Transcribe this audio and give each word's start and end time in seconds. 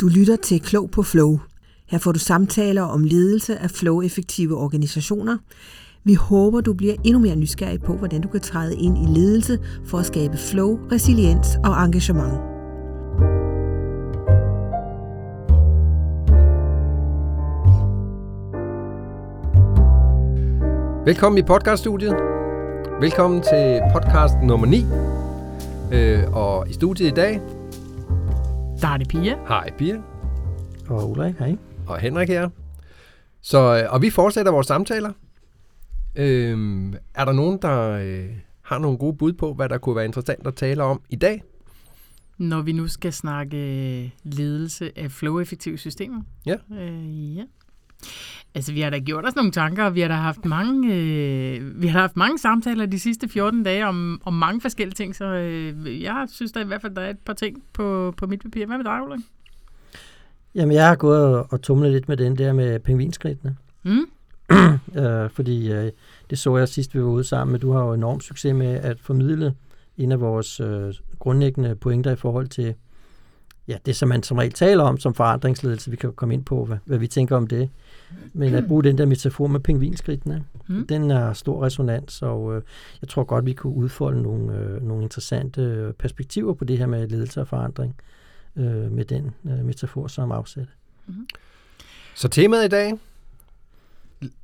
Du 0.00 0.08
lytter 0.08 0.36
til 0.36 0.60
Klog 0.60 0.90
på 0.90 1.02
Flow. 1.02 1.38
Her 1.88 1.98
får 1.98 2.12
du 2.12 2.18
samtaler 2.18 2.82
om 2.82 3.04
ledelse 3.04 3.58
af 3.58 3.70
flow-effektive 3.70 4.56
organisationer. 4.56 5.38
Vi 6.04 6.14
håber, 6.14 6.60
du 6.60 6.72
bliver 6.72 6.94
endnu 7.04 7.20
mere 7.20 7.36
nysgerrig 7.36 7.82
på, 7.82 7.96
hvordan 7.96 8.20
du 8.20 8.28
kan 8.28 8.40
træde 8.40 8.76
ind 8.76 8.98
i 8.98 9.20
ledelse 9.20 9.58
for 9.84 9.98
at 9.98 10.06
skabe 10.06 10.36
flow, 10.36 10.78
resiliens 10.92 11.48
og 11.64 11.84
engagement. 11.84 12.32
Velkommen 21.06 21.38
i 21.38 21.42
podcaststudiet. 21.42 22.14
Velkommen 23.00 23.42
til 23.42 23.80
podcast 23.92 24.34
nummer 24.42 24.66
9. 24.66 24.84
Øh, 25.92 26.32
og 26.32 26.68
i 26.70 26.72
studiet 26.72 27.08
i 27.08 27.14
dag, 27.14 27.40
der 28.84 28.90
er 28.90 28.96
det 28.96 29.08
Pia. 29.08 29.36
hej 29.48 29.70
Pia 29.78 30.02
Og 30.88 31.10
Ulrik, 31.10 31.34
hej. 31.38 31.56
og 31.86 31.98
Henrik 31.98 32.28
her. 32.28 32.48
Så, 33.40 33.58
øh, 33.82 33.92
og 33.92 34.02
vi 34.02 34.10
fortsætter 34.10 34.52
vores 34.52 34.66
samtaler. 34.66 35.12
Øh, 36.16 36.92
er 37.14 37.24
der 37.24 37.32
nogen, 37.32 37.58
der 37.62 37.90
øh, 37.90 38.26
har 38.62 38.78
nogle 38.78 38.98
gode 38.98 39.16
bud 39.16 39.32
på, 39.32 39.54
hvad 39.54 39.68
der 39.68 39.78
kunne 39.78 39.96
være 39.96 40.04
interessant 40.04 40.46
at 40.46 40.54
tale 40.54 40.82
om 40.82 41.00
i 41.10 41.16
dag? 41.16 41.42
Når 42.38 42.62
vi 42.62 42.72
nu 42.72 42.88
skal 42.88 43.12
snakke 43.12 44.12
ledelse 44.22 44.98
af 44.98 45.10
flow-effektive 45.10 45.78
systemer. 45.78 46.22
Ja. 46.46 46.56
Øh, 46.72 47.36
ja. 47.36 47.42
Altså, 48.54 48.72
vi 48.72 48.80
har 48.80 48.90
da 48.90 48.98
gjort 48.98 49.26
os 49.26 49.36
nogle 49.36 49.50
tanker, 49.50 49.84
og 49.84 49.94
vi 49.94 50.00
har 50.00 50.08
da 50.08 50.14
haft 50.14 50.44
mange, 50.44 50.94
øh, 50.94 51.82
vi 51.82 51.86
har 51.86 52.00
haft 52.00 52.16
mange 52.16 52.38
samtaler 52.38 52.86
de 52.86 52.98
sidste 52.98 53.28
14 53.28 53.62
dage 53.62 53.86
om, 53.86 54.20
om 54.24 54.32
mange 54.32 54.60
forskellige 54.60 54.94
ting, 54.94 55.16
så 55.16 55.24
øh, 55.24 56.02
jeg 56.02 56.26
synes 56.28 56.52
da 56.52 56.60
i 56.60 56.64
hvert 56.64 56.80
fald, 56.80 56.94
der 56.94 57.02
er 57.02 57.10
et 57.10 57.18
par 57.18 57.32
ting 57.32 57.62
på, 57.72 58.14
på 58.16 58.26
mit 58.26 58.42
papir. 58.42 58.66
Hvad 58.66 58.76
med 58.76 58.84
dig, 58.84 59.02
Ulrik? 59.06 59.20
Jamen, 60.54 60.74
jeg 60.74 60.88
har 60.88 60.96
gået 60.96 61.24
og, 61.24 61.46
og 61.50 61.62
tumlet 61.62 61.92
lidt 61.92 62.08
med 62.08 62.16
den 62.16 62.38
der 62.38 62.52
med 62.52 62.78
pingvinskridtene. 62.80 63.56
Mm? 63.82 64.06
øh, 65.00 65.30
fordi 65.30 65.72
øh, 65.72 65.90
det 66.30 66.38
så 66.38 66.56
jeg 66.56 66.68
sidst, 66.68 66.94
vi 66.94 67.00
var 67.00 67.08
ude 67.08 67.24
sammen, 67.24 67.52
men 67.52 67.60
du 67.60 67.72
har 67.72 67.84
jo 67.84 67.92
enorm 67.92 68.20
succes 68.20 68.54
med 68.54 68.74
at 68.74 69.00
formidle 69.00 69.54
en 69.96 70.12
af 70.12 70.20
vores 70.20 70.60
øh, 70.60 70.94
grundlæggende 71.18 71.76
pointer 71.76 72.10
i 72.10 72.16
forhold 72.16 72.48
til 72.48 72.74
ja, 73.68 73.76
det, 73.86 73.96
som 73.96 74.08
man 74.08 74.22
som 74.22 74.38
regel 74.38 74.52
taler 74.52 74.84
om 74.84 74.98
som 74.98 75.14
forandringsledelse. 75.14 75.90
Vi 75.90 75.96
kan 75.96 76.08
jo 76.08 76.14
komme 76.14 76.34
ind 76.34 76.44
på, 76.44 76.64
hvad, 76.64 76.78
hvad 76.84 76.98
vi 76.98 77.06
tænker 77.06 77.36
om 77.36 77.46
det. 77.46 77.70
Men 78.32 78.54
at 78.54 78.64
bruge 78.68 78.84
den 78.84 78.98
der 78.98 79.06
metafor 79.06 79.46
med 79.46 79.60
pingvinskridtene, 79.60 80.44
Mm. 80.68 80.86
den 80.86 81.10
er 81.10 81.32
stor 81.32 81.64
resonans, 81.64 82.22
og 82.22 82.56
øh, 82.56 82.62
jeg 83.02 83.08
tror 83.08 83.24
godt, 83.24 83.46
vi 83.46 83.52
kunne 83.52 83.74
udfolde 83.74 84.22
nogle, 84.22 84.58
øh, 84.58 84.82
nogle 84.82 85.02
interessante 85.02 85.94
perspektiver 85.98 86.54
på 86.54 86.64
det 86.64 86.78
her 86.78 86.86
med 86.86 87.08
ledelse 87.08 87.40
og 87.40 87.48
forandring 87.48 87.96
øh, 88.56 88.92
med 88.92 89.04
den 89.04 89.34
øh, 89.44 89.64
metafor 89.64 90.06
som 90.06 90.32
afsæt. 90.32 90.68
Så 92.14 92.28
temaet 92.28 92.64
i 92.64 92.68
dag, 92.68 92.92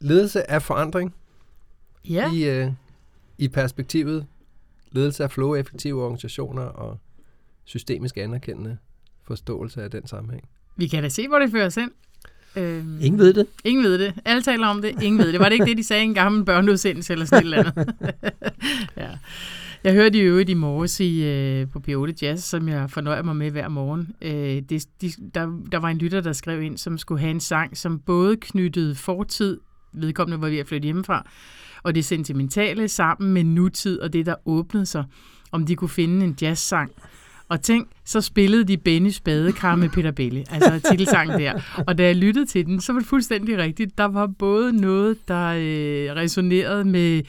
ledelse 0.01 0.51
af 0.51 0.63
forandring 0.63 1.15
Ja. 2.09 2.33
i, 2.33 2.45
øh, 2.49 2.73
i 3.39 3.49
perspektivet 3.49 4.27
ledelse 4.93 5.25
af 5.25 5.31
flow-effektive 5.31 6.03
organisationer 6.03 6.63
og 6.63 6.99
systemisk 7.65 8.17
anerkendende 8.17 8.77
forståelse 9.23 9.83
af 9.83 9.91
den 9.91 10.07
sammenhæng. 10.07 10.49
Vi 10.77 10.87
kan 10.87 11.03
da 11.03 11.09
se, 11.09 11.29
hvor 11.29 11.39
det 11.39 11.51
fører 11.51 11.67
os 11.67 11.75
hen. 11.75 11.91
Øhm, 12.57 12.99
Ingen 13.01 13.19
ved 13.19 13.33
det. 13.35 13.47
Ingen 13.65 13.85
ved 13.85 13.99
det. 13.99 14.15
Alle 14.25 14.43
taler 14.43 14.67
om 14.67 14.83
det. 14.83 15.03
Ingen 15.03 15.19
ved 15.19 15.33
det. 15.33 15.41
Var 15.41 15.45
det 15.49 15.53
ikke 15.53 15.65
det, 15.65 15.77
de 15.77 15.85
sagde 15.85 16.03
i 16.03 16.07
en 16.07 16.15
gammel 16.15 16.45
børneudsendelse 16.45 17.13
eller 17.13 17.27
sådan 17.27 17.47
et 17.47 17.55
eller 17.55 17.73
andet? 17.77 17.95
ja. 18.97 19.09
Jeg 19.85 19.93
hørte 19.93 20.19
i 20.19 20.21
øvrigt 20.21 20.51
i 20.51 20.55
morges 20.55 21.01
i, 21.01 21.25
øh, 21.25 21.69
på 21.69 21.83
P8 21.89 22.13
Jazz, 22.23 22.45
som 22.45 22.69
jeg 22.69 22.91
fornøjer 22.91 23.23
mig 23.23 23.37
med 23.37 23.51
hver 23.51 23.69
morgen. 23.69 24.09
Øh, 24.23 24.63
det, 24.69 24.87
de, 25.01 25.11
der, 25.35 25.61
der 25.73 25.79
var 25.79 25.89
en 25.89 25.99
lytter, 25.99 26.21
der 26.21 26.33
skrev 26.33 26.63
ind, 26.63 26.79
som 26.79 26.99
skulle 26.99 27.21
have 27.21 27.31
en 27.31 27.41
sang, 27.41 27.77
som 27.77 27.99
både 27.99 28.37
knyttede 28.37 28.95
fortid, 28.95 29.61
vedkommende 29.93 30.43
var 30.43 30.49
ved 30.49 30.59
at 30.59 30.67
flytte 30.67 30.85
hjemmefra, 30.85 31.27
og 31.83 31.95
det 31.95 32.05
sentimentale 32.05 32.89
sammen 32.89 33.33
med 33.33 33.45
nutid 33.45 34.01
og 34.01 34.13
det, 34.13 34.27
der 34.27 34.35
åbnede 34.45 34.87
sig, 34.87 35.05
om 35.53 35.67
de 35.67 35.77
kunne 35.77 35.89
finde 35.89 36.25
en 36.25 36.37
jazzsang. 36.43 36.91
Og 37.51 37.63
tænk, 37.63 37.89
så 38.05 38.21
spillede 38.21 38.65
de 38.65 38.77
Bennys 38.77 39.21
badekar 39.21 39.77
med 39.77 39.89
Peter 39.89 40.11
Belli, 40.11 40.45
altså 40.51 40.91
titelsangen 40.91 41.41
der. 41.41 41.61
Og 41.87 41.99
da 41.99 42.05
jeg 42.05 42.17
lyttede 42.17 42.47
til 42.47 42.67
den, 42.67 42.81
så 42.81 42.93
var 42.93 43.01
det 43.01 43.09
fuldstændig 43.09 43.59
rigtigt. 43.59 43.99
Der 43.99 44.05
var 44.05 44.27
både 44.27 44.73
noget, 44.73 45.29
der 45.29 45.47
øh, 45.49 46.17
resonerede 46.17 46.85
med 46.85 47.23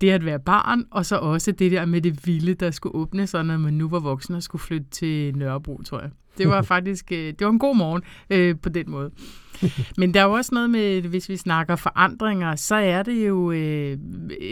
det 0.00 0.10
at 0.10 0.24
være 0.24 0.38
barn, 0.40 0.84
og 0.90 1.06
så 1.06 1.16
også 1.16 1.52
det 1.52 1.72
der 1.72 1.84
med 1.84 2.00
det 2.00 2.26
vilde, 2.26 2.54
der 2.54 2.70
skulle 2.70 2.94
åbne 2.94 3.26
sig, 3.26 3.44
når 3.44 3.56
man 3.56 3.74
nu 3.74 3.88
var 3.88 4.00
voksen 4.00 4.34
og 4.34 4.42
skulle 4.42 4.62
flytte 4.62 4.86
til 4.90 5.36
Nørrebro, 5.36 5.82
tror 5.82 6.00
jeg. 6.00 6.10
Det 6.38 6.48
var 6.48 6.62
faktisk 6.74 7.12
øh, 7.12 7.18
det 7.18 7.40
var 7.40 7.50
en 7.50 7.58
god 7.58 7.76
morgen 7.76 8.02
øh, 8.30 8.56
på 8.62 8.68
den 8.68 8.90
måde. 8.90 9.10
Men 9.98 10.14
der 10.14 10.20
er 10.20 10.24
jo 10.24 10.32
også 10.32 10.54
noget 10.54 10.70
med, 10.70 11.02
hvis 11.02 11.28
vi 11.28 11.36
snakker 11.36 11.76
forandringer, 11.76 12.56
så 12.56 12.74
er 12.74 13.02
det 13.02 13.28
jo 13.28 13.52
øh, 13.52 13.98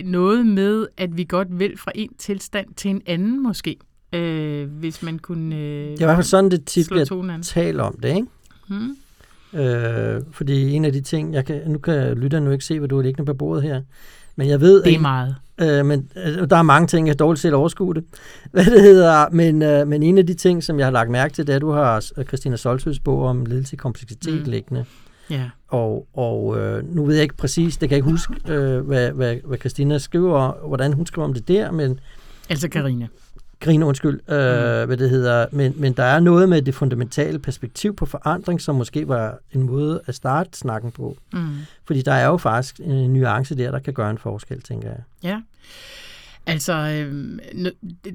noget 0.05 0.47
med, 0.47 0.87
at 0.97 1.17
vi 1.17 1.25
godt 1.25 1.59
vil 1.59 1.79
fra 1.79 1.93
en 1.95 2.15
tilstand 2.19 2.75
til 2.75 2.91
en 2.91 3.03
anden 3.07 3.43
måske. 3.43 3.77
Øh, 4.13 4.69
hvis 4.71 5.03
man 5.03 5.19
kunne 5.19 5.57
øh, 5.57 5.61
Det 5.91 5.99
er 5.99 6.03
i 6.03 6.05
hvert 6.05 6.17
fald 6.17 6.25
sådan, 6.27 6.51
det 6.51 6.65
tit 6.65 6.87
bliver 6.91 7.39
talt 7.43 7.81
om 7.81 7.99
det, 8.03 8.09
ikke? 8.09 8.27
Hmm? 8.69 8.97
Øh, 9.61 10.21
fordi 10.33 10.71
en 10.73 10.85
af 10.85 10.93
de 10.93 11.01
ting, 11.01 11.35
jeg 11.35 11.45
kan, 11.45 11.61
nu 11.67 11.79
kan 11.79 12.19
lytterne 12.19 12.45
nu 12.47 12.51
ikke 12.53 12.65
se, 12.65 12.79
hvad 12.79 12.89
du 12.89 12.97
har 12.97 13.03
liggende 13.03 13.27
på 13.27 13.35
bordet 13.35 13.63
her, 13.63 13.83
men 14.37 14.49
jeg 14.49 14.61
ved, 14.61 14.83
Det 14.83 14.95
er 14.95 14.99
meget. 14.99 15.37
øh, 15.61 15.87
men, 15.87 16.09
øh, 16.27 16.51
der 16.51 16.57
er 16.57 16.63
mange 16.63 16.87
ting, 16.87 17.09
jeg 17.09 17.19
dårligt 17.19 17.41
selv 17.41 17.55
overskue 17.55 17.95
det, 17.95 18.05
hvad 18.53 18.65
det 18.65 18.83
hedder, 18.83 19.31
men, 19.31 19.63
øh, 19.63 19.89
men 19.89 20.03
en 20.03 20.19
af 20.19 20.27
de 20.27 20.35
ting, 20.35 20.65
som 20.65 20.79
jeg 20.79 20.87
har 20.87 20.91
lagt 20.93 21.11
mærke 21.11 21.35
til, 21.35 21.47
det 21.47 21.53
er, 21.53 21.57
at 21.57 21.63
du 21.63 21.71
har 21.71 22.11
øh, 22.17 22.25
Christina 22.25 22.57
Solsøs 22.57 22.99
bog 22.99 23.23
om 23.23 23.47
ledelse 23.47 23.75
i 23.75 23.77
kompleksitet 23.77 24.47
Mm. 24.47 24.51
liggende, 24.51 24.85
Ja. 25.31 25.51
og, 25.69 26.07
og 26.15 26.59
øh, 26.59 26.95
nu 26.95 27.05
ved 27.05 27.15
jeg 27.15 27.23
ikke 27.23 27.37
præcis, 27.37 27.77
det 27.77 27.89
kan 27.89 27.97
jeg 27.97 27.99
ikke 27.99 28.11
huske, 28.11 28.35
øh, 28.49 28.81
hvad, 28.81 29.11
hvad, 29.13 29.37
hvad 29.45 29.59
Christina 29.59 29.99
skriver, 29.99 30.67
hvordan 30.69 30.93
hun 30.93 31.07
skriver 31.07 31.29
om 31.29 31.35
det 31.35 31.49
der, 31.49 31.71
men 31.71 32.01
Altså 32.49 32.69
Karina. 32.69 33.07
Grine 33.61 33.87
undskyld, 33.87 34.21
øh, 34.29 34.81
mm. 34.81 34.87
hvad 34.87 34.97
det 34.97 35.11
hedder, 35.11 35.47
men, 35.53 35.75
men 35.77 35.93
der 35.93 36.03
er 36.03 36.21
noget 36.21 36.49
med 36.49 36.63
det 36.63 36.75
fundamentale 36.75 37.39
perspektiv 37.39 37.97
på 37.97 38.07
forandring, 38.07 38.61
som 38.61 38.77
måske 38.77 39.09
var 39.09 39.39
en 39.53 39.63
måde 39.63 40.01
at 40.07 40.15
starte 40.15 40.59
snakken 40.59 40.91
på. 40.91 41.17
Mm. 41.33 41.49
Fordi 41.85 42.03
der 42.03 42.13
er 42.13 42.27
jo 42.27 42.37
faktisk 42.37 42.81
en 42.81 43.13
nuance 43.13 43.57
der, 43.57 43.71
der 43.71 43.79
kan 43.79 43.95
gøre 43.95 44.11
en 44.11 44.19
forskel, 44.19 44.63
tænker 44.63 44.89
jeg. 44.89 45.01
Ja. 45.23 45.41
Altså, 46.47 46.73
øh, 46.73 47.33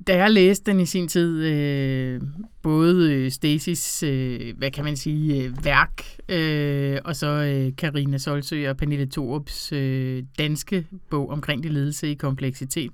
da 0.07 0.15
jeg 0.15 0.31
læste 0.31 0.71
den 0.71 0.79
i 0.79 0.85
sin 0.85 1.07
tid, 1.07 1.43
øh, 1.43 2.21
både 2.61 3.13
øh, 3.13 3.31
Stasis, 3.31 4.03
øh, 4.03 4.57
hvad 4.57 4.71
kan 4.71 4.83
man 4.83 4.95
sige, 4.95 5.43
øh, 5.43 5.65
værk, 5.65 6.03
øh, 6.29 6.97
og 7.05 7.15
så 7.15 7.27
øh, 7.27 7.75
Karina 7.77 8.17
Solsø 8.17 8.69
og 8.69 8.77
Pernille 8.77 9.05
Thorups 9.05 9.71
øh, 9.71 10.23
danske 10.37 10.87
bog 11.09 11.29
omkring 11.29 11.63
det 11.63 11.71
ledelse 11.71 12.11
i 12.11 12.13
kompleksitet, 12.13 12.91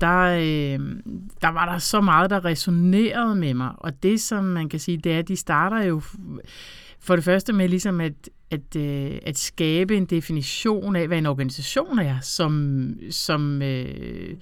der, 0.00 0.22
øh, 0.22 0.78
der 1.42 1.48
var 1.48 1.72
der 1.72 1.78
så 1.78 2.00
meget, 2.00 2.30
der 2.30 2.44
resonerede 2.44 3.34
med 3.34 3.54
mig. 3.54 3.72
Og 3.78 4.02
det, 4.02 4.20
som 4.20 4.44
man 4.44 4.68
kan 4.68 4.80
sige, 4.80 4.98
det 4.98 5.12
er, 5.12 5.18
at 5.18 5.28
de 5.28 5.36
starter 5.36 5.82
jo 5.84 6.02
for 7.00 7.16
det 7.16 7.24
første 7.24 7.52
med 7.52 7.68
ligesom 7.68 8.00
at, 8.00 8.30
at, 8.50 8.76
øh, 8.76 9.18
at 9.22 9.38
skabe 9.38 9.96
en 9.96 10.04
definition 10.04 10.96
af, 10.96 11.06
hvad 11.06 11.18
en 11.18 11.26
organisation 11.26 11.98
er, 11.98 12.20
som, 12.20 12.94
som 13.10 13.62
øh, 13.62 14.34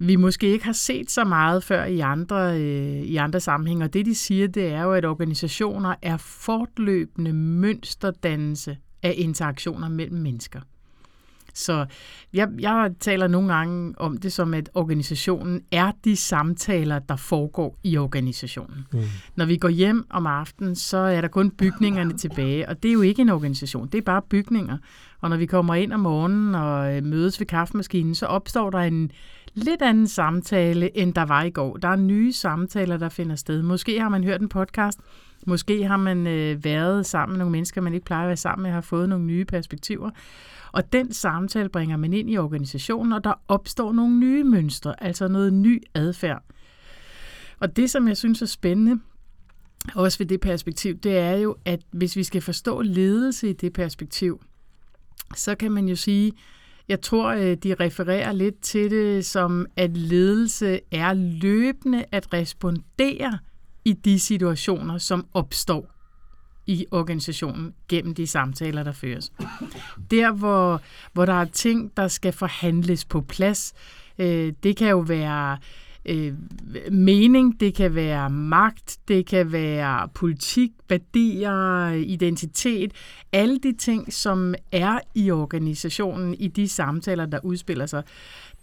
vi 0.00 0.16
måske 0.16 0.46
ikke 0.46 0.64
har 0.64 0.72
set 0.72 1.10
så 1.10 1.24
meget 1.24 1.64
før 1.64 1.84
i 1.84 2.00
andre, 2.00 2.60
øh, 2.60 3.02
i 3.02 3.16
andre 3.16 3.40
sammenhænge. 3.40 3.84
Og 3.84 3.92
det, 3.92 4.06
de 4.06 4.14
siger, 4.14 4.48
det 4.48 4.66
er 4.66 4.82
jo, 4.82 4.92
at 4.92 5.04
organisationer 5.04 5.94
er 6.02 6.16
fortløbende 6.16 7.32
mønsterdannelse 7.32 8.76
af 9.02 9.14
interaktioner 9.16 9.88
mellem 9.88 10.18
mennesker. 10.18 10.60
Så 11.56 11.86
jeg, 12.32 12.48
jeg 12.58 12.90
taler 13.00 13.26
nogle 13.26 13.54
gange 13.54 13.94
om 13.96 14.16
det 14.16 14.32
som, 14.32 14.54
at 14.54 14.70
organisationen 14.74 15.62
er 15.72 15.92
de 16.04 16.16
samtaler, 16.16 16.98
der 16.98 17.16
foregår 17.16 17.76
i 17.84 17.96
organisationen. 17.96 18.86
Mm. 18.92 19.00
Når 19.36 19.44
vi 19.44 19.56
går 19.56 19.68
hjem 19.68 20.06
om 20.10 20.26
aftenen, 20.26 20.74
så 20.76 20.96
er 20.96 21.20
der 21.20 21.28
kun 21.28 21.50
bygningerne 21.50 22.18
tilbage, 22.18 22.68
og 22.68 22.82
det 22.82 22.88
er 22.88 22.92
jo 22.92 23.02
ikke 23.02 23.22
en 23.22 23.28
organisation, 23.28 23.88
det 23.88 23.98
er 23.98 24.02
bare 24.02 24.22
bygninger. 24.22 24.78
Og 25.20 25.30
når 25.30 25.36
vi 25.36 25.46
kommer 25.46 25.74
ind 25.74 25.92
om 25.92 26.00
morgenen 26.00 26.54
og 26.54 26.96
øh, 26.96 27.04
mødes 27.04 27.40
ved 27.40 27.46
kaffemaskinen, 27.46 28.14
så 28.14 28.26
opstår 28.26 28.70
der 28.70 28.78
en 28.78 29.10
lidt 29.54 29.82
anden 29.82 30.08
samtale, 30.08 30.96
end 30.98 31.14
der 31.14 31.24
var 31.24 31.42
i 31.42 31.50
går. 31.50 31.76
Der 31.76 31.88
er 31.88 31.96
nye 31.96 32.32
samtaler, 32.32 32.96
der 32.96 33.08
finder 33.08 33.36
sted. 33.36 33.62
Måske 33.62 34.00
har 34.00 34.08
man 34.08 34.24
hørt 34.24 34.40
en 34.40 34.48
podcast, 34.48 35.00
måske 35.46 35.86
har 35.86 35.96
man 35.96 36.26
øh, 36.26 36.64
været 36.64 37.06
sammen 37.06 37.32
med 37.32 37.38
nogle 37.38 37.52
mennesker, 37.52 37.80
man 37.80 37.94
ikke 37.94 38.06
plejer 38.06 38.22
at 38.22 38.28
være 38.28 38.36
sammen 38.36 38.62
med, 38.62 38.70
har 38.70 38.80
fået 38.80 39.08
nogle 39.08 39.24
nye 39.24 39.44
perspektiver. 39.44 40.10
Og 40.72 40.92
den 40.92 41.12
samtale 41.12 41.68
bringer 41.68 41.96
man 41.96 42.12
ind 42.12 42.30
i 42.30 42.38
organisationen, 42.38 43.12
og 43.12 43.24
der 43.24 43.32
opstår 43.48 43.92
nogle 43.92 44.18
nye 44.18 44.44
mønstre, 44.44 45.04
altså 45.04 45.28
noget 45.28 45.52
ny 45.52 45.82
adfærd. 45.94 46.42
Og 47.60 47.76
det, 47.76 47.90
som 47.90 48.08
jeg 48.08 48.16
synes 48.16 48.42
er 48.42 48.46
spændende, 48.46 49.00
også 49.94 50.18
ved 50.18 50.26
det 50.26 50.40
perspektiv, 50.40 50.94
det 50.98 51.18
er 51.18 51.36
jo, 51.36 51.56
at 51.64 51.80
hvis 51.90 52.16
vi 52.16 52.22
skal 52.22 52.42
forstå 52.42 52.82
ledelse 52.82 53.50
i 53.50 53.52
det 53.52 53.72
perspektiv, 53.72 54.40
så 55.36 55.54
kan 55.54 55.72
man 55.72 55.88
jo 55.88 55.96
sige, 55.96 56.32
jeg 56.88 57.00
tror, 57.00 57.28
øh, 57.28 57.56
de 57.56 57.74
refererer 57.74 58.32
lidt 58.32 58.60
til 58.60 58.90
det 58.90 59.26
som, 59.26 59.66
at 59.76 59.96
ledelse 59.96 60.80
er 60.92 61.14
løbende 61.14 62.04
at 62.12 62.32
respondere 62.32 63.38
i 63.86 63.92
de 63.92 64.18
situationer, 64.18 64.98
som 64.98 65.26
opstår 65.34 65.90
i 66.66 66.86
organisationen 66.90 67.74
gennem 67.88 68.14
de 68.14 68.26
samtaler, 68.26 68.82
der 68.82 68.92
føres. 68.92 69.32
Der, 70.10 70.32
hvor, 70.32 70.80
hvor 71.12 71.24
der 71.24 71.32
er 71.32 71.44
ting, 71.44 71.96
der 71.96 72.08
skal 72.08 72.32
forhandles 72.32 73.04
på 73.04 73.20
plads, 73.20 73.74
øh, 74.18 74.52
det 74.62 74.76
kan 74.76 74.88
jo 74.88 74.98
være 74.98 75.58
øh, 76.04 76.34
mening, 76.90 77.60
det 77.60 77.74
kan 77.74 77.94
være 77.94 78.30
magt, 78.30 78.98
det 79.08 79.26
kan 79.26 79.52
være 79.52 80.08
politik, 80.14 80.70
værdier, 80.88 81.88
identitet, 81.90 82.92
alle 83.32 83.58
de 83.58 83.72
ting, 83.72 84.12
som 84.12 84.54
er 84.72 84.98
i 85.14 85.30
organisationen 85.30 86.34
i 86.34 86.48
de 86.48 86.68
samtaler, 86.68 87.26
der 87.26 87.38
udspiller 87.42 87.86
sig. 87.86 88.02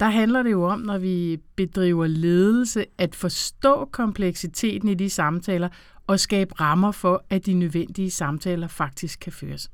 Der 0.03 0.09
handler 0.09 0.43
det 0.43 0.51
jo 0.51 0.63
om, 0.63 0.79
når 0.79 0.97
vi 0.97 1.39
bedriver 1.55 2.07
ledelse, 2.07 2.85
at 2.97 3.15
forstå 3.15 3.89
kompleksiteten 3.91 4.89
i 4.89 4.93
de 4.93 5.09
samtaler 5.09 5.69
og 6.07 6.19
skabe 6.19 6.53
rammer 6.61 6.91
for, 6.91 7.25
at 7.29 7.45
de 7.45 7.53
nødvendige 7.53 8.11
samtaler 8.11 8.67
faktisk 8.67 9.19
kan 9.19 9.33
føres. 9.33 9.71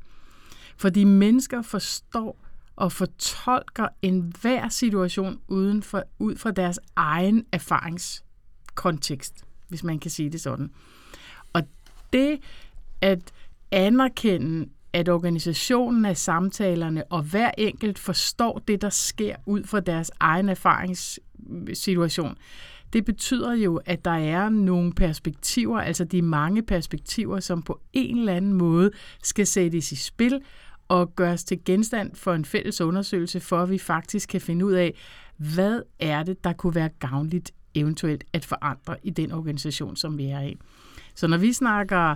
Fordi 0.77 1.03
mennesker 1.03 1.61
forstår 1.61 2.45
og 2.75 2.91
fortolker 2.91 3.87
enhver 4.01 4.69
situation 4.69 5.39
uden 5.47 5.83
for, 5.83 6.03
ud 6.19 6.35
fra 6.35 6.51
deres 6.51 6.79
egen 6.95 7.45
erfaringskontekst, 7.51 9.45
hvis 9.67 9.83
man 9.83 9.99
kan 9.99 10.11
sige 10.11 10.29
det 10.29 10.41
sådan. 10.41 10.71
Og 11.53 11.61
det 12.13 12.39
at 13.01 13.31
anerkende, 13.71 14.69
at 14.94 15.09
organisationen 15.09 16.06
af 16.06 16.18
samtalerne 16.18 17.03
og 17.03 17.21
hver 17.21 17.51
enkelt 17.57 18.00
forstår 18.00 18.62
det, 18.68 18.81
der 18.81 18.89
sker 18.89 19.36
ud 19.45 19.63
fra 19.63 19.80
deres 19.80 20.12
egen 20.19 20.50
erfaringssituation, 20.50 22.38
det 22.94 23.06
betyder 23.06 23.53
jo, 23.53 23.81
at 23.86 24.06
der 24.06 24.12
er 24.12 24.50
nogle 24.50 24.94
perspektiver, 24.94 25.80
altså 25.80 26.03
de 26.03 26.21
mange 26.21 26.62
perspektiver, 26.63 27.39
som 27.39 27.62
på 27.62 27.80
en 27.94 28.19
eller 28.19 28.33
anden 28.33 28.53
måde 28.53 28.91
skal 29.24 29.47
sættes 29.47 29.91
i 29.91 29.95
spil 29.95 30.41
og 30.88 31.15
gøres 31.15 31.44
til 31.44 31.59
genstand 31.65 32.15
for 32.15 32.33
en 32.33 32.45
fælles 32.45 32.81
undersøgelse, 32.81 33.39
for 33.39 33.57
at 33.57 33.69
vi 33.69 33.77
faktisk 33.77 34.30
kan 34.30 34.41
finde 34.41 34.65
ud 34.65 34.74
af, 34.74 34.94
hvad 35.38 35.81
er 36.00 36.24
det, 36.24 36.44
der 36.44 36.53
kunne 36.53 36.75
være 36.75 36.89
gavnligt 36.89 37.51
eventuelt 37.75 38.24
at 38.33 38.45
forandre 38.45 38.95
i 39.03 39.09
den 39.09 39.31
organisation, 39.31 39.95
som 39.95 40.18
vi 40.18 40.25
er 40.25 40.41
i. 40.41 40.57
Så 41.19 41.27
når 41.27 41.38
vi 41.38 41.54
snakker 41.54 42.16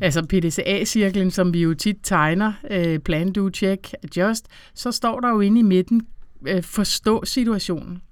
altså 0.00 0.22
PDCA-cirklen, 0.22 1.30
som 1.30 1.54
vi 1.54 1.62
jo 1.62 1.74
tit 1.74 1.96
tegner, 2.02 2.52
øh, 2.70 2.98
plan, 2.98 3.32
do, 3.32 3.50
check, 3.50 3.94
adjust, 4.02 4.46
så 4.74 4.92
står 4.92 5.20
der 5.20 5.28
jo 5.28 5.40
inde 5.40 5.60
i 5.60 5.62
midten, 5.62 6.06
øh, 6.48 6.62
forstå 6.62 7.24
situationen. 7.24 8.02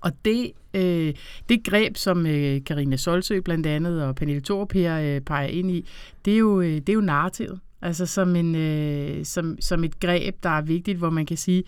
Og 0.00 0.12
det, 0.24 0.50
øh, 0.74 1.14
det 1.48 1.64
greb, 1.64 1.96
som 1.96 2.26
øh, 2.26 2.64
Karina 2.66 2.96
Solsø 2.96 3.40
blandt 3.40 3.66
andet 3.66 4.02
og 4.02 4.14
Pernille 4.14 4.42
Thorup 4.42 4.72
her 4.72 4.98
øh, 5.00 5.20
peger 5.20 5.48
ind 5.48 5.70
i, 5.70 5.88
det 6.24 6.34
er 6.34 6.38
jo, 6.38 6.60
øh, 6.60 6.74
det 6.74 6.88
er 6.88 6.94
jo 6.94 7.00
narrativet. 7.00 7.60
Altså 7.82 8.06
som, 8.06 8.36
en, 8.36 8.54
øh, 8.54 9.24
som, 9.24 9.56
som 9.60 9.84
et 9.84 10.00
greb, 10.00 10.34
der 10.42 10.50
er 10.50 10.62
vigtigt, 10.62 10.98
hvor 10.98 11.10
man 11.10 11.26
kan 11.26 11.36
sige, 11.36 11.64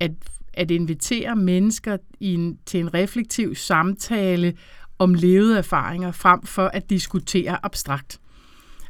at, 0.00 0.10
at 0.54 0.70
invitere 0.70 1.36
mennesker 1.36 1.96
i 2.20 2.34
en, 2.34 2.58
til 2.66 2.80
en 2.80 2.94
reflektiv 2.94 3.54
samtale 3.54 4.54
om 4.98 5.14
levede 5.14 5.58
erfaringer, 5.58 6.12
frem 6.12 6.42
for 6.42 6.66
at 6.66 6.90
diskutere 6.90 7.64
abstrakt. 7.64 8.20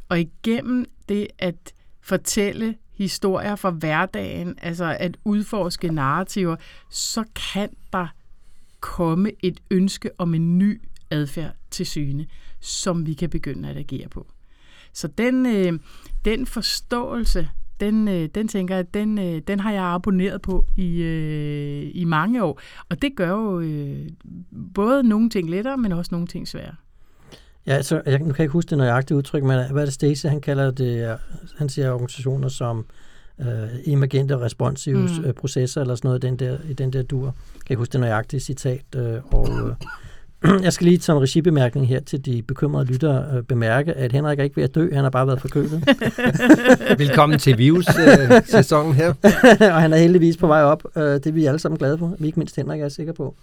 Og 0.09 0.19
igennem 0.19 0.85
det 1.09 1.27
at 1.39 1.73
fortælle 2.01 2.75
historier 2.93 3.55
fra 3.55 3.69
hverdagen, 3.69 4.55
altså 4.61 4.97
at 4.99 5.17
udforske 5.23 5.89
narrativer, 5.89 6.55
så 6.89 7.23
kan 7.53 7.69
der 7.93 8.07
komme 8.79 9.31
et 9.43 9.59
ønske 9.71 10.09
om 10.17 10.33
en 10.33 10.57
ny 10.57 10.81
adfærd 11.11 11.55
til 11.71 11.85
syne, 11.85 12.27
som 12.59 13.05
vi 13.05 13.13
kan 13.13 13.29
begynde 13.29 13.69
at 13.69 13.77
agere 13.77 14.09
på. 14.09 14.27
Så 14.93 15.07
den, 15.07 15.45
øh, 15.45 15.79
den 16.25 16.45
forståelse, 16.45 17.49
den, 17.79 18.07
øh, 18.07 18.29
den 18.35 18.47
tænker 18.47 18.75
jeg, 18.75 18.93
den, 18.93 19.17
øh, 19.17 19.41
den 19.47 19.59
har 19.59 19.71
jeg 19.71 19.83
abonneret 19.83 20.41
på 20.41 20.65
i, 20.77 21.01
øh, 21.01 21.91
i 21.93 22.03
mange 22.03 22.43
år. 22.43 22.61
Og 22.89 23.01
det 23.01 23.11
gør 23.15 23.29
jo 23.29 23.59
øh, 23.59 24.07
både 24.73 25.03
nogle 25.03 25.29
ting 25.29 25.49
lettere, 25.49 25.77
men 25.77 25.91
også 25.91 26.09
nogle 26.11 26.27
ting 26.27 26.47
sværere. 26.47 26.75
Ja, 27.67 27.81
så 27.81 28.01
jeg, 28.05 28.19
nu 28.19 28.25
kan 28.25 28.35
jeg 28.37 28.39
ikke 28.39 28.53
huske 28.53 28.69
det 28.69 28.77
nøjagtige 28.77 29.17
udtryk, 29.17 29.43
men 29.43 29.71
hvad 29.71 29.81
er 29.81 29.85
det 29.85 29.93
Stacey, 29.93 30.29
han 30.29 30.41
kalder 30.41 30.71
det, 30.71 31.17
han 31.57 31.69
siger 31.69 31.91
organisationer 31.91 32.47
som 32.47 32.85
øh, 33.39 33.47
emergente 33.85 34.39
responsive 34.39 34.97
mm. 34.97 35.33
processer, 35.33 35.81
eller 35.81 35.95
sådan 35.95 36.07
noget 36.07 36.23
i 36.23 36.27
den 36.27 36.35
der, 36.35 36.57
i 36.69 36.73
den 36.73 36.93
der 36.93 37.03
dur. 37.03 37.25
Jeg 37.25 37.33
kan 37.65 37.73
ikke 37.73 37.79
huske 37.79 37.91
det 37.91 37.99
nøjagtige 37.99 38.39
citat, 38.39 38.85
øh, 38.95 39.19
og 39.31 39.49
øh, 39.49 39.75
Jeg 40.63 40.73
skal 40.73 40.87
lige 40.87 41.01
som 41.01 41.17
regibemærkning 41.17 41.87
her 41.87 41.99
til 41.99 42.25
de 42.25 42.41
bekymrede 42.41 42.85
lyttere 42.85 43.37
øh, 43.37 43.43
bemærke, 43.43 43.93
at 43.93 44.11
Henrik 44.11 44.39
er 44.39 44.43
ikke 44.43 44.55
ved 44.55 44.63
at 44.63 44.75
dø, 44.75 44.93
han 44.93 45.03
har 45.03 45.09
bare 45.09 45.27
været 45.27 45.41
forkølet. 45.41 45.83
Velkommen 46.99 47.39
til 47.39 47.57
Virus-sæsonen 47.57 48.93
her. 49.01 49.13
og 49.75 49.81
han 49.81 49.93
er 49.93 49.97
heldigvis 49.97 50.37
på 50.37 50.47
vej 50.47 50.63
op. 50.63 50.83
Øh, 50.95 51.03
det 51.03 51.27
er 51.27 51.31
vi 51.31 51.45
alle 51.45 51.59
sammen 51.59 51.77
glade 51.77 51.97
for. 51.97 52.15
Vi 52.19 52.27
ikke 52.27 52.39
mindst 52.39 52.55
Henrik 52.55 52.81
er 52.81 52.89
sikker 52.89 53.13
på. 53.13 53.35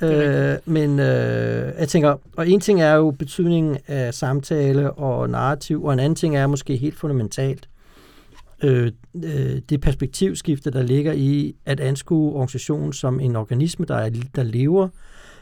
Ja, 0.00 0.52
øh, 0.52 0.58
men 0.64 0.98
øh, 1.00 1.72
jeg 1.78 1.88
tænker, 1.88 2.16
og 2.36 2.48
en 2.48 2.60
ting 2.60 2.82
er 2.82 2.94
jo 2.94 3.10
betydningen 3.10 3.76
af 3.86 4.14
samtale 4.14 4.90
og 4.90 5.30
narrativ, 5.30 5.84
og 5.84 5.92
en 5.92 5.98
anden 5.98 6.16
ting 6.16 6.36
er 6.36 6.46
måske 6.46 6.76
helt 6.76 6.98
fundamentalt, 6.98 7.68
øh, 8.62 8.92
øh, 9.24 9.60
det 9.68 9.80
perspektivskifte, 9.80 10.70
der 10.70 10.82
ligger 10.82 11.12
i 11.12 11.54
at 11.66 11.80
anskue 11.80 12.32
organisationen 12.32 12.92
som 12.92 13.20
en 13.20 13.36
organisme, 13.36 13.86
der, 13.86 13.94
er, 13.94 14.10
der 14.36 14.42
lever, 14.42 14.88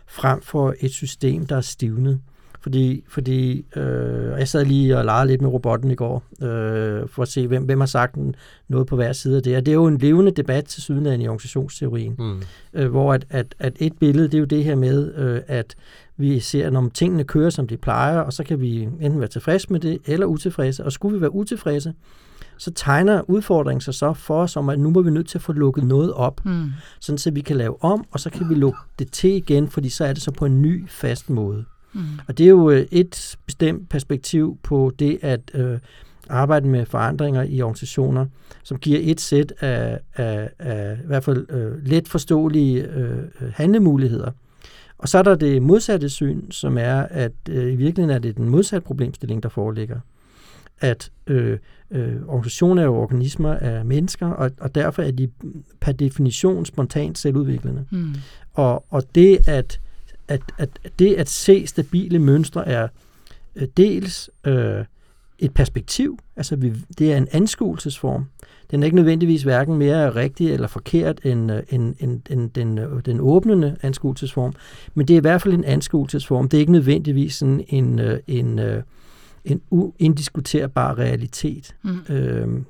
frem 0.06 0.42
for 0.42 0.74
et 0.80 0.90
system, 0.90 1.46
der 1.46 1.56
er 1.56 1.60
stivnet. 1.60 2.20
Fordi, 2.64 3.04
fordi 3.08 3.64
øh, 3.76 4.38
jeg 4.38 4.48
sad 4.48 4.64
lige 4.64 4.98
og 4.98 5.04
legede 5.04 5.26
lidt 5.26 5.42
med 5.42 5.50
robotten 5.50 5.90
i 5.90 5.94
går, 5.94 6.22
øh, 6.42 7.08
for 7.08 7.22
at 7.22 7.28
se, 7.28 7.46
hvem, 7.46 7.64
hvem 7.64 7.80
har 7.80 7.86
sagt 7.86 8.16
noget 8.68 8.86
på 8.86 8.96
hver 8.96 9.12
side 9.12 9.36
af 9.36 9.42
det. 9.42 9.56
Og 9.56 9.66
det 9.66 9.72
er 9.72 9.76
jo 9.76 9.86
en 9.86 9.98
levende 9.98 10.30
debat 10.30 10.64
til 10.64 10.82
syden 10.82 11.20
i 11.20 11.28
organisationsteorien, 11.28 12.14
mm. 12.18 12.42
øh, 12.74 12.90
hvor 12.90 13.12
at, 13.12 13.26
at, 13.30 13.54
at 13.58 13.72
et 13.78 13.92
billede, 14.00 14.28
det 14.28 14.34
er 14.34 14.38
jo 14.38 14.44
det 14.44 14.64
her 14.64 14.74
med, 14.74 15.14
øh, 15.14 15.40
at 15.46 15.74
vi 16.16 16.40
ser, 16.40 16.70
når 16.70 16.90
tingene 16.94 17.24
kører, 17.24 17.50
som 17.50 17.68
de 17.68 17.76
plejer, 17.76 18.18
og 18.18 18.32
så 18.32 18.44
kan 18.44 18.60
vi 18.60 18.82
enten 18.82 19.20
være 19.20 19.28
tilfredse 19.28 19.72
med 19.72 19.80
det, 19.80 19.98
eller 20.06 20.26
utilfredse. 20.26 20.84
Og 20.84 20.92
skulle 20.92 21.14
vi 21.14 21.20
være 21.20 21.34
utilfredse, 21.34 21.94
så 22.58 22.70
tegner 22.70 23.30
udfordringen 23.30 23.80
sig 23.80 23.94
så 23.94 24.12
for 24.12 24.42
os 24.42 24.56
om, 24.56 24.68
at 24.68 24.78
nu 24.78 24.90
må 24.90 25.02
vi 25.02 25.10
nødt 25.10 25.28
til 25.28 25.38
at 25.38 25.42
få 25.42 25.52
lukket 25.52 25.84
noget 25.84 26.12
op, 26.12 26.44
mm. 26.44 26.70
sådan 27.00 27.18
så 27.18 27.30
vi 27.30 27.40
kan 27.40 27.56
lave 27.56 27.84
om, 27.84 28.04
og 28.10 28.20
så 28.20 28.30
kan 28.30 28.48
vi 28.48 28.54
lukke 28.54 28.78
det 28.98 29.12
til 29.12 29.30
igen, 29.30 29.68
fordi 29.68 29.88
så 29.88 30.04
er 30.04 30.12
det 30.12 30.22
så 30.22 30.30
på 30.30 30.46
en 30.46 30.62
ny, 30.62 30.88
fast 30.88 31.30
måde. 31.30 31.64
Mm. 31.92 32.00
Og 32.28 32.38
det 32.38 32.44
er 32.44 32.50
jo 32.50 32.70
øh, 32.70 32.86
et 32.90 33.36
bestemt 33.46 33.88
perspektiv 33.88 34.58
på 34.62 34.92
det 34.98 35.18
at 35.22 35.40
øh, 35.54 35.78
arbejde 36.28 36.68
med 36.68 36.86
forandringer 36.86 37.42
i 37.42 37.62
organisationer, 37.62 38.26
som 38.62 38.78
giver 38.78 39.00
et 39.02 39.20
sæt 39.20 39.52
af, 39.60 40.00
af, 40.16 40.50
af 40.58 40.98
i 41.04 41.06
hvert 41.06 41.24
fald 41.24 41.46
øh, 41.50 41.86
let 41.86 42.08
forståelige 42.08 42.82
øh, 42.82 43.18
handlemuligheder. 43.52 44.30
Og 44.98 45.08
så 45.08 45.18
er 45.18 45.22
der 45.22 45.34
det 45.34 45.62
modsatte 45.62 46.08
syn, 46.08 46.50
som 46.50 46.78
er, 46.78 47.02
at 47.02 47.32
øh, 47.48 47.72
i 47.72 47.76
virkeligheden 47.76 48.10
er 48.10 48.18
det 48.18 48.36
den 48.36 48.48
modsatte 48.48 48.86
problemstilling, 48.86 49.42
der 49.42 49.48
foreligger 49.48 50.00
at 50.80 51.10
øh, 51.26 51.58
øh, 51.90 52.16
organisationer 52.26 52.82
er 52.82 52.86
jo 52.86 52.94
organismer 52.94 53.54
af 53.54 53.84
mennesker, 53.84 54.26
og, 54.26 54.50
og 54.60 54.74
derfor 54.74 55.02
er 55.02 55.10
de 55.10 55.28
per 55.80 55.92
definition 55.92 56.66
spontant 56.66 57.18
selvudviklende. 57.18 57.84
Mm. 57.90 58.14
Og, 58.54 58.84
og 58.90 59.02
det, 59.14 59.48
at, 59.48 59.80
at, 60.28 60.40
at, 60.58 60.68
det 60.98 61.14
at 61.14 61.28
se 61.28 61.66
stabile 61.66 62.18
mønstre 62.18 62.68
er 62.68 62.88
øh, 63.56 63.68
dels 63.76 64.30
øh, 64.46 64.84
et 65.38 65.54
perspektiv, 65.54 66.18
altså 66.36 66.56
vi, 66.56 66.72
det 66.98 67.12
er 67.12 67.16
en 67.16 67.28
anskuelsesform. 67.32 68.26
Den 68.70 68.82
er 68.82 68.84
ikke 68.84 68.96
nødvendigvis 68.96 69.42
hverken 69.42 69.76
mere 69.76 70.14
rigtig 70.14 70.52
eller 70.52 70.66
forkert 70.66 71.20
end, 71.24 71.52
øh, 71.52 71.62
end, 71.70 71.94
end, 72.00 72.20
end 72.30 72.50
den, 72.50 72.78
øh, 72.78 73.02
den 73.06 73.20
åbnende 73.20 73.76
anskuelsesform, 73.82 74.54
men 74.94 75.08
det 75.08 75.14
er 75.14 75.18
i 75.18 75.20
hvert 75.20 75.42
fald 75.42 75.54
en 75.54 75.64
anskuelsesform. 75.64 76.48
Det 76.48 76.56
er 76.56 76.60
ikke 76.60 76.72
nødvendigvis 76.72 77.34
sådan 77.34 77.64
en, 77.68 77.98
øh, 77.98 78.18
en, 78.26 78.58
en 78.58 78.82
en 79.44 79.60
uindiskuterbar 79.70 80.98
realitet. 80.98 81.74
Mm. 81.82 82.14
Øhm, 82.14 82.64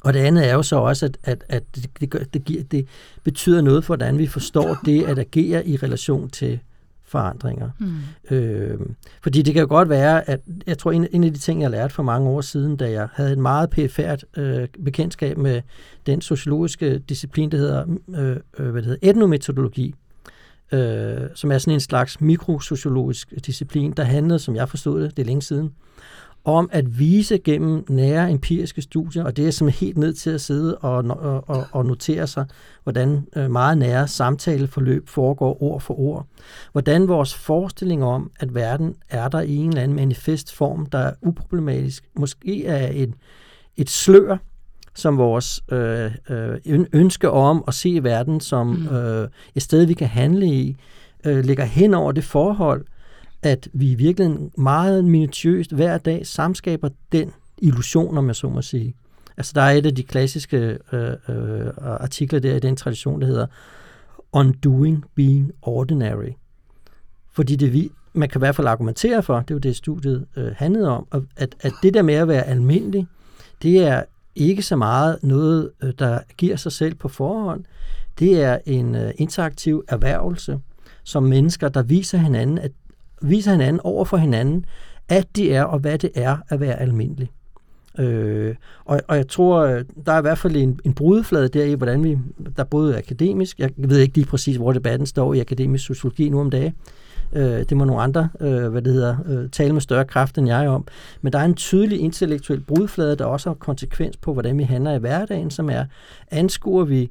og 0.00 0.14
det 0.14 0.20
andet 0.20 0.48
er 0.48 0.54
jo 0.54 0.62
så 0.62 0.76
også, 0.76 1.06
at, 1.06 1.18
at, 1.22 1.44
at 1.48 1.62
det, 1.74 1.90
det, 2.00 2.10
gør, 2.10 2.18
det, 2.18 2.44
giver, 2.44 2.62
det 2.62 2.86
betyder 3.24 3.60
noget 3.60 3.84
for, 3.84 3.96
hvordan 3.96 4.18
vi 4.18 4.26
forstår 4.26 4.78
det 4.84 5.04
at 5.04 5.18
agere 5.18 5.66
i 5.66 5.76
relation 5.76 6.30
til 6.30 6.58
forandringer. 7.04 7.70
Mm. 7.78 8.36
Øhm, 8.36 8.94
fordi 9.22 9.42
det 9.42 9.54
kan 9.54 9.60
jo 9.60 9.68
godt 9.68 9.88
være, 9.88 10.30
at 10.30 10.40
jeg 10.66 10.78
tror, 10.78 10.92
en, 10.92 11.06
en 11.10 11.24
af 11.24 11.32
de 11.32 11.38
ting, 11.38 11.62
jeg 11.62 11.70
lærte 11.70 11.94
for 11.94 12.02
mange 12.02 12.28
år 12.28 12.40
siden, 12.40 12.76
da 12.76 12.90
jeg 12.90 13.08
havde 13.12 13.32
et 13.32 13.38
meget 13.38 13.70
pæfærd 13.70 14.20
øh, 14.36 14.68
bekendtskab 14.84 15.38
med 15.38 15.62
den 16.06 16.20
sociologiske 16.20 16.98
disciplin, 16.98 17.50
der 17.50 17.58
hedder, 17.58 17.84
øh, 18.16 18.36
øh, 18.58 18.70
hvad 18.70 18.82
det 18.82 18.84
hedder 18.84 19.10
etnometodologi, 19.10 19.94
øh, 20.72 21.20
som 21.34 21.52
er 21.52 21.58
sådan 21.58 21.74
en 21.74 21.80
slags 21.80 22.20
mikrosociologisk 22.20 23.46
disciplin, 23.46 23.92
der 23.92 24.02
handlede, 24.02 24.38
som 24.38 24.56
jeg 24.56 24.68
forstod 24.68 25.02
det, 25.02 25.16
det 25.16 25.22
er 25.22 25.26
længe 25.26 25.42
siden, 25.42 25.72
om 26.44 26.68
at 26.72 26.98
vise 26.98 27.38
gennem 27.38 27.84
nære 27.88 28.30
empiriske 28.30 28.82
studier, 28.82 29.24
og 29.24 29.36
det 29.36 29.46
er 29.46 29.50
som 29.50 29.68
helt 29.68 29.98
ned 29.98 30.12
til 30.12 30.30
at 30.30 30.40
sidde 30.40 30.78
og, 30.78 31.04
og, 31.46 31.66
og, 31.72 31.86
notere 31.86 32.26
sig, 32.26 32.46
hvordan 32.82 33.26
øh, 33.36 33.50
meget 33.50 33.78
nære 33.78 34.08
samtaleforløb 34.08 35.08
foregår 35.08 35.62
ord 35.62 35.80
for 35.80 36.00
ord. 36.00 36.26
Hvordan 36.72 37.08
vores 37.08 37.34
forestilling 37.34 38.04
om, 38.04 38.30
at 38.40 38.54
verden 38.54 38.94
er 39.08 39.28
der 39.28 39.40
i 39.40 39.56
en 39.56 39.68
eller 39.68 39.82
anden 39.82 39.96
manifest 39.96 40.54
form, 40.54 40.86
der 40.86 40.98
er 40.98 41.12
uproblematisk, 41.22 42.04
måske 42.14 42.66
er 42.66 42.90
et, 42.92 43.14
et 43.76 43.90
slør, 43.90 44.36
som 44.98 45.18
vores 45.18 45.62
øh, 45.72 46.10
øh, 46.30 46.86
ønske 46.92 47.30
om 47.30 47.64
at 47.68 47.74
se 47.74 48.02
verden 48.02 48.40
som 48.40 48.66
mm. 48.66 48.96
øh, 48.96 49.28
et 49.54 49.62
sted, 49.62 49.84
vi 49.84 49.94
kan 49.94 50.08
handle 50.08 50.46
i, 50.46 50.76
øh, 51.26 51.44
ligger 51.44 51.64
hen 51.64 51.94
over 51.94 52.12
det 52.12 52.24
forhold, 52.24 52.84
at 53.42 53.68
vi 53.72 53.90
i 53.90 53.94
virkeligheden 53.94 54.50
meget 54.56 55.04
minutiøst 55.04 55.72
hver 55.72 55.98
dag 55.98 56.26
samskaber 56.26 56.88
den 57.12 57.32
illusion, 57.58 58.18
om 58.18 58.26
jeg 58.26 58.36
så 58.36 58.48
må 58.48 58.62
sige. 58.62 58.94
Altså 59.36 59.52
der 59.54 59.62
er 59.62 59.70
et 59.70 59.86
af 59.86 59.94
de 59.94 60.02
klassiske 60.02 60.78
øh, 60.92 61.12
øh, 61.28 61.66
artikler 61.82 62.40
der 62.40 62.56
i 62.56 62.60
den 62.60 62.76
tradition, 62.76 63.20
der 63.20 63.26
hedder 63.26 63.46
Undoing 64.32 65.04
Being 65.14 65.52
Ordinary. 65.62 66.32
Fordi 67.32 67.56
det 67.56 67.72
vi, 67.72 67.90
man 68.12 68.28
kan 68.28 68.38
i 68.38 68.42
hvert 68.42 68.56
fald 68.56 68.66
argumentere 68.66 69.22
for, 69.22 69.40
det 69.40 69.50
er 69.50 69.54
jo 69.54 69.58
det 69.58 69.76
studiet 69.76 70.26
øh, 70.36 70.52
handlede 70.56 70.88
om, 70.88 71.06
at, 71.36 71.54
at 71.60 71.72
det 71.82 71.94
der 71.94 72.02
med 72.02 72.14
at 72.14 72.28
være 72.28 72.42
almindelig, 72.42 73.06
det 73.62 73.78
er 73.78 74.02
ikke 74.38 74.62
så 74.62 74.76
meget 74.76 75.18
noget, 75.22 75.70
øh, 75.82 75.92
der 75.98 76.18
giver 76.36 76.56
sig 76.56 76.72
selv 76.72 76.94
på 76.94 77.08
forhånd. 77.08 77.64
Det 78.18 78.42
er 78.42 78.58
en 78.66 78.94
øh, 78.94 79.10
interaktiv 79.16 79.84
erhvervelse, 79.88 80.60
som 81.04 81.22
mennesker, 81.22 81.68
der 81.68 81.82
viser 81.82 82.18
hinanden, 82.18 82.58
at 82.58 82.72
viser 83.22 83.50
hinanden 83.50 83.80
over 83.84 84.04
for 84.04 84.16
hinanden, 84.16 84.64
at 85.08 85.36
de 85.36 85.52
er 85.52 85.62
og 85.62 85.78
hvad 85.78 85.98
det 85.98 86.10
er 86.14 86.36
at 86.48 86.60
være 86.60 86.80
almindelig. 86.80 87.30
Øh, 87.98 88.54
og, 88.84 89.00
og 89.08 89.16
jeg 89.16 89.28
tror, 89.28 89.60
øh, 89.60 89.84
der 90.06 90.12
er 90.12 90.18
i 90.18 90.22
hvert 90.22 90.38
fald 90.38 90.56
en, 90.56 90.80
en 90.84 90.94
brudeflade 90.94 91.48
der 91.48 91.64
i, 91.64 91.74
hvordan 91.74 92.04
vi, 92.04 92.18
der 92.56 92.64
både 92.64 92.94
er 92.94 92.98
akademisk, 92.98 93.58
jeg 93.58 93.70
ved 93.76 93.98
ikke 93.98 94.14
lige 94.14 94.26
præcis, 94.26 94.56
hvor 94.56 94.72
debatten 94.72 95.06
står 95.06 95.34
i 95.34 95.40
akademisk 95.40 95.84
sociologi 95.84 96.28
nu 96.28 96.40
om 96.40 96.50
dagen, 96.50 96.74
øh, 97.32 97.64
det 97.68 97.76
må 97.76 97.84
nogle 97.84 98.02
andre, 98.02 98.28
øh, 98.40 98.68
hvad 98.68 98.82
det 98.82 98.92
hedder, 98.92 99.16
øh, 99.26 99.50
tale 99.50 99.72
med 99.72 99.80
større 99.80 100.04
kraft 100.04 100.38
end 100.38 100.46
jeg 100.46 100.68
om, 100.68 100.86
men 101.22 101.32
der 101.32 101.38
er 101.38 101.44
en 101.44 101.54
tydelig 101.54 102.00
intellektuel 102.00 102.60
brudflade, 102.60 103.16
der 103.16 103.24
også 103.24 103.48
har 103.48 103.54
konsekvens 103.54 104.16
på, 104.16 104.32
hvordan 104.32 104.58
vi 104.58 104.62
handler 104.62 104.92
i 104.92 104.98
hverdagen, 104.98 105.50
som 105.50 105.70
er, 105.70 105.84
anskuer 106.30 106.84
vi 106.84 107.10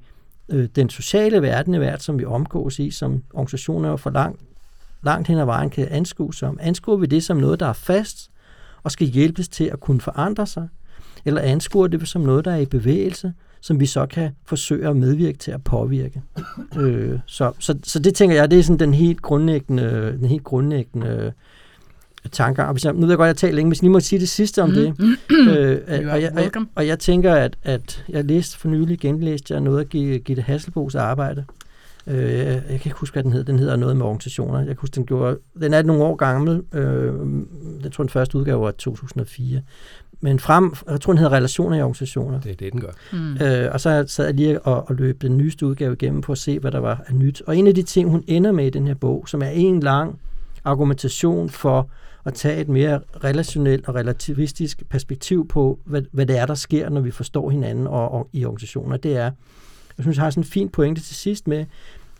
øh, 0.49 0.69
den 0.75 0.89
sociale 0.89 1.41
verden 1.41 1.73
i 1.73 1.79
verden, 1.79 1.99
som 1.99 2.19
vi 2.19 2.25
omgås 2.25 2.79
i, 2.79 2.91
som 2.91 3.23
organisationer 3.33 3.95
for 3.95 4.09
langt 4.09 4.41
langt 5.03 5.27
hen 5.27 5.37
ad 5.37 5.45
vejen 5.45 5.69
kan 5.69 5.87
anskue 5.91 6.33
som. 6.33 6.59
Anskuer 6.61 6.97
vi 6.97 7.05
det 7.05 7.23
som 7.23 7.37
noget, 7.37 7.59
der 7.59 7.65
er 7.65 7.73
fast 7.73 8.31
og 8.83 8.91
skal 8.91 9.07
hjælpes 9.07 9.49
til 9.49 9.63
at 9.63 9.79
kunne 9.79 10.01
forandre 10.01 10.47
sig? 10.47 10.67
Eller 11.25 11.41
anskuer 11.41 11.87
det 11.87 12.07
som 12.07 12.21
noget, 12.21 12.45
der 12.45 12.51
er 12.51 12.57
i 12.57 12.65
bevægelse, 12.65 13.33
som 13.61 13.79
vi 13.79 13.85
så 13.85 14.05
kan 14.05 14.29
forsøge 14.45 14.87
at 14.87 14.95
medvirke 14.95 15.37
til 15.37 15.51
at 15.51 15.63
påvirke? 15.63 16.21
øh, 16.79 17.19
så, 17.25 17.51
så, 17.59 17.77
så 17.83 17.99
det 17.99 18.15
tænker 18.15 18.35
jeg, 18.35 18.51
det 18.51 18.59
er 18.59 18.63
sådan 18.63 18.79
den 18.79 18.93
helt 18.93 19.21
grundlæggende, 19.21 20.17
den 20.19 20.25
helt 20.25 20.43
grundlæggende 20.43 21.07
øh, 21.07 21.31
tanker. 22.31 22.63
Og 22.63 22.71
hvis 22.71 22.85
jeg, 22.85 22.93
nu 22.93 22.99
ved 22.99 23.09
jeg 23.09 23.17
godt, 23.17 23.27
at 23.27 23.33
jeg 23.33 23.37
taler 23.37 23.55
længe, 23.55 23.69
hvis 23.69 23.81
I 23.81 23.87
må 23.87 23.99
sige 23.99 24.19
det 24.19 24.29
sidste 24.29 24.63
om 24.63 24.69
mm. 24.69 24.75
det. 24.75 24.95
øh, 25.49 25.79
og, 25.87 26.21
jeg, 26.21 26.31
og, 26.35 26.41
jeg, 26.41 26.51
og 26.75 26.87
jeg 26.87 26.99
tænker, 26.99 27.33
at, 27.33 27.57
at 27.63 28.05
jeg 28.09 28.25
læste 28.25 28.57
for 28.57 28.67
nylig, 28.67 28.99
genlæste 28.99 29.53
jeg 29.53 29.61
noget 29.61 29.79
af 29.79 29.89
Gitte 30.23 30.41
Hasselbos 30.41 30.95
arbejde, 30.95 31.45
Øh, 32.07 32.45
jeg 32.47 32.63
kan 32.67 32.81
ikke 32.85 32.99
huske, 32.99 33.13
hvad 33.13 33.23
den 33.23 33.31
hed. 33.31 33.43
Den 33.43 33.59
hedder 33.59 33.75
noget 33.75 33.97
med 33.97 34.05
organisationer. 34.05 34.57
Jeg 34.57 34.67
kan 34.67 34.77
huske, 34.81 34.95
den 34.95 35.05
gjorde... 35.05 35.37
Den 35.59 35.73
er 35.73 35.81
nogle 35.81 36.03
år 36.03 36.15
gammel. 36.15 36.63
Øh, 36.73 37.13
jeg 37.83 37.91
tror, 37.91 38.03
den 38.03 38.09
første 38.09 38.37
udgave 38.37 38.61
var 38.61 38.71
2004. 38.71 39.61
Men 40.21 40.39
frem, 40.39 40.73
jeg 40.89 41.01
tror, 41.01 41.13
den 41.13 41.17
hedder 41.17 41.35
Relationer 41.35 41.77
i 41.77 41.81
organisationer. 41.81 42.39
Det 42.41 42.51
er 42.51 42.55
det, 42.55 42.73
den 42.73 42.81
gør. 42.81 42.91
Mm. 43.13 43.37
Øh, 43.37 43.69
og 43.73 43.81
så 43.81 44.05
sad 44.07 44.25
jeg 44.25 44.33
lige 44.33 44.59
og, 44.59 44.89
og 44.89 44.95
løb 44.95 45.21
den 45.21 45.37
nyeste 45.37 45.65
udgave 45.65 45.93
igennem 45.93 46.23
for 46.23 46.33
at 46.33 46.37
se, 46.37 46.59
hvad 46.59 46.71
der 46.71 46.79
var 46.79 47.03
af 47.07 47.15
nyt. 47.15 47.41
Og 47.47 47.57
en 47.57 47.67
af 47.67 47.75
de 47.75 47.83
ting, 47.83 48.09
hun 48.09 48.23
ender 48.27 48.51
med 48.51 48.67
i 48.67 48.69
den 48.69 48.87
her 48.87 48.93
bog, 48.93 49.27
som 49.27 49.41
er 49.41 49.49
en 49.49 49.79
lang 49.79 50.19
argumentation 50.63 51.49
for 51.49 51.89
at 52.25 52.33
tage 52.33 52.61
et 52.61 52.67
mere 52.67 52.99
relationelt 53.23 53.87
og 53.87 53.95
relativistisk 53.95 54.83
perspektiv 54.89 55.47
på, 55.47 55.79
hvad, 55.85 56.01
hvad 56.11 56.25
det 56.25 56.37
er, 56.37 56.45
der 56.45 56.55
sker, 56.55 56.89
når 56.89 57.01
vi 57.01 57.11
forstår 57.11 57.49
hinanden 57.49 57.87
og, 57.87 58.11
og 58.11 58.29
i 58.33 58.45
organisationer, 58.45 58.97
det 58.97 59.17
er, 59.17 59.31
jeg 59.97 60.03
synes, 60.03 60.17
jeg 60.17 60.23
har 60.23 60.29
sådan 60.29 60.41
en 60.41 60.47
fin 60.47 60.69
pointe 60.69 61.01
til 61.01 61.15
sidst 61.15 61.47
med, 61.47 61.65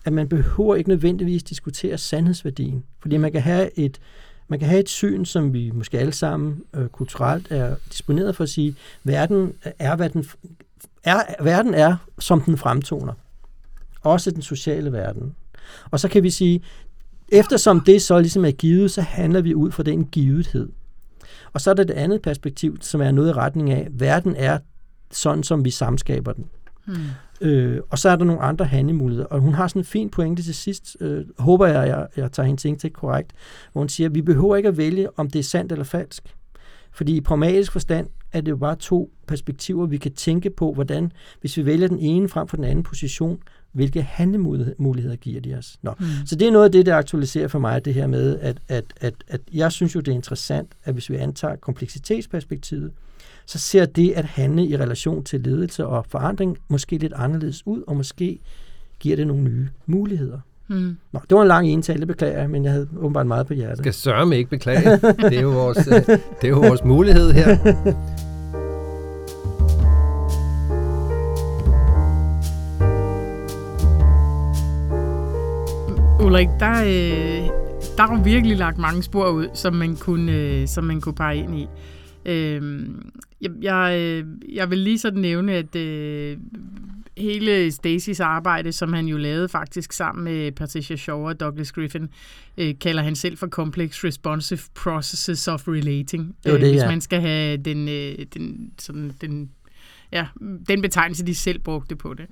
at 0.06 0.14
man 0.14 0.30
behøver 0.30 0.76
ikke 0.76 0.90
nødvendigvis 0.90 1.44
diskutere 1.44 1.98
sandhedsværdien. 1.98 2.84
Fordi 3.00 3.18
man 3.18 3.32
kan 3.32 3.42
have 3.42 3.80
et, 3.80 4.00
man 4.48 4.60
kan 4.60 4.68
have 4.68 4.80
et 4.80 4.90
syn, 4.90 5.26
som 5.26 5.54
vi 5.54 5.72
måske 5.72 6.00
alle 6.00 6.14
sammen 6.14 6.64
øh, 6.74 6.88
kulturelt 6.88 7.48
er 7.52 7.76
disponeret 7.92 8.36
for 8.36 8.44
at 8.44 8.50
sige, 8.50 8.76
verden 9.04 9.54
øh, 9.66 9.72
er, 9.80 9.96
hvad 9.96 10.10
den, 10.10 10.26
er, 11.04 11.44
verden 11.44 11.74
er, 11.74 11.96
som 12.20 12.42
den 12.42 12.58
fremtoner. 12.58 13.14
Også 14.02 14.32
den 14.32 14.42
sociale 14.42 14.92
verden. 14.92 15.36
Og 15.92 16.00
så 16.00 16.08
kan 16.08 16.24
vi 16.24 16.30
sige, 16.30 16.62
eftersom 17.30 17.82
det 17.82 18.02
så 18.02 18.20
ligesom 18.20 18.46
er 18.46 18.52
givet, 18.52 18.92
så 18.92 19.02
handler 19.02 19.42
vi 19.42 19.56
ud 19.56 19.72
fra 19.72 19.84
den 19.84 20.06
givethed. 20.06 20.70
Og 21.54 21.62
så 21.62 21.70
er 21.70 21.74
der 21.74 21.84
det 21.84 21.94
andet 21.94 22.22
perspektiv, 22.22 22.78
som 22.82 23.02
er 23.02 23.12
noget 23.12 23.30
i 23.30 23.34
retning 23.34 23.72
af, 23.72 23.88
verden 23.92 24.36
er 24.36 24.60
sådan, 25.12 25.44
som 25.44 25.66
vi 25.66 25.72
samskaber 25.72 26.34
den. 26.34 26.46
Hmm. 26.88 26.96
Øh, 27.42 27.82
og 27.90 28.00
så 28.00 28.10
er 28.10 28.16
der 28.16 28.26
nogle 28.26 28.42
andre 28.42 28.66
handlemuligheder. 28.66 29.28
Og 29.28 29.40
hun 29.40 29.54
har 29.54 29.68
sådan 29.68 29.80
en 29.80 29.86
fin 29.86 30.10
pointe 30.10 30.44
til 30.44 30.56
sidst, 30.56 30.98
øh, 31.00 31.26
håber 31.40 31.68
jeg, 31.68 31.88
jeg, 31.88 32.08
jeg 32.18 32.32
tager 32.32 32.48
hende 32.48 32.62
ting 32.62 32.80
til 32.80 32.92
korrekt, 32.92 33.32
hvor 33.72 33.82
hun 33.82 33.90
siger, 33.90 34.10
at 34.10 34.16
vi 34.16 34.22
behøver 34.22 34.56
ikke 34.56 34.70
at 34.70 34.78
vælge, 34.78 35.20
om 35.20 35.30
det 35.30 35.40
er 35.40 35.44
sandt 35.44 35.72
eller 35.72 35.86
falsk. 35.86 36.24
Fordi 36.92 37.16
i 37.16 37.22
pragmatisk 37.22 37.72
forstand 37.72 38.08
er 38.34 38.42
det 38.42 38.52
jo 38.52 38.58
bare 38.58 38.76
to 38.76 39.12
perspektiver, 39.28 39.86
vi 39.86 39.98
kan 39.98 40.14
tænke 40.14 40.50
på, 40.50 40.74
hvordan, 40.74 41.12
hvis 41.42 41.58
vi 41.58 41.66
vælger 41.66 41.88
den 41.88 42.00
ene 42.00 42.30
frem 42.30 42.48
for 42.48 42.58
den 42.58 42.66
anden 42.66 42.84
position, 42.84 43.40
hvilke 43.72 44.02
handlemuligheder 44.02 45.16
giver 45.16 45.42
de 45.42 45.54
os. 45.54 45.78
Nå. 45.82 45.94
Mm. 46.00 46.06
Så 46.26 46.36
det 46.36 46.48
er 46.48 46.52
noget 46.52 46.66
af 46.66 46.72
det, 46.72 46.86
der 46.86 46.96
aktualiserer 46.96 47.48
for 47.48 47.60
mig, 47.60 47.86
det 47.86 47.94
her 47.94 48.08
med, 48.08 48.40
at, 48.40 48.58
at, 48.68 48.86
at, 49.02 49.14
at 49.28 49.42
jeg 49.54 49.72
synes 49.72 49.96
jo, 49.96 50.00
det 50.00 50.12
er 50.12 50.16
interessant, 50.16 50.72
at 50.84 50.94
hvis 50.94 51.10
vi 51.10 51.16
antager 51.16 51.56
kompleksitetsperspektivet, 51.56 52.92
så 53.48 53.60
ser 53.60 53.86
det 53.86 54.12
at 54.12 54.26
handle 54.26 54.66
i 54.66 54.78
relation 54.78 55.24
til 55.24 55.42
ledelse 55.42 55.86
og 55.86 56.06
forandring 56.10 56.58
måske 56.68 56.98
lidt 56.98 57.14
anderledes 57.16 57.68
ud, 57.68 57.84
og 57.88 57.96
måske 57.96 58.40
giver 59.00 59.16
det 59.16 59.28
nogle 59.28 59.44
nye 59.44 59.68
muligheder. 59.86 60.40
Mm. 60.68 60.98
Nå, 61.12 61.20
det 61.30 61.36
var 61.36 61.42
en 61.42 61.48
lang 61.48 61.68
entale, 61.68 62.00
det 62.00 62.08
beklager 62.08 62.40
jeg, 62.40 62.50
men 62.50 62.64
jeg 62.64 62.72
havde 62.72 62.88
åbenbart 62.98 63.28
meget 63.28 63.48
på 63.48 63.54
hjertet. 63.54 63.78
Skal 63.78 63.94
sørge 63.94 64.38
ikke 64.38 64.50
beklage. 64.50 64.92
Det 65.18 65.38
er 65.38 65.42
jo 65.42 65.50
vores, 65.50 65.88
øh, 65.88 65.94
det 66.42 66.44
er 66.44 66.48
jo 66.48 66.60
vores 66.60 66.84
mulighed 66.84 67.32
her. 67.32 67.58
Ulrik, 76.26 76.50
der, 76.60 76.84
øh, 76.84 77.50
der 77.98 78.04
er 78.04 78.24
virkelig 78.24 78.58
lagt 78.58 78.78
mange 78.78 79.04
spor 79.04 79.30
ud, 79.30 79.48
som 79.54 79.74
man 79.74 79.96
kunne, 79.96 80.32
øh, 80.32 80.68
som 80.68 80.84
man 80.84 81.02
kunne 81.02 81.16
pege 81.16 81.38
ind 81.38 81.56
i. 81.56 81.68
Øh, 82.26 82.88
jeg, 83.42 83.52
jeg, 83.62 84.00
øh, 84.00 84.26
jeg 84.56 84.70
vil 84.70 84.78
lige 84.78 85.00
sådan 85.00 85.22
nævne, 85.22 85.54
at 85.54 85.76
øh, 85.76 86.38
hele 87.18 87.72
Stacys 87.72 88.20
arbejde, 88.20 88.72
som 88.72 88.94
han 88.94 89.06
jo 89.06 89.18
lavede 89.18 89.50
faktisk 89.50 89.94
sammen 89.94 90.24
med 90.24 90.52
Patricia 90.52 90.96
Shaw 90.96 91.28
og 91.28 91.40
Douglas 91.40 91.72
Griffin, 91.72 92.10
øh, 92.58 92.76
kalder 92.82 93.04
han 93.04 93.16
selv 93.16 93.38
for 93.38 93.48
Complex 93.48 94.04
Responsive 94.04 94.60
Processes 94.76 95.48
of 95.48 95.68
Relating. 95.68 96.36
Det 96.44 96.54
det, 96.54 96.54
øh, 96.54 96.60
hvis 96.60 96.82
ja. 96.82 96.90
man 96.90 97.02
skal 97.02 97.22
have 97.22 97.58
den, 97.58 97.90
øh, 97.90 98.26
den, 98.34 98.72
sådan, 98.80 99.12
den, 99.22 99.50
ja, 100.12 100.28
den 100.68 100.82
betegnelse, 100.82 101.26
de 101.26 101.36
selv 101.36 101.60
brugte 101.60 101.96
på 101.96 102.14
det. 102.14 102.26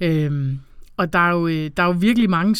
Øhm, 0.00 0.58
og 0.96 1.12
der 1.12 1.18
er, 1.18 1.32
jo, 1.32 1.46
øh, 1.46 1.70
der 1.76 1.82
er 1.82 1.86
jo 1.86 1.92
virkelig 1.92 2.30
mange 2.30 2.56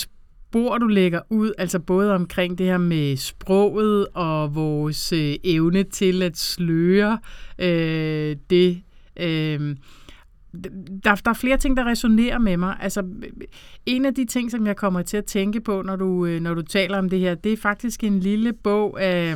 spor, 0.50 0.78
du 0.78 0.86
lægger 0.86 1.20
ud, 1.30 1.52
altså 1.58 1.78
både 1.78 2.14
omkring 2.14 2.58
det 2.58 2.66
her 2.66 2.78
med 2.78 3.16
sproget 3.16 4.06
og 4.14 4.54
vores 4.54 5.12
øh, 5.12 5.34
evne 5.44 5.82
til 5.82 6.22
at 6.22 6.38
sløre 6.38 7.18
øh, 7.58 8.36
det. 8.50 8.82
Øh, 9.16 9.76
der, 11.04 11.14
der 11.14 11.30
er 11.30 11.34
flere 11.34 11.56
ting, 11.56 11.76
der 11.76 11.84
resonerer 11.84 12.38
med 12.38 12.56
mig. 12.56 12.76
Altså, 12.80 13.02
en 13.86 14.04
af 14.04 14.14
de 14.14 14.24
ting, 14.24 14.50
som 14.50 14.66
jeg 14.66 14.76
kommer 14.76 15.02
til 15.02 15.16
at 15.16 15.24
tænke 15.24 15.60
på, 15.60 15.82
når 15.82 15.96
du, 15.96 16.26
øh, 16.26 16.40
når 16.40 16.54
du 16.54 16.62
taler 16.62 16.98
om 16.98 17.08
det 17.08 17.20
her, 17.20 17.34
det 17.34 17.52
er 17.52 17.56
faktisk 17.56 18.04
en 18.04 18.20
lille 18.20 18.52
bog 18.52 19.02
af, 19.02 19.34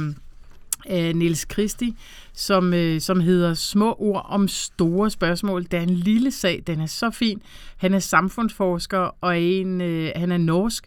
af 0.87 1.17
Niels 1.17 1.47
Christi, 1.53 1.97
som, 2.33 2.75
øh, 2.75 3.01
som 3.01 3.21
hedder 3.21 3.55
Små 3.55 3.97
ord 3.99 4.27
om 4.29 4.49
store 4.49 5.11
spørgsmål. 5.11 5.63
Det 5.63 5.75
er 5.75 5.81
en 5.81 5.91
lille 5.91 6.31
sag, 6.31 6.63
den 6.67 6.81
er 6.81 6.87
så 6.87 7.11
fin. 7.11 7.43
Han 7.77 7.95
er 7.95 7.99
samfundsforsker, 7.99 9.17
og 9.21 9.41
en, 9.41 9.81
øh, 9.81 10.11
han 10.17 10.33
er 10.33 10.39
norsk, 10.39 10.87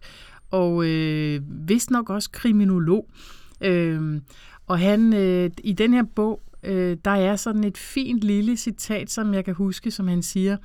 og 0.51 0.85
øh, 0.85 1.41
vist 1.67 1.91
nok 1.91 2.09
også 2.09 2.31
kriminolog. 2.31 3.09
Øh, 3.62 4.21
og 4.67 4.79
han 4.79 5.13
øh, 5.13 5.50
i 5.63 5.73
den 5.73 5.93
her 5.93 6.03
bog, 6.15 6.41
øh, 6.63 6.97
der 7.05 7.12
er 7.12 7.35
sådan 7.35 7.63
et 7.63 7.77
fint 7.77 8.21
lille 8.21 8.57
citat, 8.57 9.12
som 9.12 9.33
jeg 9.33 9.45
kan 9.45 9.53
huske, 9.53 9.91
som 9.91 10.07
han 10.07 10.23
siger, 10.23 10.57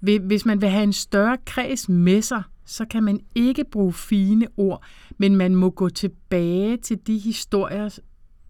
hvis 0.00 0.46
man 0.46 0.60
vil 0.60 0.68
have 0.68 0.82
en 0.82 0.92
større 0.92 1.36
kreds 1.46 1.88
med 1.88 2.22
sig, 2.22 2.42
så 2.64 2.84
kan 2.84 3.02
man 3.02 3.20
ikke 3.34 3.64
bruge 3.64 3.92
fine 3.92 4.46
ord, 4.56 4.84
men 5.18 5.36
man 5.36 5.54
må 5.54 5.70
gå 5.70 5.88
tilbage 5.88 6.76
til 6.76 6.98
de 7.06 7.18
historier, 7.18 7.98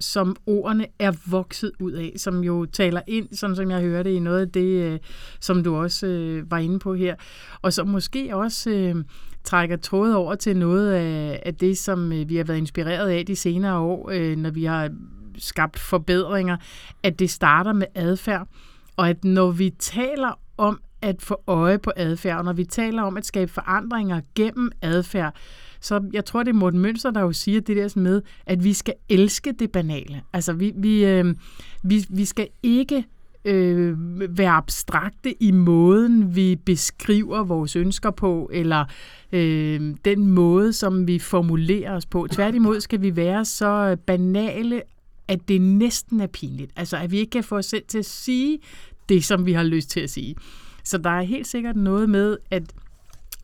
som 0.03 0.37
ordene 0.47 0.87
er 0.99 1.13
vokset 1.27 1.73
ud 1.81 1.93
af, 1.93 2.13
som 2.17 2.45
jo 2.45 2.67
taler 2.67 3.01
ind, 3.07 3.29
sådan 3.33 3.57
som 3.57 3.71
jeg 3.71 3.81
hørte 3.81 4.15
i 4.15 4.19
noget 4.19 4.41
af 4.41 4.49
det, 4.49 4.93
øh, 4.93 4.99
som 5.41 5.65
du 5.65 5.77
også 5.77 6.07
øh, 6.07 6.51
var 6.51 6.59
inde 6.59 6.79
på 6.79 6.95
her, 6.95 7.15
og 7.63 7.73
som 7.73 7.89
måske 7.89 8.37
også 8.37 8.71
øh, 8.71 8.95
trækker 9.45 9.77
trådet 9.77 10.15
over 10.15 10.35
til 10.35 10.57
noget 10.57 10.93
af, 10.93 11.43
af 11.47 11.55
det, 11.55 11.79
som 11.79 12.13
øh, 12.13 12.29
vi 12.29 12.37
har 12.37 12.45
været 12.45 12.59
inspireret 12.59 13.09
af 13.09 13.27
de 13.27 13.37
senere 13.37 13.79
år, 13.79 14.11
øh, 14.13 14.37
når 14.37 14.51
vi 14.51 14.65
har 14.65 14.91
skabt 15.39 15.79
forbedringer, 15.79 16.57
at 17.03 17.19
det 17.19 17.31
starter 17.31 17.73
med 17.73 17.87
adfærd, 17.95 18.49
og 18.97 19.09
at 19.09 19.25
når 19.25 19.51
vi 19.51 19.71
taler 19.71 20.39
om 20.57 20.81
at 21.03 21.23
få 21.23 21.43
øje 21.47 21.79
på 21.79 21.93
adfærd, 21.97 22.39
og 22.39 22.45
når 22.45 22.53
vi 22.53 22.65
taler 22.65 23.03
om 23.03 23.17
at 23.17 23.27
skabe 23.27 23.53
forandringer 23.53 24.21
gennem 24.35 24.73
adfærd, 24.83 25.35
så 25.83 26.01
jeg 26.13 26.25
tror, 26.25 26.43
det 26.43 26.51
er 26.51 26.55
Morten 26.55 26.81
Mønster, 26.81 27.11
der 27.11 27.21
jo 27.21 27.33
siger 27.33 27.61
det 27.61 27.77
der 27.77 28.01
med, 28.01 28.23
at 28.47 28.65
vi 28.65 28.73
skal 28.73 28.95
elske 29.09 29.53
det 29.59 29.71
banale. 29.71 30.23
Altså, 30.33 30.53
vi, 30.53 30.73
vi, 30.77 31.05
øh, 31.05 31.35
vi, 31.83 32.07
vi 32.11 32.25
skal 32.25 32.49
ikke 32.63 33.05
øh, 33.45 33.97
være 34.39 34.51
abstrakte 34.51 35.43
i 35.43 35.51
måden, 35.51 36.37
vi 36.37 36.57
beskriver 36.57 37.45
vores 37.45 37.77
ønsker 37.77 38.11
på, 38.11 38.51
eller 38.53 38.85
øh, 39.33 39.95
den 40.05 40.27
måde, 40.27 40.73
som 40.73 41.07
vi 41.07 41.19
formulerer 41.19 41.97
os 41.97 42.07
på. 42.07 42.27
Tværtimod 42.31 42.81
skal 42.81 43.03
vi 43.03 43.17
være 43.17 43.45
så 43.45 43.97
banale, 44.07 44.83
at 45.29 45.49
det 45.49 45.61
næsten 45.61 46.21
er 46.21 46.27
pinligt. 46.27 46.73
Altså, 46.77 46.97
at 46.97 47.11
vi 47.11 47.19
ikke 47.19 47.31
kan 47.31 47.45
få 47.45 47.57
os 47.57 47.67
selv 47.67 47.85
til 47.89 47.99
at 47.99 48.07
sige 48.07 48.59
det, 49.09 49.25
som 49.25 49.47
vi 49.47 49.53
har 49.53 49.63
lyst 49.63 49.91
til 49.91 50.01
at 50.01 50.11
sige. 50.11 50.37
Så 50.85 50.99
der 50.99 51.11
er 51.11 51.23
helt 51.23 51.47
sikkert 51.47 51.77
noget 51.77 52.09
med, 52.09 52.37
at 52.51 52.63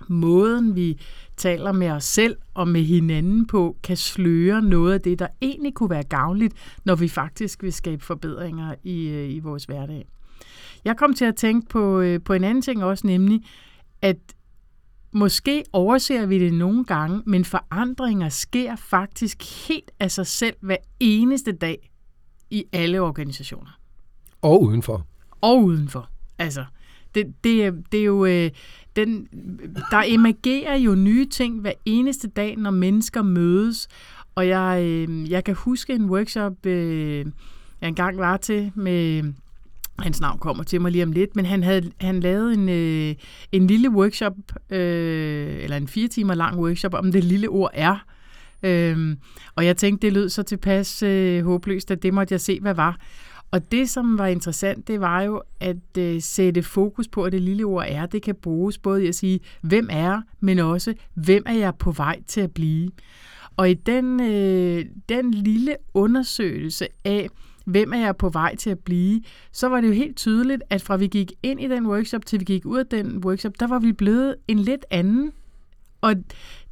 måden, 0.09 0.77
vi 0.77 0.99
taler 1.39 1.73
med 1.73 1.91
os 1.91 2.05
selv 2.05 2.37
og 2.55 2.69
med 2.69 2.83
hinanden 2.83 3.47
på, 3.47 3.77
kan 3.83 3.97
sløre 3.97 4.63
noget 4.63 4.95
af 4.95 5.01
det, 5.01 5.19
der 5.19 5.27
egentlig 5.41 5.75
kunne 5.75 5.91
være 5.91 6.05
gavnligt, 6.05 6.55
når 6.85 6.95
vi 6.95 7.09
faktisk 7.09 7.63
vil 7.63 7.73
skabe 7.73 8.05
forbedringer 8.05 8.75
i, 8.83 9.09
øh, 9.09 9.31
i 9.31 9.39
vores 9.39 9.65
hverdag. 9.65 10.07
Jeg 10.85 10.97
kom 10.97 11.15
til 11.15 11.25
at 11.25 11.37
tænke 11.37 11.69
på, 11.69 12.01
øh, 12.01 12.21
på 12.25 12.33
en 12.33 12.45
anden 12.45 12.63
ting 12.63 12.85
også, 12.85 13.07
nemlig, 13.07 13.45
at 14.03 14.17
måske 15.13 15.65
overser 15.73 16.27
vi 16.27 16.39
det 16.39 16.55
nogle 16.55 16.85
gange, 16.85 17.23
men 17.27 17.45
forandringer 17.45 18.29
sker 18.29 18.77
faktisk 18.77 19.69
helt 19.69 19.91
af 20.01 20.11
sig 20.11 20.27
selv 20.27 20.57
hver 20.61 20.77
eneste 21.01 21.53
dag 21.53 21.91
i 22.51 22.65
alle 22.73 23.01
organisationer. 23.01 23.79
Og 24.43 24.63
udenfor. 24.63 25.07
Og 25.41 25.65
udenfor. 25.65 26.09
Altså, 26.39 26.65
det, 27.15 27.35
det, 27.45 27.85
det 27.93 28.01
er 28.01 28.05
jo, 28.05 28.25
øh, 28.25 28.51
den, 28.99 29.29
der 29.91 30.03
emergerer 30.07 30.77
jo 30.77 30.95
nye 30.95 31.27
ting 31.27 31.61
hver 31.61 31.73
eneste 31.85 32.29
dag, 32.29 32.57
når 32.57 32.71
mennesker 32.71 33.23
mødes. 33.23 33.89
Og 34.35 34.49
jeg, 34.49 34.83
øh, 34.85 35.31
jeg 35.31 35.45
kan 35.45 35.55
huske 35.55 35.95
en 35.95 36.05
workshop, 36.05 36.67
øh, 36.67 37.27
jeg 37.81 37.89
engang 37.89 38.19
var 38.19 38.37
til 38.37 38.73
med 38.75 39.23
hans 39.99 40.21
navn 40.21 40.39
kommer 40.39 40.65
til 40.65 40.81
mig 40.81 40.93
lige 40.93 41.05
om 41.05 41.13
lidt, 41.13 41.37
men 41.37 41.45
han 41.45 41.63
havde 41.63 41.91
han 42.01 42.21
lavet 42.21 42.55
en, 42.55 42.69
øh, 42.69 43.15
en 43.53 43.67
lille 43.67 43.91
workshop, 43.91 44.35
øh, 44.71 45.59
eller 45.63 45.77
en 45.77 45.89
fire 45.89 46.09
timer 46.09 46.35
lang 46.35 46.59
workshop 46.59 46.95
om 46.95 47.13
det 47.13 47.25
lille 47.25 47.49
ord 47.49 47.71
er. 47.75 48.05
Øh, 48.63 49.17
og 49.55 49.65
jeg 49.65 49.77
tænkte, 49.77 50.07
det 50.07 50.13
lød 50.13 50.29
så 50.29 50.43
tilpas 50.43 51.03
øh, 51.03 51.45
håbløst, 51.45 51.91
at 51.91 52.03
det 52.03 52.15
måtte 52.15 52.33
jeg 52.33 52.41
se, 52.41 52.61
hvad 52.61 52.75
var. 52.75 52.97
Og 53.51 53.73
det, 53.73 53.91
som 53.91 54.19
var 54.19 54.27
interessant, 54.27 54.89
det 54.89 55.01
var 55.01 55.23
jo 55.23 55.43
at 55.61 55.99
øh, 55.99 56.23
sætte 56.23 56.63
fokus 56.63 57.09
på, 57.09 57.23
at 57.23 57.33
det 57.33 57.43
lille 57.43 57.65
ord 57.65 57.85
er, 57.89 58.07
det 58.07 58.23
kan 58.23 58.35
bruges 58.35 58.79
både 58.79 59.05
i 59.05 59.09
at 59.09 59.15
sige, 59.15 59.41
hvem 59.61 59.89
er 59.91 60.23
men 60.41 60.59
også, 60.59 60.95
hvem 61.15 61.43
er 61.47 61.55
jeg 61.55 61.75
på 61.75 61.91
vej 61.91 62.23
til 62.27 62.41
at 62.41 62.53
blive. 62.53 62.91
Og 63.57 63.71
i 63.71 63.75
den, 63.75 64.21
øh, 64.21 64.85
den 65.09 65.31
lille 65.31 65.77
undersøgelse 65.95 66.89
af, 67.05 67.29
hvem 67.65 67.93
er 67.93 67.99
jeg 67.99 68.17
på 68.17 68.29
vej 68.29 68.57
til 68.57 68.71
at 68.71 68.79
blive, 68.79 69.23
så 69.53 69.69
var 69.69 69.81
det 69.81 69.89
jo 69.89 69.93
helt 69.93 70.17
tydeligt, 70.17 70.63
at 70.71 70.83
fra 70.83 70.97
vi 70.97 71.07
gik 71.07 71.33
ind 71.43 71.61
i 71.61 71.69
den 71.69 71.87
workshop, 71.87 72.27
til 72.27 72.41
vi 72.41 72.45
gik 72.45 72.67
ud 72.67 72.79
af 72.79 72.87
den 72.87 73.25
workshop, 73.25 73.53
der 73.61 73.67
var 73.67 73.79
vi 73.79 73.93
blevet 73.93 74.37
en 74.49 74.59
lidt 74.59 74.85
anden. 74.91 75.33
Og 76.01 76.15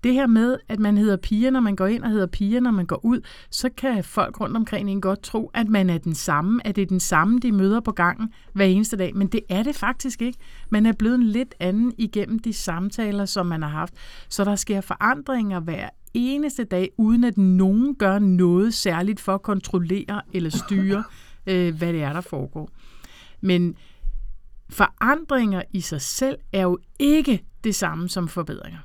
det 0.05 0.15
her 0.15 0.27
med, 0.27 0.59
at 0.69 0.79
man 0.79 0.99
hedder 0.99 1.17
piger, 1.17 1.51
når 1.51 1.61
man 1.61 1.77
går 1.77 1.87
ind, 1.87 2.03
og 2.03 2.11
hedder 2.11 2.27
piger, 2.27 2.61
når 2.61 2.71
man 2.71 2.87
går 2.87 3.05
ud, 3.05 3.21
så 3.51 3.71
kan 3.77 4.05
folk 4.05 4.41
rundt 4.41 4.57
omkring 4.57 4.91
en 4.91 5.01
godt 5.01 5.23
tro, 5.23 5.51
at 5.55 5.69
man 5.69 5.91
er 5.91 5.99
den 5.99 6.15
samme, 6.15 6.67
at 6.67 6.77
det 6.77 6.83
er 6.83 6.87
den 6.87 7.01
samme, 7.01 7.41
de 7.41 7.53
møder 7.53 7.81
på 7.81 7.93
gangen 7.93 8.33
hver 8.53 8.65
eneste 8.65 8.97
dag. 8.97 9.17
Men 9.17 9.27
det 9.27 9.41
er 9.49 9.63
det 9.63 9.77
faktisk 9.77 10.23
ikke. 10.23 10.39
Man 10.71 10.87
er 10.87 10.93
blevet 10.93 11.15
en 11.15 11.23
lidt 11.23 11.55
anden 11.61 11.93
igennem 11.99 12.39
de 12.39 12.53
samtaler, 12.53 13.25
som 13.25 13.47
man 13.47 13.63
har 13.63 13.69
haft. 13.69 13.95
Så 14.29 14.45
der 14.45 14.57
sker 14.57 14.81
forandringer 14.81 15.61
hver 15.61 15.89
eneste 16.15 16.65
dag, 16.65 16.91
uden 16.99 17.25
at 17.25 17.39
nogen 17.39 17.95
gør 17.95 18.19
noget 18.19 18.75
særligt 18.75 19.21
for 19.21 19.35
at 19.35 19.43
kontrollere 19.43 20.23
eller 20.33 20.51
styre, 20.51 21.05
øh, 21.47 21.77
hvad 21.77 21.93
det 21.93 22.03
er, 22.03 22.13
der 22.13 22.21
foregår. 22.21 22.71
Men 23.41 23.77
forandringer 24.71 25.63
i 25.73 25.81
sig 25.81 26.01
selv 26.01 26.37
er 26.53 26.63
jo 26.63 26.79
ikke 26.99 27.45
det 27.65 27.75
samme 27.75 28.09
som 28.09 28.29
forbedringer 28.29 28.79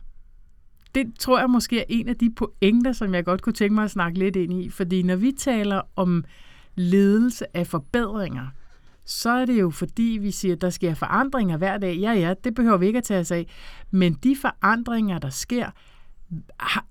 det 0.95 1.07
tror 1.19 1.39
jeg 1.39 1.49
måske 1.49 1.79
er 1.79 1.83
en 1.89 2.09
af 2.09 2.15
de 2.15 2.29
pointer, 2.29 2.91
som 2.91 3.13
jeg 3.13 3.25
godt 3.25 3.41
kunne 3.41 3.53
tænke 3.53 3.75
mig 3.75 3.83
at 3.83 3.91
snakke 3.91 4.19
lidt 4.19 4.35
ind 4.35 4.53
i. 4.53 4.69
Fordi 4.69 5.03
når 5.03 5.15
vi 5.15 5.31
taler 5.31 5.81
om 5.95 6.23
ledelse 6.75 7.57
af 7.57 7.67
forbedringer, 7.67 8.47
så 9.05 9.29
er 9.29 9.45
det 9.45 9.59
jo 9.59 9.69
fordi, 9.69 10.17
vi 10.21 10.31
siger, 10.31 10.55
at 10.55 10.61
der 10.61 10.69
sker 10.69 10.93
forandringer 10.93 11.57
hver 11.57 11.77
dag. 11.77 11.97
Ja, 11.97 12.11
ja, 12.11 12.33
det 12.43 12.55
behøver 12.55 12.77
vi 12.77 12.87
ikke 12.87 12.97
at 12.97 13.03
tage 13.03 13.19
os 13.19 13.31
af. 13.31 13.47
Men 13.91 14.13
de 14.13 14.35
forandringer, 14.41 15.19
der 15.19 15.29
sker, 15.29 15.69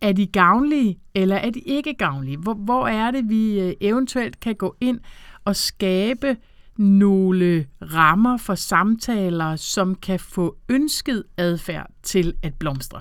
er 0.00 0.12
de 0.12 0.26
gavnlige, 0.26 0.98
eller 1.14 1.36
er 1.36 1.50
de 1.50 1.60
ikke 1.60 1.94
gavnlige? 1.94 2.36
Hvor, 2.36 2.54
hvor 2.54 2.86
er 2.88 3.10
det, 3.10 3.28
vi 3.28 3.60
øh, 3.60 3.72
eventuelt 3.80 4.40
kan 4.40 4.54
gå 4.54 4.76
ind 4.80 5.00
og 5.44 5.56
skabe 5.56 6.36
nogle 6.76 7.66
rammer 7.82 8.36
for 8.36 8.54
samtaler, 8.54 9.56
som 9.56 9.94
kan 9.94 10.20
få 10.20 10.56
ønsket 10.68 11.24
adfærd 11.36 11.90
til 12.02 12.34
at 12.42 12.54
blomstre? 12.54 13.00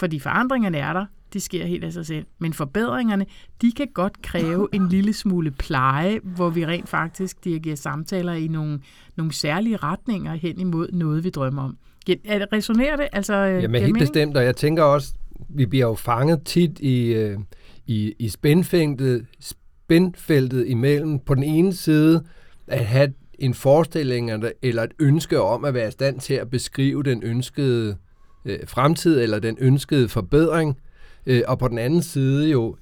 Fordi 0.00 0.18
forandringerne 0.18 0.78
er 0.78 0.92
der, 0.92 1.06
det 1.32 1.42
sker 1.42 1.66
helt 1.66 1.84
af 1.84 1.92
sig 1.92 2.06
selv. 2.06 2.26
Men 2.38 2.52
forbedringerne, 2.52 3.26
de 3.62 3.72
kan 3.72 3.88
godt 3.94 4.22
kræve 4.22 4.68
en 4.72 4.88
lille 4.88 5.12
smule 5.12 5.50
pleje, 5.50 6.20
hvor 6.22 6.50
vi 6.50 6.66
rent 6.66 6.88
faktisk 6.88 7.44
dirigerer 7.44 7.76
samtaler 7.76 8.32
i 8.32 8.48
nogle, 8.48 8.80
nogle 9.16 9.32
særlige 9.32 9.76
retninger 9.76 10.34
hen 10.34 10.60
imod 10.60 10.88
noget, 10.92 11.24
vi 11.24 11.30
drømmer 11.30 11.62
om. 11.62 11.76
Resonerer 12.08 12.96
det? 12.96 13.08
Altså, 13.12 13.34
øh, 13.34 13.62
Jamen 13.62 13.82
helt 13.82 13.98
bestemt, 13.98 14.36
og 14.36 14.44
jeg 14.44 14.56
tænker 14.56 14.82
også, 14.82 15.14
vi 15.48 15.66
bliver 15.66 15.86
jo 15.86 15.94
fanget 15.94 16.42
tit 16.44 16.78
i, 16.78 17.06
øh, 17.06 17.38
i, 17.86 18.14
i 18.18 18.28
spændfeltet, 18.28 19.26
spændfeltet 19.40 20.66
imellem 20.66 21.18
på 21.18 21.34
den 21.34 21.42
ene 21.42 21.72
side 21.72 22.24
at 22.66 22.84
have 22.84 23.12
en 23.38 23.54
forestilling 23.54 24.30
eller 24.62 24.82
et 24.82 24.92
ønske 24.98 25.40
om 25.40 25.64
at 25.64 25.74
være 25.74 25.88
i 25.88 25.90
stand 25.90 26.20
til 26.20 26.34
at 26.34 26.50
beskrive 26.50 27.02
den 27.02 27.22
ønskede 27.22 27.90
øh, 27.90 27.96
Øh, 28.44 28.58
fremtid 28.66 29.20
eller 29.20 29.38
den 29.38 29.56
ønskede 29.60 30.08
forbedring, 30.08 30.78
øh, 31.26 31.42
og 31.48 31.58
på 31.58 31.68
den 31.68 31.78
anden 31.78 32.02
side 32.02 32.50
jo 32.50 32.76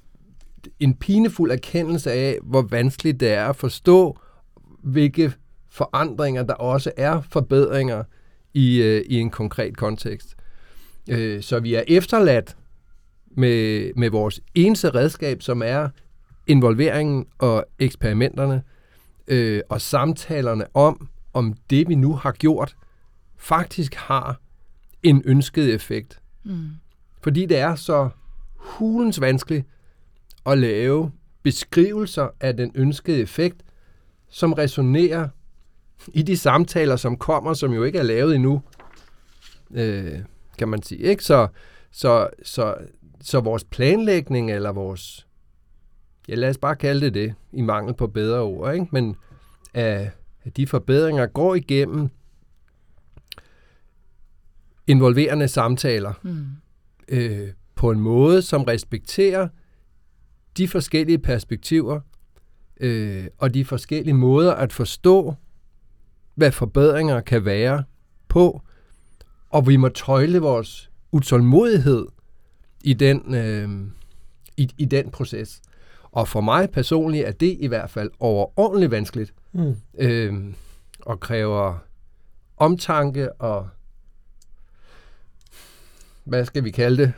en 0.79 0.93
pinefuld 0.93 1.51
erkendelse 1.51 2.11
af, 2.11 2.37
hvor 2.43 2.61
vanskeligt 2.61 3.19
det 3.19 3.31
er 3.31 3.45
at 3.45 3.55
forstå, 3.55 4.19
hvilke 4.83 5.33
forandringer 5.69 6.43
der 6.43 6.53
også 6.53 6.91
er 6.97 7.21
forbedringer 7.21 8.03
i, 8.53 8.81
øh, 8.81 9.05
i 9.05 9.19
en 9.19 9.29
konkret 9.29 9.77
kontekst. 9.77 10.35
Øh, 11.09 11.41
så 11.41 11.59
vi 11.59 11.73
er 11.73 11.83
efterladt 11.87 12.57
med, 13.31 13.91
med 13.95 14.09
vores 14.09 14.41
eneste 14.55 14.89
redskab, 14.89 15.41
som 15.41 15.61
er 15.65 15.89
involveringen 16.47 17.25
og 17.37 17.65
eksperimenterne 17.79 18.63
øh, 19.27 19.61
og 19.69 19.81
samtalerne 19.81 20.65
om, 20.73 21.09
om 21.33 21.53
det 21.69 21.89
vi 21.89 21.95
nu 21.95 22.13
har 22.13 22.31
gjort, 22.31 22.75
faktisk 23.37 23.95
har 23.95 24.39
en 25.03 25.21
ønsket 25.25 25.73
effekt. 25.73 26.21
Mm. 26.43 26.69
Fordi 27.21 27.45
det 27.45 27.57
er 27.57 27.75
så 27.75 28.09
hulens 28.55 29.21
vanskeligt 29.21 29.65
at 30.45 30.57
lave 30.57 31.11
beskrivelser 31.43 32.27
af 32.39 32.57
den 32.57 32.71
ønskede 32.75 33.19
effekt, 33.19 33.63
som 34.29 34.53
resonerer 34.53 35.27
i 36.07 36.21
de 36.21 36.37
samtaler, 36.37 36.95
som 36.95 37.17
kommer, 37.17 37.53
som 37.53 37.73
jo 37.73 37.83
ikke 37.83 37.99
er 37.99 38.03
lavet 38.03 38.35
endnu, 38.35 38.61
øh, 39.71 40.19
kan 40.57 40.67
man 40.67 40.83
sige. 40.83 41.01
Ikke? 41.01 41.23
Så, 41.23 41.47
så, 41.91 42.29
så, 42.43 42.75
så 43.21 43.39
vores 43.39 43.63
planlægning, 43.63 44.51
eller 44.51 44.71
vores, 44.71 45.27
ja 46.27 46.35
lad 46.35 46.49
os 46.49 46.57
bare 46.57 46.75
kalde 46.75 47.05
det 47.05 47.13
det, 47.13 47.33
i 47.53 47.61
mangel 47.61 47.93
på 47.93 48.07
bedre 48.07 48.41
ord, 48.41 48.73
ikke? 48.73 48.87
men 48.91 49.15
at, 49.73 50.09
at 50.43 50.57
de 50.57 50.67
forbedringer 50.67 51.25
går 51.25 51.55
igennem 51.55 52.09
involverende 54.89 55.47
samtaler 55.47 56.13
mm. 56.23 56.45
øh, 57.07 57.47
på 57.75 57.91
en 57.91 57.99
måde, 57.99 58.41
som 58.41 58.63
respekterer 58.63 59.47
de 60.57 60.67
forskellige 60.67 61.19
perspektiver 61.19 61.99
øh, 62.79 63.27
og 63.37 63.53
de 63.53 63.65
forskellige 63.65 64.13
måder 64.13 64.53
at 64.53 64.73
forstå, 64.73 65.33
hvad 66.35 66.51
forbedringer 66.51 67.21
kan 67.21 67.45
være 67.45 67.83
på, 68.27 68.61
og 69.49 69.67
vi 69.67 69.75
må 69.75 69.89
tøjle 69.89 70.39
vores 70.39 70.91
utålmodighed 71.11 72.05
i 72.83 72.93
den, 72.93 73.35
øh, 73.35 73.69
i, 74.57 74.69
i 74.77 74.85
den 74.85 75.11
proces. 75.11 75.61
Og 76.03 76.27
for 76.27 76.41
mig 76.41 76.69
personligt 76.69 77.25
er 77.27 77.31
det 77.31 77.57
i 77.59 77.67
hvert 77.67 77.89
fald 77.89 78.11
overordentligt 78.19 78.91
vanskeligt, 78.91 79.33
Mm. 79.51 79.75
øh, 79.97 80.33
og 81.01 81.19
kræver 81.19 81.77
omtanke 82.57 83.33
og, 83.33 83.69
hvad 86.29 86.45
skal 86.45 86.63
vi 86.63 86.71
kalde 86.71 86.97
det, 87.03 87.13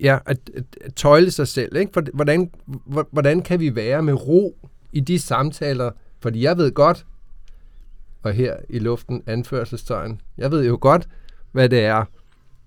ja, 0.00 0.18
at, 0.26 0.50
at, 0.54 0.64
at 0.80 0.94
tøjle 0.94 1.30
sig 1.30 1.48
selv. 1.48 1.76
Ikke? 1.76 1.92
For, 1.92 2.02
hvordan, 2.14 2.50
hvordan 3.10 3.42
kan 3.42 3.60
vi 3.60 3.74
være 3.74 4.02
med 4.02 4.26
ro 4.28 4.68
i 4.92 5.00
de 5.00 5.18
samtaler? 5.18 5.90
Fordi 6.20 6.42
jeg 6.42 6.56
ved 6.56 6.72
godt, 6.72 7.06
og 8.22 8.32
her 8.32 8.56
i 8.68 8.78
luften 8.78 9.22
anførselstegn, 9.26 10.20
jeg 10.38 10.50
ved 10.50 10.66
jo 10.66 10.78
godt, 10.80 11.08
hvad 11.52 11.68
det 11.68 11.84
er, 11.84 12.04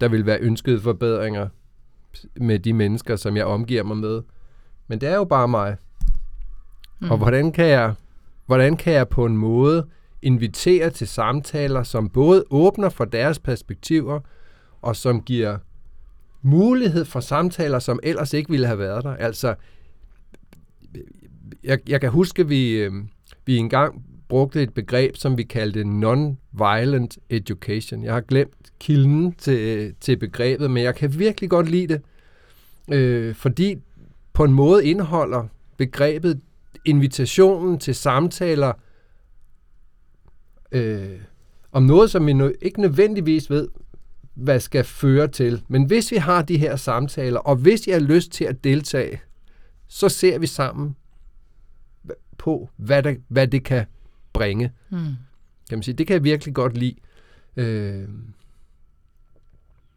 der 0.01 0.07
vil 0.07 0.25
være 0.25 0.39
ønskede 0.39 0.81
forbedringer 0.81 1.47
med 2.35 2.59
de 2.59 2.73
mennesker, 2.73 3.15
som 3.15 3.37
jeg 3.37 3.45
omgiver 3.45 3.83
mig 3.83 3.97
med. 3.97 4.21
Men 4.87 5.01
det 5.01 5.09
er 5.09 5.15
jo 5.15 5.23
bare 5.23 5.47
mig. 5.47 5.77
Mm. 6.99 7.11
Og 7.11 7.17
hvordan 7.17 7.51
kan 7.51 7.65
jeg 7.65 7.93
hvordan 8.49 8.77
kan 8.77 8.93
jeg 8.93 9.09
på 9.09 9.25
en 9.25 9.37
måde 9.37 9.87
invitere 10.21 10.89
til 10.89 11.07
samtaler, 11.07 11.83
som 11.83 12.09
både 12.09 12.43
åbner 12.49 12.89
for 12.89 13.05
deres 13.05 13.39
perspektiver, 13.39 14.19
og 14.81 14.95
som 14.95 15.21
giver 15.21 15.57
mulighed 16.41 17.05
for 17.05 17.19
samtaler, 17.19 17.79
som 17.79 17.99
ellers 18.03 18.33
ikke 18.33 18.49
ville 18.49 18.67
have 18.67 18.79
været 18.79 19.03
der. 19.03 19.15
Altså, 19.15 19.55
jeg, 21.63 21.79
jeg 21.89 22.01
kan 22.01 22.09
huske, 22.09 22.41
at 22.41 22.49
vi, 22.49 22.71
øh, 22.71 22.91
vi 23.45 23.57
engang 23.57 24.05
brugte 24.27 24.63
et 24.63 24.73
begreb, 24.73 25.15
som 25.15 25.37
vi 25.37 25.43
kaldte 25.43 25.81
non-violent 25.81 27.17
education. 27.29 28.03
Jeg 28.03 28.13
har 28.13 28.21
glemt 28.21 28.71
kilden 28.79 29.31
til, 29.31 29.93
til 30.01 30.17
begrebet, 30.17 30.71
men 30.71 30.83
jeg 30.83 30.95
kan 30.95 31.19
virkelig 31.19 31.49
godt 31.49 31.69
lide 31.69 31.87
det, 31.87 32.01
øh, 32.95 33.35
fordi 33.35 33.75
på 34.33 34.43
en 34.43 34.53
måde 34.53 34.85
indeholder 34.85 35.47
begrebet 35.77 36.41
invitationen 36.85 37.79
til 37.79 37.95
samtaler 37.95 38.73
øh, 40.71 41.19
om 41.71 41.83
noget, 41.83 42.11
som 42.11 42.27
vi 42.27 42.33
nu 42.33 42.51
ikke 42.61 42.81
nødvendigvis 42.81 43.49
ved, 43.49 43.67
hvad 44.39 44.59
skal 44.59 44.83
føre 44.83 45.27
til. 45.27 45.63
Men 45.67 45.85
hvis 45.85 46.11
vi 46.11 46.15
har 46.17 46.41
de 46.41 46.57
her 46.57 46.75
samtaler, 46.75 47.39
og 47.39 47.55
hvis 47.55 47.87
jeg 47.87 47.95
har 47.95 48.01
lyst 48.01 48.31
til 48.31 48.45
at 48.45 48.63
deltage, 48.63 49.21
så 49.87 50.09
ser 50.09 50.39
vi 50.39 50.47
sammen 50.47 50.95
på, 52.37 52.69
hvad, 52.75 53.03
der, 53.03 53.15
hvad 53.27 53.47
det 53.47 53.63
kan 53.63 53.85
bringe. 54.33 54.71
Mm. 54.89 54.97
Kan 55.69 55.77
man 55.77 55.83
sige. 55.83 55.95
Det 55.95 56.07
kan 56.07 56.13
jeg 56.13 56.23
virkelig 56.23 56.53
godt 56.55 56.77
lide. 56.77 56.95
Øh, 57.57 58.07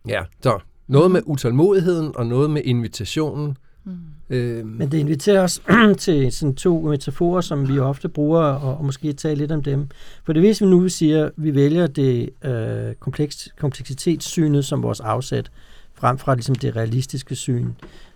ja, 0.08 0.22
så 0.42 0.58
noget 0.86 1.10
med 1.10 1.22
utålmodigheden 1.24 2.16
og 2.16 2.26
noget 2.26 2.50
med 2.50 2.62
invitationen. 2.64 3.56
Mm. 3.84 3.98
Øh, 4.32 4.66
Men 4.66 4.90
det 4.90 4.98
inviterer 4.98 5.42
os 5.42 5.62
til 5.98 6.32
sådan 6.32 6.54
to 6.54 6.80
metaforer, 6.80 7.40
som 7.40 7.68
vi 7.68 7.78
ofte 7.78 8.08
bruger, 8.08 8.42
og, 8.42 8.78
og 8.78 8.84
måske 8.84 9.12
tale 9.12 9.38
lidt 9.38 9.52
om 9.52 9.62
dem. 9.62 9.88
For 10.24 10.32
det 10.32 10.42
hvis 10.42 10.60
vi 10.60 10.66
nu 10.66 10.88
siger, 10.88 11.26
at 11.26 11.32
vi 11.36 11.54
vælger 11.54 11.86
det 11.86 12.30
øh, 12.44 12.94
kompleks, 12.94 13.48
kompleksitetssynet 13.58 14.64
som 14.64 14.82
vores 14.82 15.00
afsæt, 15.00 15.50
frem 15.94 16.18
fra 16.18 16.34
ligesom 16.34 16.54
det 16.54 16.76
realistiske 16.76 17.34
syn, 17.34 17.68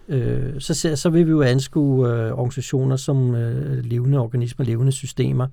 øh, 0.08 0.60
så, 0.60 0.96
så 0.96 1.10
vil 1.10 1.26
vi 1.26 1.30
jo 1.30 1.42
anskue 1.42 2.08
øh, 2.08 2.32
organisationer 2.32 2.96
som 2.96 3.34
øh, 3.34 3.84
levende 3.84 4.18
organismer, 4.18 4.66
levende 4.66 4.92
systemer. 4.92 5.46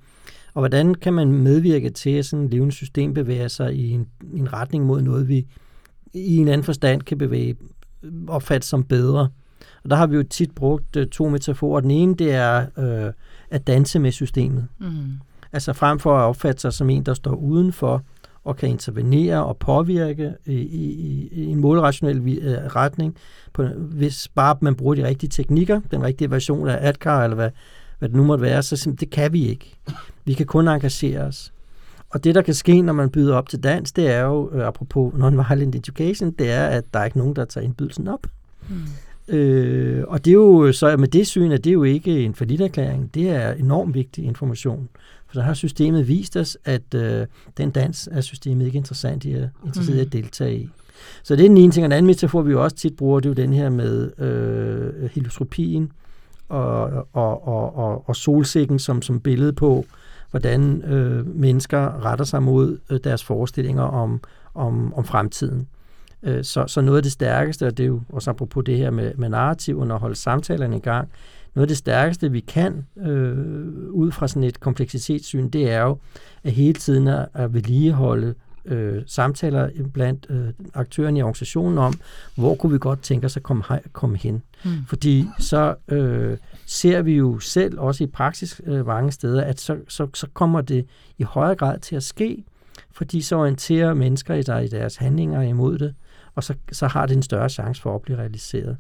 Og 0.54 0.62
hvordan 0.62 0.95
kan 0.95 1.13
man 1.13 1.32
medvirke 1.32 1.89
til, 1.89 2.10
at 2.10 2.26
sådan 2.26 2.45
et 2.45 2.52
levende 2.52 2.73
system 2.73 3.13
bevæger 3.13 3.47
sig 3.47 3.76
i 3.76 3.89
en, 3.89 4.08
en 4.34 4.54
retning 4.54 4.86
mod 4.86 5.02
noget, 5.02 5.28
vi 5.28 5.45
i 6.13 6.38
en 6.38 6.47
anden 6.47 6.63
forstand 6.63 7.02
kan 7.02 7.17
bevæge, 7.17 7.56
opfatte 8.28 8.67
som 8.67 8.84
bedre. 8.84 9.30
Og 9.84 9.89
der 9.89 9.95
har 9.95 10.08
vi 10.08 10.15
jo 10.15 10.23
tit 10.23 10.52
brugt 10.56 10.95
uh, 10.95 11.04
to 11.04 11.30
metaforer. 11.30 11.80
Den 11.80 11.91
ene, 11.91 12.15
det 12.15 12.34
er 12.34 12.65
uh, 12.78 13.13
at 13.49 13.67
danse 13.67 13.99
med 13.99 14.12
systemet. 14.12 14.67
Mm. 14.80 15.19
Altså 15.54 15.73
frem 15.73 15.99
for 15.99 16.17
at 16.17 16.21
opfatte 16.21 16.62
sig 16.62 16.73
som 16.73 16.89
en, 16.89 17.04
der 17.04 17.13
står 17.13 17.36
udenfor 17.36 18.04
og 18.43 18.56
kan 18.56 18.69
intervenere 18.69 19.45
og 19.45 19.58
påvirke 19.58 20.34
i, 20.45 20.54
i, 20.54 21.30
i 21.32 21.45
en 21.45 21.60
målrationel 21.60 22.19
uh, 22.19 22.76
retning, 22.76 23.15
på, 23.54 23.63
hvis 23.78 24.28
bare 24.28 24.56
man 24.62 24.76
bruger 24.76 24.95
de 24.95 25.08
rigtige 25.08 25.30
teknikker, 25.30 25.82
den 25.91 26.04
rigtige 26.04 26.32
version 26.32 26.67
af 26.67 26.88
ADKAR, 26.88 27.23
eller 27.23 27.36
hvad, 27.36 27.49
hvad 27.99 28.10
det 28.10 28.17
nu 28.17 28.23
måtte 28.23 28.41
være, 28.41 28.63
så 28.63 28.95
det 28.99 29.10
kan 29.10 29.34
vi 29.34 29.47
ikke. 29.47 29.76
Vi 30.26 30.34
kan 30.34 30.45
kun 30.45 30.67
engagere 30.67 31.21
os. 31.21 31.54
Og 32.10 32.23
det, 32.23 32.36
der 32.36 32.41
kan 32.41 32.54
ske, 32.54 32.82
når 32.82 32.93
man 32.93 33.10
byder 33.10 33.36
op 33.36 33.49
til 33.49 33.63
dans, 33.63 33.91
det 33.91 34.10
er 34.10 34.21
jo, 34.21 34.47
uh, 34.47 34.62
apropos 34.62 35.13
non-violent 35.13 35.76
education, 35.76 36.32
det 36.32 36.52
er, 36.52 36.65
at 36.67 36.84
der 36.93 36.99
er 36.99 37.06
ikke 37.06 37.17
nogen, 37.17 37.36
der 37.36 37.45
tager 37.45 37.65
indbydelsen 37.65 38.08
op. 38.08 38.28
Mm. 38.69 38.76
Øh, 39.27 40.03
og 40.07 40.25
det 40.25 40.31
er 40.31 40.36
jo 40.36 40.71
så 40.71 40.97
med 40.97 41.07
det 41.07 41.27
syn, 41.27 41.51
at 41.51 41.63
det 41.63 41.69
er 41.69 41.73
jo 41.73 41.83
ikke 41.83 42.23
en 42.23 42.36
erklæring. 42.62 43.13
Det 43.13 43.29
er 43.29 43.53
enormt 43.53 43.93
vigtig 43.93 44.23
information. 44.23 44.89
For 45.27 45.33
så 45.33 45.41
har 45.41 45.53
systemet 45.53 46.07
vist 46.07 46.38
os, 46.38 46.57
at 46.65 46.93
øh, 46.95 47.27
den 47.57 47.71
dans 47.71 48.09
er 48.12 48.21
systemet 48.21 48.65
ikke 48.65 48.77
interessant 48.77 49.25
i 49.25 49.33
at, 49.33 49.49
interesseret 49.65 49.97
i 49.97 49.99
at 49.99 50.05
mm. 50.05 50.12
deltage 50.12 50.55
i. 50.55 50.69
Så 51.23 51.36
det 51.36 51.45
er 51.45 51.49
den 51.49 51.57
ene 51.57 51.71
ting. 51.71 51.86
Og 51.86 51.89
den 51.89 51.97
anden 51.97 52.07
metafor, 52.07 52.41
vi 52.41 52.51
jo 52.51 52.63
også 52.63 52.75
tit 52.75 52.95
bruger, 52.95 53.19
det 53.19 53.25
er 53.25 53.29
jo 53.29 53.47
den 53.47 53.53
her 53.53 53.69
med 53.69 54.19
øh, 54.19 55.09
heliostropien 55.09 55.91
og, 56.49 57.07
og, 57.13 57.47
og, 57.47 57.75
og, 57.75 58.09
og 58.09 58.15
solsikken 58.15 58.79
som, 58.79 59.01
som 59.01 59.19
billede 59.19 59.53
på, 59.53 59.86
hvordan 60.31 60.81
øh, 60.81 61.36
mennesker 61.36 62.05
retter 62.05 62.25
sig 62.25 62.43
mod 62.43 62.77
øh, 62.89 62.99
deres 63.03 63.23
forestillinger 63.23 63.83
om, 63.83 64.21
om, 64.53 64.93
om 64.93 65.05
fremtiden. 65.05 65.67
Øh, 66.23 66.43
så, 66.43 66.67
så 66.67 66.81
noget 66.81 66.97
af 66.97 67.03
det 67.03 67.12
stærkeste, 67.12 67.67
og 67.67 67.77
det 67.77 67.83
er 67.83 67.88
jo 67.88 68.01
også 68.09 68.29
apropos 68.29 68.63
det 68.65 68.77
her 68.77 68.91
med, 68.91 69.13
med 69.15 69.29
narrativen 69.29 69.91
og 69.91 69.99
holde 69.99 70.15
samtalerne 70.15 70.77
i 70.77 70.79
gang, 70.79 71.09
noget 71.55 71.63
af 71.63 71.67
det 71.67 71.77
stærkeste, 71.77 72.31
vi 72.31 72.39
kan 72.39 72.88
øh, 72.97 73.38
ud 73.89 74.12
fra 74.12 74.27
sådan 74.27 74.43
et 74.43 74.59
kompleksitetssyn, 74.59 75.49
det 75.49 75.71
er 75.71 75.81
jo 75.81 75.97
at 76.43 76.51
hele 76.51 76.73
tiden 76.73 77.07
at, 77.07 77.53
vedligeholde 77.53 78.33
øh, 78.65 79.01
samtaler 79.05 79.69
blandt 79.93 80.25
øh, 80.29 80.47
aktørerne 80.73 81.19
i 81.19 81.21
organisationen 81.21 81.77
om, 81.77 81.93
hvor 82.36 82.55
kunne 82.55 82.71
vi 82.71 82.77
godt 82.77 83.01
tænke 83.01 83.25
os 83.25 83.38
at 83.38 83.43
komme, 83.43 83.63
komme 83.93 84.17
hen. 84.17 84.43
Mm. 84.65 84.71
Fordi 84.88 85.25
så 85.39 85.75
øh, 85.88 86.38
ser 86.65 87.01
vi 87.01 87.13
jo 87.13 87.39
selv, 87.39 87.79
også 87.79 88.03
i 88.03 88.07
praksis 88.07 88.62
øh, 88.65 88.88
mange 88.88 89.12
steder, 89.12 89.43
at 89.43 89.59
så, 89.59 89.77
så, 89.88 90.07
så 90.13 90.27
kommer 90.33 90.62
det 90.62 90.86
i 91.17 91.23
højere 91.23 91.55
grad 91.55 91.79
til 91.79 91.95
at 91.95 92.03
ske, 92.03 92.43
fordi 92.91 93.21
så 93.21 93.36
orienterer 93.36 93.93
mennesker 93.93 94.33
i, 94.33 94.41
der, 94.41 94.59
i 94.59 94.67
deres 94.67 94.95
handlinger 94.95 95.41
imod 95.41 95.77
det, 95.77 95.93
og 96.36 96.43
så, 96.43 96.54
så 96.72 96.88
har 96.88 97.06
det 97.06 97.15
en 97.15 97.24
større 97.24 97.50
chance 97.50 97.82
for 97.82 97.96
at 97.96 98.02
blive 98.02 98.17
realiseret. 98.17 98.78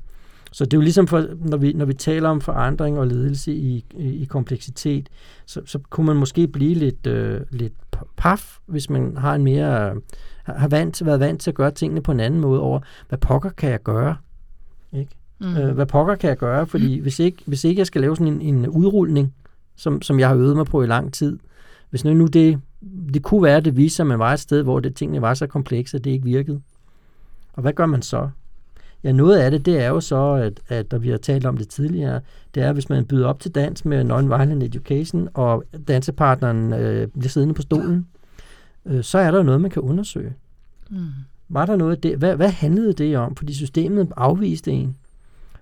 Så 0.51 0.65
det 0.65 0.73
er 0.73 0.77
jo 0.77 0.81
ligesom, 0.81 1.07
for, 1.07 1.27
når, 1.39 1.57
vi, 1.57 1.73
når 1.73 1.85
vi 1.85 1.93
taler 1.93 2.29
om 2.29 2.41
forandring 2.41 2.99
og 2.99 3.07
ledelse 3.07 3.53
i, 3.53 3.85
i, 3.97 4.21
i 4.21 4.25
kompleksitet, 4.25 5.09
så, 5.45 5.61
så 5.65 5.79
kunne 5.89 6.05
man 6.05 6.15
måske 6.15 6.47
blive 6.47 6.73
lidt, 6.73 7.07
øh, 7.07 7.41
lidt 7.51 7.73
paf, 8.17 8.57
hvis 8.65 8.89
man 8.89 9.17
har 9.17 9.35
en 9.35 9.43
mere 9.43 9.95
har 10.43 10.67
vant, 10.67 11.05
været 11.05 11.19
vant 11.19 11.41
til 11.41 11.51
at 11.51 11.55
gøre 11.55 11.71
tingene 11.71 12.01
på 12.01 12.11
en 12.11 12.19
anden 12.19 12.39
måde 12.39 12.61
over, 12.61 12.79
hvad 13.09 13.17
pokker 13.17 13.49
kan 13.49 13.69
jeg 13.69 13.83
gøre? 13.83 14.15
Ikke? 14.93 15.11
Mm. 15.39 15.57
Øh, 15.57 15.75
hvad 15.75 15.85
pokker 15.85 16.15
kan 16.15 16.29
jeg 16.29 16.37
gøre? 16.37 16.67
Fordi 16.67 16.99
hvis, 16.99 17.19
ikke, 17.19 17.37
hvis 17.45 17.63
ikke 17.63 17.79
jeg 17.79 17.87
skal 17.87 18.01
lave 18.01 18.15
sådan 18.15 18.41
en, 18.41 18.41
en 18.41 18.67
udrulning, 18.67 19.33
som, 19.75 20.01
som 20.01 20.19
jeg 20.19 20.27
har 20.27 20.35
øvet 20.35 20.55
mig 20.55 20.65
på 20.65 20.83
i 20.83 20.87
lang 20.87 21.13
tid, 21.13 21.39
hvis 21.89 22.05
nu, 22.05 22.13
nu 22.13 22.25
det, 22.25 22.59
det 23.13 23.23
kunne 23.23 23.43
være, 23.43 23.57
at 23.57 23.65
det 23.65 23.77
viser, 23.77 24.03
at 24.03 24.07
man 24.07 24.19
var 24.19 24.33
et 24.33 24.39
sted, 24.39 24.63
hvor 24.63 24.79
det, 24.79 24.95
tingene 24.95 25.21
var 25.21 25.33
så 25.33 25.47
komplekse, 25.47 25.97
at 25.97 26.03
det 26.03 26.11
ikke 26.11 26.25
virkede. 26.25 26.61
Og 27.53 27.61
hvad 27.61 27.73
gør 27.73 27.85
man 27.85 28.01
så? 28.01 28.29
Ja, 29.03 29.11
noget 29.11 29.37
af 29.37 29.51
det, 29.51 29.65
det 29.65 29.79
er 29.79 29.87
jo 29.87 29.99
så, 29.99 30.33
at, 30.33 30.59
at 30.67 30.91
der 30.91 30.97
vi 30.97 31.09
har 31.09 31.17
talt 31.17 31.45
om 31.45 31.57
det 31.57 31.69
tidligere, 31.69 32.21
det 32.55 32.63
er, 32.63 32.73
hvis 32.73 32.89
man 32.89 33.05
byder 33.05 33.27
op 33.27 33.39
til 33.39 33.51
dans 33.51 33.85
med 33.85 34.11
non-violent 34.11 34.63
education, 34.63 35.29
og 35.33 35.63
dansepartneren 35.87 36.73
øh, 36.73 37.07
bliver 37.07 37.29
siddende 37.29 37.53
på 37.53 37.61
stolen, 37.61 38.07
øh, 38.85 39.03
så 39.03 39.17
er 39.17 39.31
der 39.31 39.43
noget, 39.43 39.61
man 39.61 39.71
kan 39.71 39.81
undersøge. 39.81 40.33
Mm. 40.89 41.07
Var 41.49 41.65
der 41.65 41.75
noget 41.75 42.03
det? 42.03 42.17
Hvad, 42.17 42.35
hvad 42.35 42.49
handlede 42.49 42.93
det 42.93 43.17
om? 43.17 43.35
Fordi 43.35 43.53
systemet 43.53 44.11
afviste 44.17 44.71
en. 44.71 44.95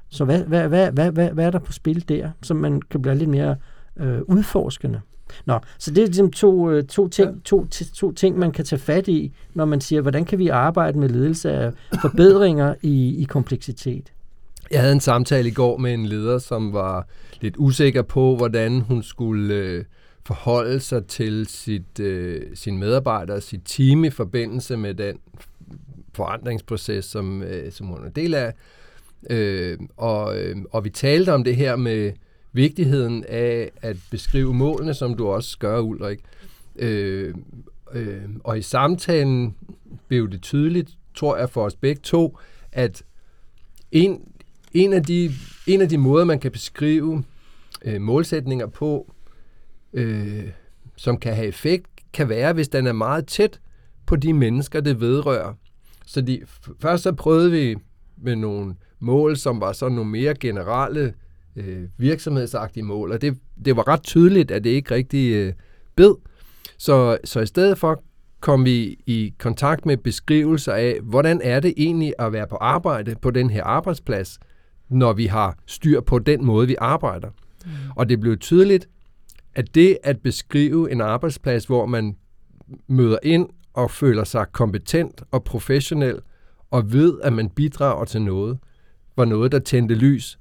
Så 0.09 0.25
hvad, 0.25 0.43
hvad, 0.43 0.67
hvad, 0.67 0.91
hvad, 0.91 1.11
hvad, 1.11 1.29
hvad 1.29 1.45
er 1.45 1.51
der 1.51 1.59
på 1.59 1.71
spil 1.71 2.09
der, 2.09 2.31
som 2.41 2.57
man 2.57 2.81
kan 2.81 3.01
blive 3.01 3.15
lidt 3.15 3.29
mere 3.29 3.55
øh, 3.97 4.21
udforskende? 4.21 5.01
Nå, 5.45 5.59
så 5.77 5.91
det 5.91 6.01
er 6.01 6.05
ligesom 6.05 6.31
to, 6.31 6.71
øh, 6.71 6.83
to, 6.83 7.07
ting, 7.07 7.29
ja. 7.29 7.35
to, 7.45 7.65
to 7.93 8.11
ting, 8.11 8.39
man 8.39 8.51
kan 8.51 8.65
tage 8.65 8.79
fat 8.79 9.07
i, 9.07 9.31
når 9.53 9.65
man 9.65 9.81
siger, 9.81 10.01
hvordan 10.01 10.25
kan 10.25 10.39
vi 10.39 10.47
arbejde 10.47 10.99
med 10.99 11.09
ledelse 11.09 11.51
af 11.51 11.71
forbedringer 12.01 12.75
i, 12.81 13.21
i 13.21 13.23
kompleksitet? 13.23 14.11
Jeg 14.71 14.79
havde 14.79 14.93
en 14.93 14.99
samtale 14.99 15.47
i 15.47 15.51
går 15.51 15.77
med 15.77 15.93
en 15.93 16.05
leder, 16.05 16.37
som 16.37 16.73
var 16.73 17.07
lidt 17.41 17.55
usikker 17.57 18.01
på, 18.01 18.35
hvordan 18.35 18.81
hun 18.81 19.03
skulle 19.03 19.55
øh, 19.55 19.83
forholde 20.25 20.79
sig 20.79 21.05
til 21.05 21.45
sit, 21.49 21.99
øh, 21.99 22.41
sin 22.53 22.77
medarbejder 22.77 23.33
og 23.35 23.43
sit 23.43 23.61
team 23.65 24.03
i 24.03 24.09
forbindelse 24.09 24.77
med 24.77 24.93
den 24.93 25.17
forandringsproces, 26.13 27.05
som, 27.05 27.43
øh, 27.43 27.71
som 27.71 27.87
hun 27.87 28.05
er 28.05 28.09
del 28.09 28.33
af. 28.33 28.53
Øh, 29.29 29.77
og, 29.97 30.39
øh, 30.39 30.55
og 30.71 30.83
vi 30.83 30.89
talte 30.89 31.33
om 31.33 31.43
det 31.43 31.55
her 31.55 31.75
med 31.75 32.11
vigtigheden 32.53 33.25
af 33.27 33.71
at 33.81 33.97
beskrive 34.11 34.53
målene, 34.53 34.93
som 34.93 35.13
du 35.13 35.27
også 35.27 35.57
gør, 35.59 35.79
Ulrik. 35.79 36.19
Øh, 36.75 37.35
øh, 37.93 38.21
og 38.43 38.57
i 38.57 38.61
samtalen 38.61 39.55
blev 40.07 40.31
det 40.31 40.41
tydeligt, 40.41 40.89
tror 41.15 41.37
jeg 41.37 41.49
for 41.49 41.65
os 41.65 41.75
begge 41.75 42.01
to, 42.01 42.37
at 42.71 43.03
en, 43.91 44.21
en, 44.73 44.93
af 44.93 45.03
de, 45.03 45.31
en 45.67 45.81
af 45.81 45.89
de 45.89 45.97
måder, 45.97 46.25
man 46.25 46.39
kan 46.39 46.51
beskrive 46.51 47.23
øh, 47.85 48.01
målsætninger 48.01 48.67
på, 48.67 49.13
øh, 49.93 50.49
som 50.95 51.17
kan 51.17 51.35
have 51.35 51.47
effekt, 51.47 51.87
kan 52.13 52.29
være, 52.29 52.53
hvis 52.53 52.67
den 52.67 52.87
er 52.87 52.93
meget 52.93 53.27
tæt 53.27 53.59
på 54.05 54.15
de 54.15 54.33
mennesker, 54.33 54.81
det 54.81 55.01
vedrører. 55.01 55.53
Så 56.05 56.21
de, 56.21 56.41
først 56.79 57.03
så 57.03 57.11
prøvede 57.11 57.51
vi 57.51 57.75
med 58.17 58.35
nogle 58.35 58.75
mål, 58.99 59.37
som 59.37 59.61
var 59.61 59.73
sådan 59.73 59.95
nogle 59.95 60.11
mere 60.11 60.35
generelle 60.35 61.13
øh, 61.55 61.83
virksomhedsagtige 61.97 62.83
mål, 62.83 63.11
og 63.11 63.21
det, 63.21 63.37
det 63.65 63.75
var 63.75 63.87
ret 63.87 64.03
tydeligt, 64.03 64.51
at 64.51 64.63
det 64.63 64.69
ikke 64.69 64.95
rigtig 64.95 65.33
øh, 65.33 65.53
bed. 65.95 66.15
Så, 66.77 67.17
så 67.23 67.39
i 67.39 67.45
stedet 67.45 67.77
for 67.77 68.03
kom 68.41 68.65
vi 68.65 68.97
i 69.05 69.33
kontakt 69.39 69.85
med 69.85 69.97
beskrivelser 69.97 70.73
af, 70.73 70.99
hvordan 71.03 71.41
er 71.43 71.59
det 71.59 71.73
egentlig 71.77 72.13
at 72.19 72.33
være 72.33 72.47
på 72.47 72.55
arbejde 72.55 73.15
på 73.21 73.31
den 73.31 73.49
her 73.49 73.63
arbejdsplads, 73.63 74.39
når 74.89 75.13
vi 75.13 75.25
har 75.25 75.57
styr 75.65 76.01
på 76.01 76.19
den 76.19 76.45
måde, 76.45 76.67
vi 76.67 76.75
arbejder. 76.79 77.29
Mm. 77.65 77.71
Og 77.95 78.09
det 78.09 78.19
blev 78.19 78.37
tydeligt, 78.37 78.89
at 79.55 79.75
det 79.75 79.97
at 80.03 80.19
beskrive 80.19 80.91
en 80.91 81.01
arbejdsplads, 81.01 81.65
hvor 81.65 81.85
man 81.85 82.15
møder 82.87 83.17
ind 83.23 83.49
og 83.73 83.91
føler 83.91 84.23
sig 84.23 84.45
kompetent 84.51 85.23
og 85.31 85.43
professionel, 85.43 86.19
og 86.71 86.93
ved, 86.93 87.19
at 87.23 87.33
man 87.33 87.49
bidrager 87.49 88.05
til 88.05 88.21
noget, 88.21 88.57
var 89.17 89.25
noget, 89.25 89.51
der 89.51 89.59
tændte 89.59 89.95
lys 89.95 90.39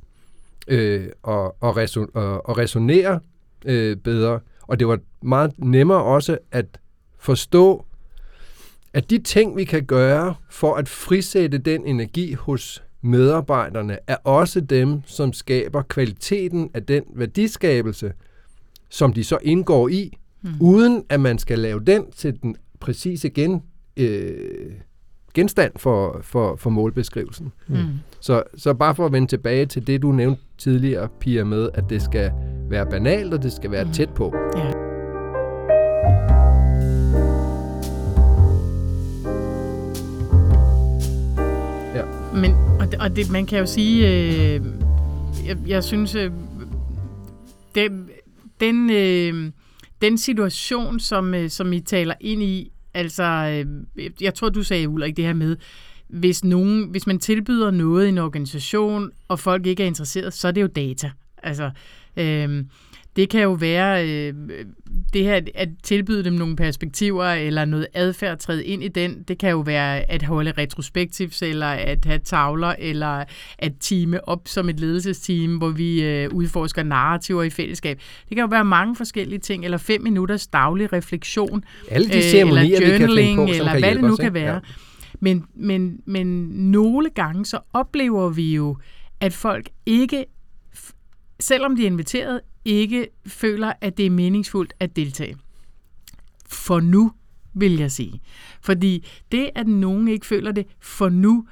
øh, 0.68 1.06
og, 1.22 1.56
og, 1.60 1.76
reson, 1.76 2.08
og, 2.14 2.48
og 2.48 2.58
resonere 2.58 3.20
øh, 3.64 3.96
bedre. 3.96 4.40
Og 4.62 4.78
det 4.78 4.88
var 4.88 4.98
meget 5.22 5.52
nemmere 5.58 6.02
også 6.02 6.38
at 6.50 6.80
forstå, 7.18 7.84
at 8.92 9.10
de 9.10 9.18
ting, 9.18 9.56
vi 9.56 9.64
kan 9.64 9.84
gøre 9.84 10.34
for 10.50 10.74
at 10.74 10.88
frisætte 10.88 11.58
den 11.58 11.86
energi 11.86 12.32
hos 12.32 12.82
medarbejderne, 13.02 13.98
er 14.06 14.16
også 14.24 14.60
dem, 14.60 15.02
som 15.06 15.32
skaber 15.32 15.82
kvaliteten 15.82 16.70
af 16.74 16.82
den 16.82 17.02
værdiskabelse, 17.14 18.12
som 18.88 19.12
de 19.12 19.24
så 19.24 19.38
indgår 19.42 19.88
i, 19.88 20.18
mm. 20.42 20.50
uden 20.60 21.04
at 21.08 21.20
man 21.20 21.38
skal 21.38 21.58
lave 21.58 21.84
den 21.84 22.10
til 22.10 22.42
den 22.42 22.56
præcise 22.80 23.28
gen, 23.28 23.62
øh, 23.96 24.72
genstand 25.34 25.72
for, 25.76 26.20
for, 26.22 26.56
for 26.56 26.70
målbeskrivelsen. 26.70 27.52
Mm. 27.68 27.76
Så, 28.20 28.42
så 28.56 28.74
bare 28.74 28.94
for 28.94 29.06
at 29.06 29.12
vende 29.12 29.28
tilbage 29.28 29.66
til 29.66 29.86
det, 29.86 30.02
du 30.02 30.12
nævnte 30.12 30.42
tidligere, 30.58 31.08
Pia, 31.20 31.44
med, 31.44 31.68
at 31.74 31.84
det 31.90 32.02
skal 32.02 32.32
være 32.68 32.86
banalt, 32.86 33.34
og 33.34 33.42
det 33.42 33.52
skal 33.52 33.70
være 33.70 33.84
mm. 33.84 33.92
tæt 33.92 34.08
på. 34.08 34.34
Ja. 34.56 34.66
Ja. 41.94 42.04
Men, 42.34 42.54
og, 42.80 42.92
det, 42.92 43.00
og 43.00 43.16
det, 43.16 43.30
man 43.30 43.46
kan 43.46 43.58
jo 43.58 43.66
sige, 43.66 44.08
øh, 44.08 44.64
jeg, 45.46 45.56
jeg 45.66 45.84
synes, 45.84 46.14
øh, 46.14 46.30
det, 47.74 47.90
den, 48.60 48.90
øh, 48.90 49.52
den 50.02 50.18
situation, 50.18 51.00
som, 51.00 51.34
øh, 51.34 51.50
som 51.50 51.72
I 51.72 51.80
taler 51.80 52.14
ind 52.20 52.42
i, 52.42 52.72
altså, 52.94 53.22
øh, 53.96 54.10
jeg 54.20 54.34
tror, 54.34 54.48
du 54.48 54.62
sagde, 54.62 54.88
Ulrik, 54.88 55.16
det 55.16 55.24
her 55.24 55.34
med, 55.34 55.56
hvis, 56.08 56.44
nogen, 56.44 56.84
hvis 56.90 57.06
man 57.06 57.18
tilbyder 57.18 57.70
noget 57.70 58.06
i 58.06 58.08
en 58.08 58.18
organisation, 58.18 59.10
og 59.28 59.38
folk 59.38 59.66
ikke 59.66 59.82
er 59.82 59.86
interesseret, 59.86 60.34
så 60.34 60.48
er 60.48 60.52
det 60.52 60.62
jo 60.62 60.66
data. 60.66 61.10
Altså, 61.42 61.70
øh, 62.16 62.64
det 63.16 63.28
kan 63.28 63.42
jo 63.42 63.52
være 63.52 64.08
øh, 64.08 64.34
det 65.12 65.24
her 65.24 65.40
at 65.54 65.68
tilbyde 65.82 66.24
dem 66.24 66.32
nogle 66.32 66.56
perspektiver 66.56 67.24
eller 67.24 67.64
noget 67.64 67.86
adfærd 67.94 68.38
træde 68.38 68.64
ind 68.64 68.82
i 68.84 68.88
den. 68.88 69.22
Det 69.28 69.38
kan 69.38 69.50
jo 69.50 69.60
være 69.60 70.10
at 70.10 70.22
holde 70.22 70.52
retrospektivs 70.58 71.42
eller 71.42 71.66
at 71.66 72.04
have 72.04 72.18
tavler 72.18 72.74
eller 72.78 73.24
at 73.58 73.72
teame 73.80 74.28
op 74.28 74.40
som 74.48 74.68
et 74.68 74.80
ledelsesteam, 74.80 75.56
hvor 75.56 75.68
vi 75.68 76.02
øh, 76.04 76.28
udforsker 76.32 76.82
narrativer 76.82 77.42
i 77.42 77.50
fællesskab. 77.50 78.00
Det 78.28 78.36
kan 78.36 78.42
jo 78.42 78.48
være 78.50 78.64
mange 78.64 78.96
forskellige 78.96 79.38
ting, 79.38 79.64
eller 79.64 79.78
fem 79.78 80.02
minutters 80.02 80.46
daglig 80.46 80.92
refleksion, 80.92 81.64
Alle 81.90 82.08
de 82.08 82.16
øh, 82.16 82.48
eller 82.48 82.62
journaling, 82.62 83.38
på, 83.38 83.46
eller 83.52 83.78
hvad 83.78 83.94
det 83.94 84.02
nu 84.02 84.16
kan 84.16 84.34
være. 84.34 84.54
Ja. 84.54 84.60
Men, 85.20 85.44
men, 85.54 86.00
men 86.06 86.26
nogle 86.48 87.10
gange 87.10 87.46
så 87.46 87.58
oplever 87.72 88.28
vi 88.28 88.54
jo, 88.54 88.76
at 89.20 89.32
folk 89.32 89.68
ikke 89.86 90.24
selvom 91.40 91.76
de 91.76 91.82
er 91.82 91.86
inviteret, 91.86 92.40
ikke 92.64 93.08
føler, 93.26 93.72
at 93.80 93.96
det 93.96 94.06
er 94.06 94.10
meningsfuldt 94.10 94.72
at 94.80 94.96
deltage. 94.96 95.36
For 96.46 96.80
nu, 96.80 97.12
vil 97.54 97.76
jeg 97.76 97.92
sige. 97.92 98.20
Fordi 98.62 99.06
det, 99.32 99.50
at 99.54 99.68
nogen 99.68 100.08
ikke 100.08 100.26
føler 100.26 100.52
det 100.52 100.66
for 100.80 101.08
nu, 101.08 101.46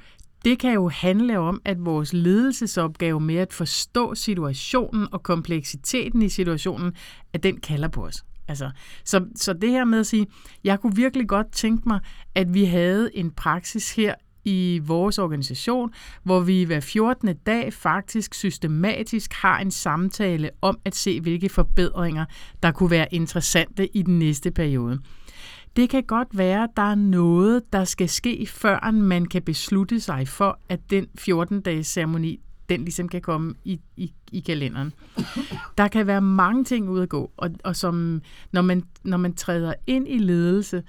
det 0.45 0.59
kan 0.59 0.73
jo 0.73 0.89
handle 0.89 1.39
om, 1.39 1.61
at 1.65 1.85
vores 1.85 2.13
ledelsesopgave 2.13 3.19
med 3.19 3.35
at 3.35 3.53
forstå 3.53 4.15
situationen 4.15 5.07
og 5.11 5.23
kompleksiteten 5.23 6.21
i 6.21 6.29
situationen, 6.29 6.93
at 7.33 7.43
den 7.43 7.59
kalder 7.59 7.87
på 7.87 8.05
os. 8.05 8.23
Altså, 8.47 8.71
så, 9.03 9.25
så 9.35 9.53
det 9.53 9.69
her 9.69 9.85
med 9.85 9.99
at 9.99 10.07
sige, 10.07 10.27
jeg 10.63 10.79
kunne 10.79 10.95
virkelig 10.95 11.27
godt 11.27 11.51
tænke 11.51 11.89
mig, 11.89 11.99
at 12.35 12.53
vi 12.53 12.65
havde 12.65 13.17
en 13.17 13.31
praksis 13.31 13.95
her 13.95 14.15
i 14.45 14.81
vores 14.83 15.19
organisation, 15.19 15.93
hvor 16.23 16.39
vi 16.39 16.63
hver 16.63 16.79
14. 16.79 17.35
dag 17.45 17.73
faktisk 17.73 18.33
systematisk 18.33 19.33
har 19.33 19.59
en 19.59 19.71
samtale 19.71 20.49
om 20.61 20.79
at 20.85 20.95
se, 20.95 21.21
hvilke 21.21 21.49
forbedringer, 21.49 22.25
der 22.63 22.71
kunne 22.71 22.91
være 22.91 23.07
interessante 23.11 23.97
i 23.97 24.01
den 24.01 24.19
næste 24.19 24.51
periode. 24.51 24.99
Det 25.75 25.89
kan 25.89 26.03
godt 26.03 26.27
være, 26.37 26.63
at 26.63 26.69
der 26.75 26.91
er 26.91 26.95
noget, 26.95 27.73
der 27.73 27.83
skal 27.83 28.09
ske, 28.09 28.47
før 28.49 28.91
man 28.91 29.25
kan 29.25 29.41
beslutte 29.41 29.99
sig 29.99 30.27
for, 30.27 30.59
at 30.69 30.79
den 30.89 31.07
14-dages 31.19 31.87
ceremoni, 31.87 32.39
den 32.69 32.81
ligesom 32.81 33.09
kan 33.09 33.21
komme 33.21 33.53
i, 33.63 33.79
i, 33.97 34.13
i 34.31 34.39
kalenderen. 34.39 34.93
Der 35.77 35.87
kan 35.87 36.07
være 36.07 36.21
mange 36.21 36.63
ting 36.63 36.89
ud 36.89 37.01
at 37.01 37.09
gå, 37.09 37.31
og, 37.37 37.49
og 37.63 37.75
som, 37.75 38.21
når, 38.51 38.61
man, 38.61 38.83
når 39.03 39.17
man 39.17 39.33
træder 39.33 39.73
ind 39.87 40.07
i 40.07 40.17
ledelse, 40.17 40.83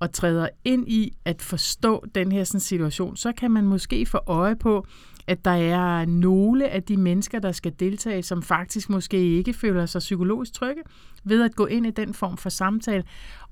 og 0.00 0.12
træder 0.12 0.48
ind 0.64 0.88
i 0.88 1.12
at 1.24 1.42
forstå 1.42 2.04
den 2.14 2.32
her 2.32 2.44
sådan, 2.44 2.60
situation, 2.60 3.16
så 3.16 3.32
kan 3.32 3.50
man 3.50 3.64
måske 3.64 4.06
få 4.06 4.18
øje 4.26 4.56
på, 4.56 4.86
at 5.26 5.44
der 5.44 5.50
er 5.50 6.04
nogle 6.04 6.68
af 6.68 6.82
de 6.82 6.96
mennesker, 6.96 7.38
der 7.38 7.52
skal 7.52 7.72
deltage, 7.80 8.22
som 8.22 8.42
faktisk 8.42 8.90
måske 8.90 9.16
ikke 9.16 9.52
føler 9.52 9.86
sig 9.86 9.98
psykologisk 9.98 10.52
trygge 10.52 10.82
ved 11.24 11.42
at 11.42 11.54
gå 11.56 11.66
ind 11.66 11.86
i 11.86 11.90
den 11.90 12.14
form 12.14 12.36
for 12.36 12.48
samtale. 12.48 13.04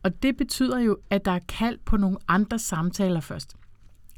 Og 0.02 0.22
det 0.22 0.36
betyder 0.36 0.78
jo, 0.78 0.96
at 1.10 1.24
der 1.24 1.30
er 1.32 1.40
kald 1.48 1.78
på 1.84 1.96
nogle 1.96 2.16
andre 2.28 2.58
samtaler 2.58 3.20
først. 3.20 3.56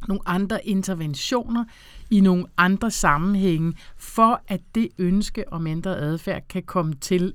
Nogle 0.08 0.20
andre 0.26 0.66
interventioner 0.66 1.64
i 2.10 2.20
nogle 2.20 2.44
andre 2.56 2.90
sammenhænge, 2.90 3.74
for 3.96 4.42
at 4.48 4.60
det 4.74 4.88
ønske 4.98 5.52
om 5.52 5.66
ændret 5.66 5.94
adfærd 5.94 6.42
kan 6.48 6.62
komme 6.62 6.94
til 6.94 7.34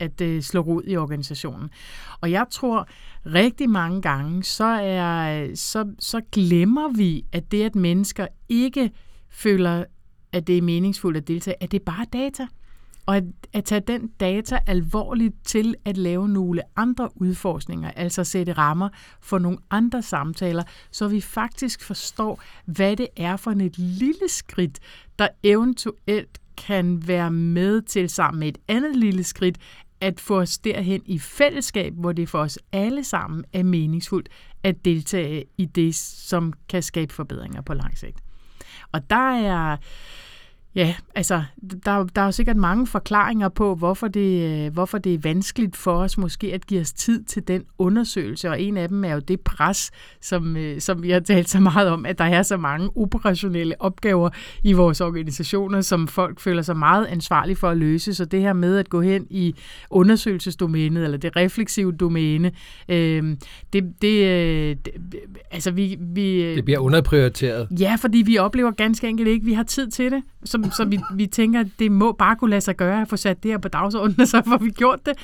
at, 0.00 0.20
øh, 0.20 0.42
slå 0.42 0.60
rod 0.60 0.82
i 0.86 0.96
organisationen. 0.96 1.70
Og 2.20 2.30
jeg 2.30 2.46
tror 2.50 2.88
rigtig 3.26 3.70
mange 3.70 4.02
gange, 4.02 4.44
så, 4.44 4.64
er, 4.64 5.48
så, 5.54 5.92
så 5.98 6.20
glemmer 6.32 6.88
vi, 6.88 7.24
at 7.32 7.52
det, 7.52 7.62
at 7.62 7.74
mennesker 7.74 8.26
ikke 8.48 8.90
føler, 9.30 9.84
at 10.32 10.46
det 10.46 10.58
er 10.58 10.62
meningsfuldt 10.62 11.16
at 11.16 11.28
deltage, 11.28 11.62
at 11.62 11.72
det 11.72 11.80
er 11.80 11.84
bare 11.84 12.06
data. 12.12 12.46
Og 13.06 13.16
at, 13.16 13.24
at 13.52 13.64
tage 13.64 13.80
den 13.80 14.10
data 14.20 14.58
alvorligt 14.66 15.34
til 15.44 15.74
at 15.84 15.96
lave 15.96 16.28
nogle 16.28 16.62
andre 16.76 17.08
udforskninger, 17.14 17.90
altså 17.90 18.24
sætte 18.24 18.52
rammer 18.52 18.88
for 19.20 19.38
nogle 19.38 19.58
andre 19.70 20.02
samtaler, 20.02 20.62
så 20.90 21.08
vi 21.08 21.20
faktisk 21.20 21.84
forstår, 21.84 22.42
hvad 22.64 22.96
det 22.96 23.08
er 23.16 23.36
for 23.36 23.50
et 23.50 23.78
lille 23.78 24.28
skridt, 24.28 24.78
der 25.18 25.28
eventuelt 25.42 26.40
kan 26.56 27.08
være 27.08 27.30
med 27.30 27.82
til 27.82 28.08
sammen 28.08 28.40
med 28.40 28.48
et 28.48 28.58
andet 28.68 28.96
lille 28.96 29.24
skridt 29.24 29.58
at 30.00 30.20
få 30.20 30.40
os 30.40 30.58
derhen 30.58 31.02
i 31.06 31.18
fællesskab, 31.18 31.92
hvor 31.94 32.12
det 32.12 32.28
for 32.28 32.38
os 32.38 32.58
alle 32.72 33.04
sammen 33.04 33.44
er 33.52 33.62
meningsfuldt 33.62 34.28
at 34.62 34.84
deltage 34.84 35.44
i 35.58 35.64
det, 35.64 35.94
som 35.94 36.52
kan 36.68 36.82
skabe 36.82 37.12
forbedringer 37.12 37.62
på 37.62 37.74
lang 37.74 37.98
sigt. 37.98 38.18
Og 38.92 39.10
der 39.10 39.32
er 39.34 39.76
Ja, 40.74 40.94
altså, 41.14 41.42
der, 41.84 42.04
der 42.04 42.22
er 42.22 42.24
jo 42.24 42.32
sikkert 42.32 42.56
mange 42.56 42.86
forklaringer 42.86 43.48
på, 43.48 43.74
hvorfor 43.74 44.08
det, 44.08 44.66
øh, 44.66 44.72
hvorfor 44.72 44.98
det 44.98 45.14
er 45.14 45.18
vanskeligt 45.22 45.76
for 45.76 45.92
os 45.92 46.18
måske 46.18 46.54
at 46.54 46.66
give 46.66 46.80
os 46.80 46.92
tid 46.92 47.22
til 47.24 47.48
den 47.48 47.62
undersøgelse, 47.78 48.50
og 48.50 48.60
en 48.60 48.76
af 48.76 48.88
dem 48.88 49.04
er 49.04 49.12
jo 49.12 49.18
det 49.18 49.40
pres, 49.40 49.90
som, 50.20 50.56
øh, 50.56 50.80
som 50.80 51.02
vi 51.02 51.10
har 51.10 51.20
talt 51.20 51.48
så 51.48 51.60
meget 51.60 51.88
om, 51.88 52.06
at 52.06 52.18
der 52.18 52.24
er 52.24 52.42
så 52.42 52.56
mange 52.56 52.90
operationelle 52.96 53.82
opgaver 53.82 54.30
i 54.64 54.72
vores 54.72 55.00
organisationer, 55.00 55.80
som 55.80 56.08
folk 56.08 56.40
føler 56.40 56.62
sig 56.62 56.76
meget 56.76 57.06
ansvarlige 57.06 57.56
for 57.56 57.68
at 57.68 57.76
løse. 57.76 58.14
Så 58.14 58.24
det 58.24 58.40
her 58.40 58.52
med 58.52 58.78
at 58.78 58.88
gå 58.88 59.00
hen 59.00 59.26
i 59.30 59.54
undersøgelsesdomænet, 59.90 61.04
eller 61.04 61.18
det 61.18 61.36
refleksive 61.36 61.92
domæne, 61.92 62.52
øh, 62.88 63.36
det, 63.72 63.94
det, 64.02 64.26
øh, 64.26 64.76
altså 65.50 65.70
vi, 65.70 65.96
vi... 66.00 66.54
Det 66.54 66.64
bliver 66.64 66.78
underprioriteret. 66.78 67.68
Ja, 67.80 67.96
fordi 68.00 68.18
vi 68.18 68.38
oplever 68.38 68.70
ganske 68.70 69.08
enkelt 69.08 69.28
ikke, 69.28 69.42
at 69.42 69.46
vi 69.46 69.52
har 69.52 69.62
tid 69.62 69.90
til 69.90 70.10
det. 70.10 70.22
Så 70.44 70.59
så, 70.64 70.76
som 70.76 70.90
vi, 70.90 71.00
vi 71.14 71.26
tænker, 71.26 71.64
det 71.78 71.92
må 71.92 72.12
bare 72.12 72.36
kunne 72.36 72.50
lade 72.50 72.60
sig 72.60 72.76
gøre 72.76 73.02
at 73.02 73.08
få 73.08 73.16
sat 73.16 73.42
det 73.42 73.50
her 73.50 73.58
på 73.58 73.68
dagsordenen, 73.68 74.20
og 74.24 74.28
så 74.28 74.42
får 74.46 74.58
vi 74.58 74.70
gjort 74.70 75.06
det. 75.06 75.14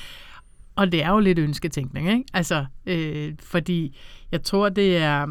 Og 0.75 0.91
det 0.91 1.03
er 1.03 1.09
jo 1.09 1.19
lidt 1.19 1.39
ønsketænkning, 1.39 2.09
ikke? 2.11 2.23
Altså, 2.33 2.65
øh, 2.85 3.33
fordi 3.39 3.97
jeg 4.31 4.43
tror, 4.43 4.69
det 4.69 4.97
er 4.97 5.27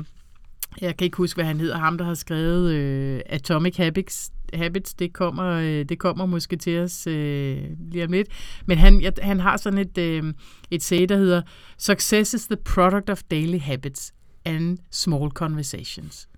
jeg 0.81 0.97
kan 0.97 1.05
ikke 1.05 1.17
huske, 1.17 1.37
hvad 1.37 1.45
han 1.45 1.61
hedder, 1.61 1.79
ham 1.79 1.99
der 1.99 2.05
har 2.05 2.15
skrevet 2.15 2.73
øh, 2.73 3.21
Atomic 3.27 3.77
Habits, 3.77 4.31
Habits 4.55 4.95
det, 4.95 5.13
kommer, 5.13 5.53
øh, 5.53 5.85
det 5.85 5.99
kommer 5.99 6.27
måske 6.27 6.57
til 6.57 6.79
os 6.79 7.07
øh, 7.07 7.63
lige 7.93 8.05
om 8.05 8.13
lidt. 8.13 8.29
Men 8.67 8.79
han, 8.79 9.01
jeg, 9.01 9.13
han 9.23 9.41
har 9.41 9.57
sådan 9.57 9.79
et, 9.79 9.99
øh, 9.99 10.35
et 10.71 10.83
sæt, 10.83 11.09
der 11.09 11.17
hedder 11.17 11.43
Success 11.79 12.35
is 12.35 12.47
the 12.47 12.57
product 12.57 13.11
of 13.11 13.23
daily 13.31 13.59
habits 13.59 14.15
and 14.45 14.79
small 14.91 15.31
conversations. 15.31 16.29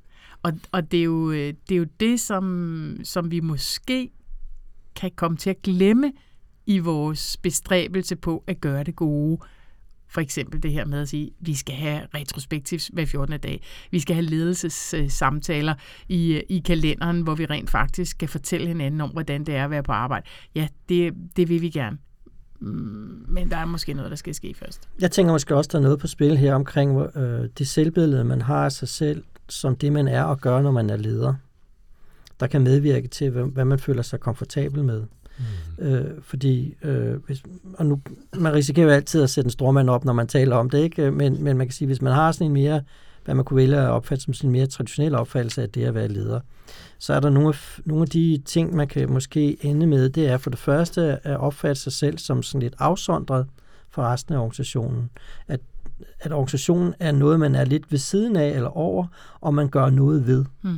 Og, 0.43 0.53
og 0.73 0.91
det, 0.91 1.01
er 1.01 1.05
jo, 1.05 1.31
øh, 1.31 1.55
det 1.69 1.75
er 1.75 1.79
jo 1.79 1.87
det, 2.01 2.21
som, 2.21 2.97
som 3.05 3.31
vi 3.31 3.41
måske 3.41 4.11
kan 4.97 5.11
komme 5.17 5.37
til 5.37 5.51
at 5.51 5.63
glemme 5.63 6.13
i 6.67 6.79
vores 6.79 7.37
bestræbelse 7.37 8.17
på 8.17 8.45
at 8.47 8.61
gøre 8.61 8.85
det 8.85 8.97
gode. 8.97 9.39
For 10.11 10.21
eksempel 10.21 10.63
det 10.63 10.73
her 10.73 10.85
med 10.85 11.01
at 11.01 11.09
sige, 11.09 11.27
at 11.27 11.33
vi 11.41 11.55
skal 11.55 11.75
have 11.75 12.01
retrospektivs 12.15 12.87
hver 12.93 13.07
14. 13.07 13.41
dag. 13.41 13.63
Vi 13.91 14.01
skal 14.01 14.15
have 14.15 14.27
ledelsessamtaler 14.27 15.75
øh, 15.75 16.17
i, 16.17 16.35
øh, 16.35 16.43
i 16.49 16.59
kalenderen, 16.59 17.21
hvor 17.21 17.35
vi 17.35 17.47
rent 17.47 17.71
faktisk 17.71 18.11
skal 18.11 18.29
fortælle 18.29 18.67
hinanden 18.67 19.01
om, 19.01 19.11
hvordan 19.11 19.45
det 19.45 19.55
er 19.57 19.65
at 19.65 19.71
være 19.71 19.83
på 19.83 19.93
arbejde. 19.93 20.27
Ja, 20.55 20.69
det, 20.89 21.15
det 21.37 21.49
vil 21.49 21.63
vi 21.63 21.71
gerne. 21.71 21.99
Mm, 22.61 23.25
men 23.29 23.51
der 23.51 23.57
er 23.57 23.65
måske 23.65 23.95
noget, 23.95 24.11
der 24.11 24.17
skal 24.17 24.35
ske 24.35 24.55
først. 24.55 24.89
Jeg 25.01 25.11
tænker 25.11 25.33
måske 25.33 25.57
også, 25.57 25.69
der 25.73 25.79
er 25.79 25.83
noget 25.83 25.99
på 25.99 26.07
spil 26.07 26.37
her 26.37 26.55
omkring 26.55 27.17
øh, 27.17 27.49
det 27.59 27.69
selvbillede, 27.69 28.25
man 28.25 28.43
har 28.43 28.65
af 28.65 28.73
sig 28.73 28.89
selv, 28.89 29.25
som 29.49 29.77
det, 29.77 29.93
man 29.93 30.09
er 30.09 30.23
og 30.23 30.41
gør, 30.41 30.63
når 30.63 30.71
man 30.71 30.91
er 30.91 30.97
leder. 30.97 31.35
Der 32.41 32.47
kan 32.47 32.63
medvirke 32.63 33.09
til, 33.09 33.31
hvad 33.31 33.65
man 33.65 33.79
føler 33.79 34.03
sig 34.03 34.21
komfortabel 34.21 34.85
med. 34.85 35.05
Mm. 35.39 35.85
Øh, 35.85 36.23
fordi, 36.23 36.75
øh, 36.83 37.17
hvis, 37.27 37.43
og 37.75 37.87
nu, 37.87 38.01
man 38.37 38.53
risikerer 38.53 38.87
jo 38.87 38.93
altid 38.93 39.23
at 39.23 39.31
sætte 39.31 39.47
en 39.47 39.51
stormand 39.51 39.91
op, 39.91 40.05
når 40.05 40.13
man 40.13 40.27
taler 40.27 40.57
om 40.57 40.71
det, 40.71 40.79
ikke? 40.79 41.11
Men, 41.11 41.45
men 41.45 41.59
man 41.59 41.67
kan 41.67 41.73
sige, 41.73 41.87
hvis 41.87 42.03
man 42.03 42.13
har 42.13 42.33
sådan 42.33 42.47
en 42.47 42.53
mere, 42.53 42.83
hvad 43.25 43.35
man 43.35 43.45
kunne 43.45 43.57
vælge 43.57 43.77
at 43.77 43.91
opfatte 43.91 44.25
som 44.25 44.35
sin 44.35 44.51
mere 44.51 44.67
traditionelle 44.67 45.19
opfattelse 45.19 45.63
af 45.63 45.71
det 45.71 45.85
at 45.85 45.95
være 45.95 46.09
leder, 46.09 46.41
så 46.99 47.15
er 47.15 47.21
der 47.21 47.31
nogle 47.31 47.49
af, 47.49 47.81
nogle 47.85 48.03
af 48.03 48.09
de 48.09 48.43
ting, 48.45 48.77
man 48.77 48.89
kan 48.89 49.13
måske 49.13 49.65
ende 49.65 49.87
med, 49.87 50.09
det 50.09 50.29
er 50.29 50.37
for 50.37 50.51
det 50.51 50.59
første 50.59 51.27
at 51.27 51.37
opfatte 51.37 51.83
sig 51.83 51.93
selv 51.93 52.19
som 52.19 52.43
sådan 52.43 52.63
lidt 52.63 52.75
afsondret 52.79 53.47
fra 53.91 54.13
resten 54.13 54.35
af 54.35 54.39
organisationen. 54.39 55.11
At, 55.49 55.61
at 56.21 56.33
organisationen 56.33 56.95
er 56.99 57.13
noget, 57.13 57.41
man 57.41 57.55
er 57.55 57.65
lidt 57.65 57.93
ved 57.93 57.99
siden 57.99 58.37
af 58.37 58.49
eller 58.49 58.77
over, 58.77 59.07
og 59.41 59.55
man 59.55 59.69
gør 59.69 59.91
noget 59.91 60.27
ved. 60.27 60.45
Mm. 60.63 60.77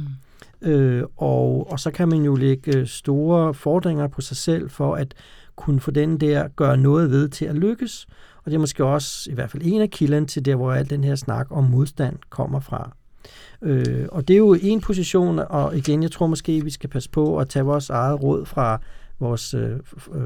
Øh, 0.63 1.05
og, 1.17 1.73
og 1.73 1.81
så 1.81 1.91
kan 1.91 2.09
man 2.09 2.23
jo 2.23 2.37
lægge 2.37 2.87
store 2.87 3.55
fordringer 3.55 4.07
på 4.07 4.21
sig 4.21 4.37
selv 4.37 4.71
for 4.71 4.95
at 4.95 5.15
kunne 5.57 5.81
få 5.81 5.91
den 5.91 6.21
der 6.21 6.49
gøre 6.49 6.77
noget 6.77 7.11
ved 7.11 7.29
til 7.29 7.45
at 7.45 7.55
lykkes. 7.55 8.07
Og 8.45 8.51
det 8.51 8.55
er 8.55 8.61
måske 8.61 8.85
også 8.85 9.31
i 9.31 9.35
hvert 9.35 9.51
fald 9.51 9.63
en 9.67 9.83
af 9.83 9.91
kilderne 9.91 10.27
til 10.27 10.45
der, 10.45 10.57
hvor 10.57 10.73
al 10.73 10.91
den 10.91 11.05
her 11.05 11.15
snak 11.15 11.47
om 11.51 11.65
modstand 11.65 12.17
kommer 12.31 12.61
fra. 12.61 12.91
Øh, 13.63 14.07
og 14.13 14.29
det 14.29 14.35
er 14.35 14.39
jo 14.39 14.57
en 14.63 14.81
position, 14.81 15.39
og 15.39 15.77
igen, 15.77 16.03
jeg 16.03 16.11
tror 16.11 16.27
måske, 16.27 16.65
vi 16.65 16.71
skal 16.71 16.91
passe 16.91 17.11
på 17.11 17.39
at 17.39 17.49
tage 17.49 17.65
vores 17.65 17.91
eget 17.91 18.23
råd 18.23 18.47
fra 18.47 18.81
vores 19.21 19.55
øh, 19.55 19.71
øh, 20.15 20.23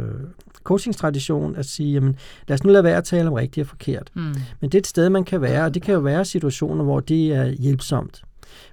coachingstradition 0.64 1.56
at 1.56 1.66
sige, 1.66 1.92
jamen, 1.92 2.16
lad 2.48 2.54
os 2.54 2.64
nu 2.64 2.70
lade 2.72 2.84
være 2.84 2.96
at 2.96 3.04
tale 3.04 3.28
om 3.28 3.32
rigtigt 3.32 3.64
og 3.64 3.68
forkert. 3.68 4.10
Mm. 4.14 4.22
Men 4.60 4.70
det 4.70 4.74
er 4.74 4.78
et 4.78 4.86
sted, 4.86 5.08
man 5.08 5.24
kan 5.24 5.40
være, 5.40 5.64
og 5.64 5.74
det 5.74 5.82
kan 5.82 5.94
jo 5.94 6.00
være 6.00 6.24
situationer, 6.24 6.84
hvor 6.84 7.00
det 7.00 7.32
er 7.32 7.44
hjælpsomt. 7.46 8.22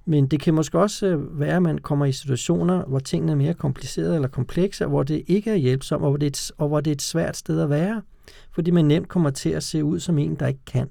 Men 0.05 0.27
det 0.27 0.39
kan 0.39 0.53
måske 0.53 0.79
også 0.79 1.05
øh, 1.05 1.39
være, 1.39 1.55
at 1.55 1.61
man 1.61 1.77
kommer 1.77 2.05
i 2.05 2.11
situationer, 2.11 2.85
hvor 2.85 2.99
tingene 2.99 3.31
er 3.31 3.35
mere 3.35 3.53
komplicerede 3.53 4.15
eller 4.15 4.27
komplekse, 4.27 4.85
hvor 4.85 5.03
det 5.03 5.23
ikke 5.27 5.51
er 5.51 5.55
hjælpsomt, 5.55 6.03
og 6.03 6.09
hvor 6.09 6.17
det 6.17 6.25
er 6.25 6.29
et, 6.29 6.51
og 6.57 6.67
hvor 6.67 6.81
det 6.81 6.91
er 6.91 6.95
et 6.95 7.01
svært 7.01 7.37
sted 7.37 7.61
at 7.61 7.69
være, 7.69 8.01
fordi 8.51 8.71
man 8.71 8.85
nemt 8.85 9.07
kommer 9.07 9.29
til 9.29 9.49
at 9.49 9.63
se 9.63 9.83
ud 9.83 9.99
som 9.99 10.17
en, 10.17 10.35
der 10.35 10.47
ikke 10.47 10.65
kan. 10.65 10.89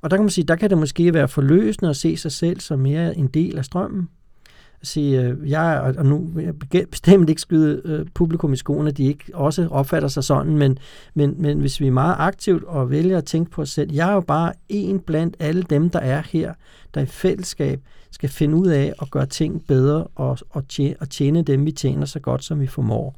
Og 0.00 0.10
der 0.10 0.16
kan 0.16 0.24
man 0.24 0.30
sige, 0.30 0.44
der 0.44 0.56
kan 0.56 0.70
det 0.70 0.78
måske 0.78 1.14
være 1.14 1.28
forløsende 1.28 1.90
at 1.90 1.96
se 1.96 2.16
sig 2.16 2.32
selv 2.32 2.60
som 2.60 2.78
mere 2.78 3.16
en 3.16 3.26
del 3.26 3.58
af 3.58 3.64
strømmen. 3.64 4.08
Sige, 4.82 5.20
øh, 5.20 5.50
jeg, 5.50 5.94
og 5.98 6.06
nu 6.06 6.30
jeg 6.72 6.86
bestemt 6.90 7.28
ikke 7.28 7.40
skyde 7.40 7.82
øh, 7.84 8.06
publikum 8.14 8.52
i 8.52 8.56
skoene, 8.56 8.90
de 8.90 9.04
ikke 9.04 9.24
også 9.34 9.68
opfatter 9.70 10.08
sig 10.08 10.24
sådan, 10.24 10.58
men, 10.58 10.78
men, 11.14 11.34
men 11.38 11.60
hvis 11.60 11.80
vi 11.80 11.86
er 11.86 11.90
meget 11.90 12.16
aktivt 12.18 12.64
og 12.64 12.90
vælger 12.90 13.18
at 13.18 13.24
tænke 13.24 13.50
på 13.50 13.62
os 13.62 13.70
selv, 13.70 13.92
jeg 13.92 14.10
er 14.10 14.14
jo 14.14 14.20
bare 14.20 14.52
en 14.68 15.00
blandt 15.00 15.36
alle 15.38 15.62
dem, 15.62 15.90
der 15.90 15.98
er 15.98 16.22
her, 16.30 16.54
der 16.94 17.00
i 17.00 17.06
fællesskab 17.06 17.80
skal 18.10 18.28
finde 18.28 18.56
ud 18.56 18.66
af 18.66 18.92
at 19.02 19.10
gøre 19.10 19.26
ting 19.26 19.66
bedre 19.66 20.04
og, 20.14 20.38
og, 20.50 20.68
tjene, 20.68 20.94
og 21.00 21.10
tjene 21.10 21.42
dem, 21.42 21.66
vi 21.66 21.72
tjener 21.72 22.06
så 22.06 22.20
godt, 22.20 22.44
som 22.44 22.60
vi 22.60 22.66
formår. 22.66 23.14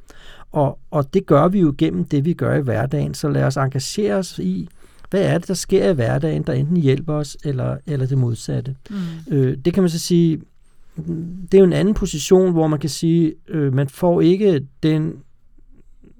Og, 0.52 0.78
og 0.90 1.14
det 1.14 1.26
gør 1.26 1.48
vi 1.48 1.60
jo 1.60 1.74
gennem 1.78 2.04
det, 2.04 2.24
vi 2.24 2.32
gør 2.32 2.54
i 2.54 2.60
hverdagen, 2.60 3.14
så 3.14 3.28
lad 3.28 3.44
os 3.44 3.56
engagere 3.56 4.14
os 4.14 4.38
i, 4.38 4.68
hvad 5.10 5.22
er 5.22 5.38
det, 5.38 5.48
der 5.48 5.54
sker 5.54 5.90
i 5.90 5.94
hverdagen, 5.94 6.42
der 6.42 6.52
enten 6.52 6.76
hjælper 6.76 7.14
os, 7.14 7.36
eller, 7.44 7.76
eller 7.86 8.06
det 8.06 8.18
modsatte. 8.18 8.76
Mm. 8.90 8.96
Øh, 9.28 9.56
det 9.64 9.74
kan 9.74 9.82
man 9.82 9.90
så 9.90 9.98
sige, 9.98 10.40
det 10.96 11.54
er 11.54 11.58
jo 11.58 11.64
en 11.64 11.72
anden 11.72 11.94
position, 11.94 12.52
hvor 12.52 12.66
man 12.66 12.78
kan 12.78 12.90
sige, 12.90 13.34
øh, 13.48 13.74
man 13.74 13.88
får 13.88 14.20
ikke 14.20 14.66
den 14.82 15.14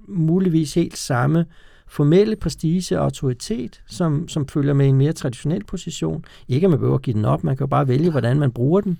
muligvis 0.07 0.73
helt 0.73 0.97
samme 0.97 1.45
formelle 1.87 2.35
prestige 2.35 2.99
og 2.99 3.03
autoritet, 3.03 3.81
som, 3.87 4.27
som 4.27 4.47
følger 4.47 4.73
med 4.73 4.87
en 4.87 4.97
mere 4.97 5.13
traditionel 5.13 5.63
position. 5.63 6.25
Ikke 6.47 6.65
at 6.65 6.69
man 6.71 6.79
behøver 6.79 6.95
at 6.95 7.01
give 7.01 7.13
den 7.13 7.25
op, 7.25 7.43
man 7.43 7.57
kan 7.57 7.63
jo 7.63 7.69
bare 7.69 7.87
vælge, 7.87 8.11
hvordan 8.11 8.39
man 8.39 8.51
bruger 8.51 8.81
den 8.81 8.99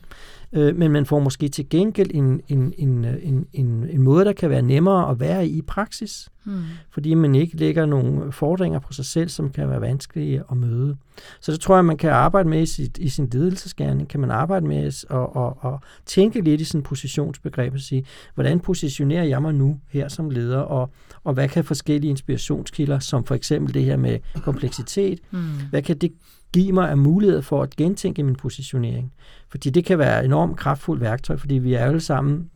øh, 0.56 0.76
men 0.76 0.92
man 0.92 1.06
får 1.06 1.20
måske 1.20 1.48
til 1.48 1.70
gengæld 1.70 2.12
en, 2.14 2.42
en, 2.48 2.74
en, 2.78 3.06
en, 3.06 3.48
en, 3.54 3.90
en 3.90 4.02
måde, 4.02 4.26
der 4.26 4.34
kan 4.34 4.50
være 4.50 4.62
nemmere 4.62 5.10
at 5.10 5.20
være 5.20 5.48
i 5.48 5.62
praksis, 5.62 6.30
hmm. 6.44 6.62
fordi 6.92 7.14
man 7.14 7.36
ikke 7.36 7.58
lægger 7.58 7.86
nogle 7.86 8.32
fordringer 8.32 8.80
på 8.80 8.94
sig 8.94 9.06
selv, 9.06 9.30
som 9.30 9.50
kan 9.50 9.70
være 9.70 9.82
vanskelige 9.82 10.44
at 10.52 10.58
møde. 10.58 10.98
Så 11.42 11.52
det 11.52 11.60
tror 11.60 11.76
jeg, 11.76 11.86
man 11.86 11.98
kan 11.98 12.10
arbejde 12.10 12.50
med 12.50 12.62
i, 12.62 12.66
sit, 12.66 12.98
i 12.98 13.10
sin 13.10 13.30
ledelsesgærning, 13.34 14.10
kan 14.10 14.20
man 14.20 14.32
arbejde 14.32 14.68
med 14.68 14.78
at 14.78 15.06
og, 15.10 15.36
og, 15.36 15.58
og 15.60 15.80
tænke 16.06 16.42
lidt 16.42 16.62
i 16.62 16.64
sin 16.64 16.84
positionsbegreb 16.84 17.74
og 17.74 17.80
sige, 17.80 18.06
hvordan 18.34 18.60
positionerer 18.60 19.24
jeg 19.24 19.42
mig 19.42 19.54
nu 19.54 19.80
her 19.90 20.08
som 20.08 20.30
leder, 20.30 20.60
og, 20.60 20.92
og 21.24 21.34
hvad 21.34 21.50
kan 21.50 21.64
forskellige 21.64 22.10
inspirationskilder, 22.10 23.00
som 23.00 23.24
for 23.24 23.36
eksempel 23.36 23.74
det 23.74 23.84
her 23.84 23.98
med 23.98 24.20
kompleksitet, 24.44 25.20
hmm. 25.30 25.42
hvad 25.70 25.82
kan 25.82 25.98
det 25.98 26.12
give 26.56 26.72
mig 26.72 26.90
af 26.90 26.98
mulighed 26.98 27.42
for 27.42 27.64
at 27.64 27.76
gentænke 27.76 28.24
min 28.24 28.36
positionering. 28.36 29.14
Fordi 29.50 29.70
det 29.70 29.86
kan 29.86 30.00
være 30.00 30.26
enormt 30.26 30.58
kraftfuldt 30.58 31.02
værktøj, 31.02 31.38
fordi 31.38 31.56
vi 31.56 31.74
er 31.74 31.86
alle 31.86 32.00
sammen 32.00 32.50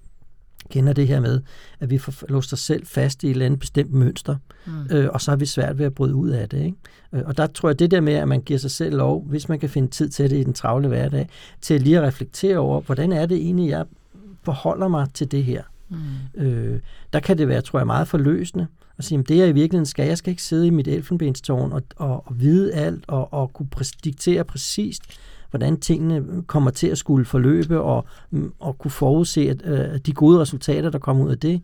kender 0.69 0.93
det 0.93 1.07
her 1.07 1.19
med, 1.19 1.41
at 1.79 1.89
vi 1.89 1.97
får 1.97 2.13
låst 2.29 2.53
os 2.53 2.59
selv 2.59 2.85
fast 2.85 3.23
i 3.23 3.27
et 3.27 3.31
eller 3.31 3.45
andet 3.45 3.59
bestemt 3.59 3.93
mønster, 3.93 4.35
mm. 4.65 4.71
øh, 4.91 5.09
og 5.13 5.21
så 5.21 5.31
har 5.31 5.35
vi 5.35 5.45
svært 5.45 5.77
ved 5.77 5.85
at 5.85 5.93
bryde 5.93 6.15
ud 6.15 6.29
af 6.29 6.49
det. 6.49 6.65
Ikke? 6.65 6.77
Øh, 7.13 7.21
og 7.25 7.37
der 7.37 7.47
tror 7.47 7.69
jeg, 7.69 7.79
det 7.79 7.91
der 7.91 8.01
med, 8.01 8.13
at 8.13 8.27
man 8.27 8.41
giver 8.41 8.59
sig 8.59 8.71
selv 8.71 8.95
lov, 8.95 9.25
hvis 9.25 9.49
man 9.49 9.59
kan 9.59 9.69
finde 9.69 9.87
tid 9.87 10.09
til 10.09 10.29
det 10.29 10.37
i 10.37 10.43
den 10.43 10.53
travle 10.53 10.87
hverdag, 10.87 11.29
til 11.61 11.81
lige 11.81 11.97
at 11.97 12.03
reflektere 12.03 12.57
over, 12.57 12.81
hvordan 12.81 13.11
er 13.11 13.25
det 13.25 13.37
egentlig, 13.37 13.69
jeg 13.69 13.85
forholder 14.43 14.87
mig 14.87 15.07
til 15.13 15.31
det 15.31 15.43
her. 15.43 15.63
Mm. 15.89 16.41
Øh, 16.41 16.79
der 17.13 17.19
kan 17.19 17.37
det 17.37 17.47
være, 17.47 17.61
tror 17.61 17.79
jeg, 17.79 17.87
meget 17.87 18.07
forløsende 18.07 18.67
at 18.97 19.05
sige, 19.05 19.23
det 19.23 19.37
jeg 19.37 19.49
i 19.49 19.51
virkeligheden 19.51 19.85
skal, 19.85 20.07
jeg 20.07 20.17
skal 20.17 20.31
ikke 20.31 20.43
sidde 20.43 20.67
i 20.67 20.69
mit 20.69 20.87
elfenbenstårn 20.87 21.71
og, 21.71 21.81
og, 21.95 22.27
og 22.27 22.39
vide 22.39 22.73
alt 22.73 23.03
og, 23.07 23.33
og 23.33 23.53
kunne 23.53 23.69
præ- 23.75 23.99
diktere 24.03 24.43
præcist, 24.43 25.01
hvordan 25.49 25.79
tingene 25.79 26.43
kommer 26.47 26.71
til 26.71 26.87
at 26.87 26.97
skulle 26.97 27.25
forløbe 27.25 27.81
og, 27.81 28.05
mm, 28.31 28.53
og 28.59 28.77
kunne 28.77 28.91
forudse 28.91 29.41
at, 29.49 29.61
øh, 29.65 29.97
de 29.97 30.13
gode 30.13 30.39
resultater, 30.39 30.89
der 30.89 30.99
kommer 30.99 31.25
ud 31.25 31.31
af 31.31 31.37
det. 31.37 31.61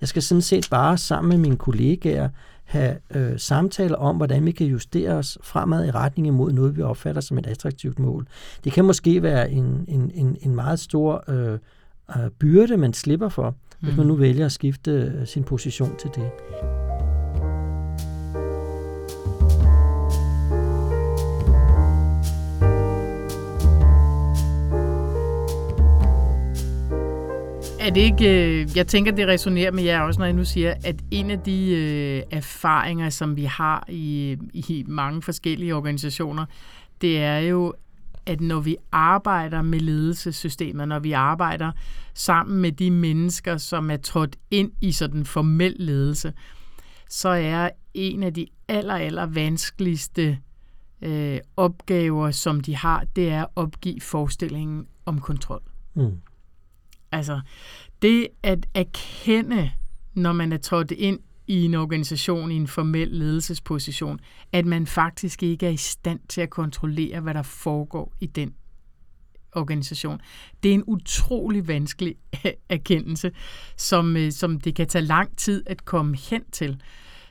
Jeg 0.00 0.08
skal 0.08 0.22
sådan 0.22 0.42
set 0.42 0.68
bare 0.70 0.98
sammen 0.98 1.28
med 1.28 1.38
mine 1.38 1.56
kollegaer 1.56 2.28
have 2.64 2.96
øh, 3.14 3.38
samtaler 3.38 3.96
om, 3.96 4.16
hvordan 4.16 4.44
vi 4.44 4.50
kan 4.50 4.66
justere 4.66 5.10
os 5.12 5.38
fremad 5.42 5.86
i 5.86 5.90
retning 5.90 6.26
imod 6.26 6.52
noget, 6.52 6.76
vi 6.76 6.82
opfatter 6.82 7.20
som 7.20 7.38
et 7.38 7.46
attraktivt 7.46 7.98
mål. 7.98 8.26
Det 8.64 8.72
kan 8.72 8.84
måske 8.84 9.22
være 9.22 9.50
en, 9.50 9.84
en, 9.88 10.10
en, 10.14 10.36
en 10.40 10.54
meget 10.54 10.80
stor 10.80 11.24
øh, 11.28 11.58
øh, 12.16 12.30
byrde, 12.38 12.76
man 12.76 12.92
slipper 12.92 13.28
for, 13.28 13.54
hvis 13.80 13.96
man 13.96 14.06
nu 14.06 14.14
mm. 14.14 14.20
vælger 14.20 14.46
at 14.46 14.52
skifte 14.52 14.90
øh, 14.90 15.26
sin 15.26 15.44
position 15.44 15.96
til 15.98 16.10
det. 16.14 16.30
Er 27.80 27.90
det 27.90 28.00
ikke, 28.00 28.60
øh, 28.60 28.76
jeg 28.76 28.86
tænker, 28.86 29.12
det 29.12 29.28
resonerer 29.28 29.70
med 29.70 29.82
jer 29.82 30.00
også, 30.00 30.20
når 30.20 30.26
jeg 30.26 30.34
nu 30.34 30.44
siger, 30.44 30.74
at 30.84 30.96
en 31.10 31.30
af 31.30 31.38
de 31.38 31.70
øh, 31.70 32.22
erfaringer, 32.38 33.10
som 33.10 33.36
vi 33.36 33.44
har 33.44 33.84
i, 33.88 34.36
i 34.52 34.84
mange 34.88 35.22
forskellige 35.22 35.74
organisationer, 35.74 36.44
det 37.00 37.18
er 37.18 37.38
jo, 37.38 37.74
at 38.28 38.40
når 38.40 38.60
vi 38.60 38.76
arbejder 38.92 39.62
med 39.62 39.80
ledelsessystemer, 39.80 40.84
når 40.84 40.98
vi 40.98 41.12
arbejder 41.12 41.72
sammen 42.14 42.60
med 42.60 42.72
de 42.72 42.90
mennesker, 42.90 43.56
som 43.56 43.90
er 43.90 43.96
trådt 43.96 44.36
ind 44.50 44.72
i 44.80 44.92
sådan 44.92 45.24
formel 45.24 45.76
ledelse, 45.78 46.32
så 47.08 47.28
er 47.28 47.70
en 47.94 48.22
af 48.22 48.34
de 48.34 48.46
aller, 48.68 48.94
aller 48.94 49.26
vanskeligste 49.26 50.38
øh, 51.02 51.38
opgaver, 51.56 52.30
som 52.30 52.60
de 52.60 52.76
har, 52.76 53.04
det 53.16 53.30
er 53.30 53.42
at 53.42 53.48
opgive 53.56 54.00
forestillingen 54.00 54.86
om 55.06 55.20
kontrol. 55.20 55.62
Mm. 55.94 56.20
Altså, 57.12 57.40
det 58.02 58.28
at 58.42 58.66
erkende, 58.74 59.70
når 60.14 60.32
man 60.32 60.52
er 60.52 60.56
trådt 60.56 60.90
ind 60.90 61.20
i 61.48 61.64
en 61.64 61.74
organisation, 61.74 62.50
i 62.50 62.54
en 62.54 62.66
formel 62.66 63.08
ledelsesposition, 63.08 64.20
at 64.52 64.66
man 64.66 64.86
faktisk 64.86 65.42
ikke 65.42 65.66
er 65.66 65.70
i 65.70 65.76
stand 65.76 66.20
til 66.28 66.40
at 66.40 66.50
kontrollere, 66.50 67.20
hvad 67.20 67.34
der 67.34 67.42
foregår 67.42 68.12
i 68.20 68.26
den 68.26 68.54
organisation. 69.52 70.20
Det 70.62 70.70
er 70.70 70.74
en 70.74 70.84
utrolig 70.86 71.68
vanskelig 71.68 72.14
erkendelse, 72.68 73.32
som, 73.76 74.16
øh, 74.16 74.32
som 74.32 74.60
det 74.60 74.74
kan 74.74 74.86
tage 74.86 75.04
lang 75.04 75.36
tid 75.36 75.62
at 75.66 75.84
komme 75.84 76.16
hen 76.16 76.42
til. 76.52 76.82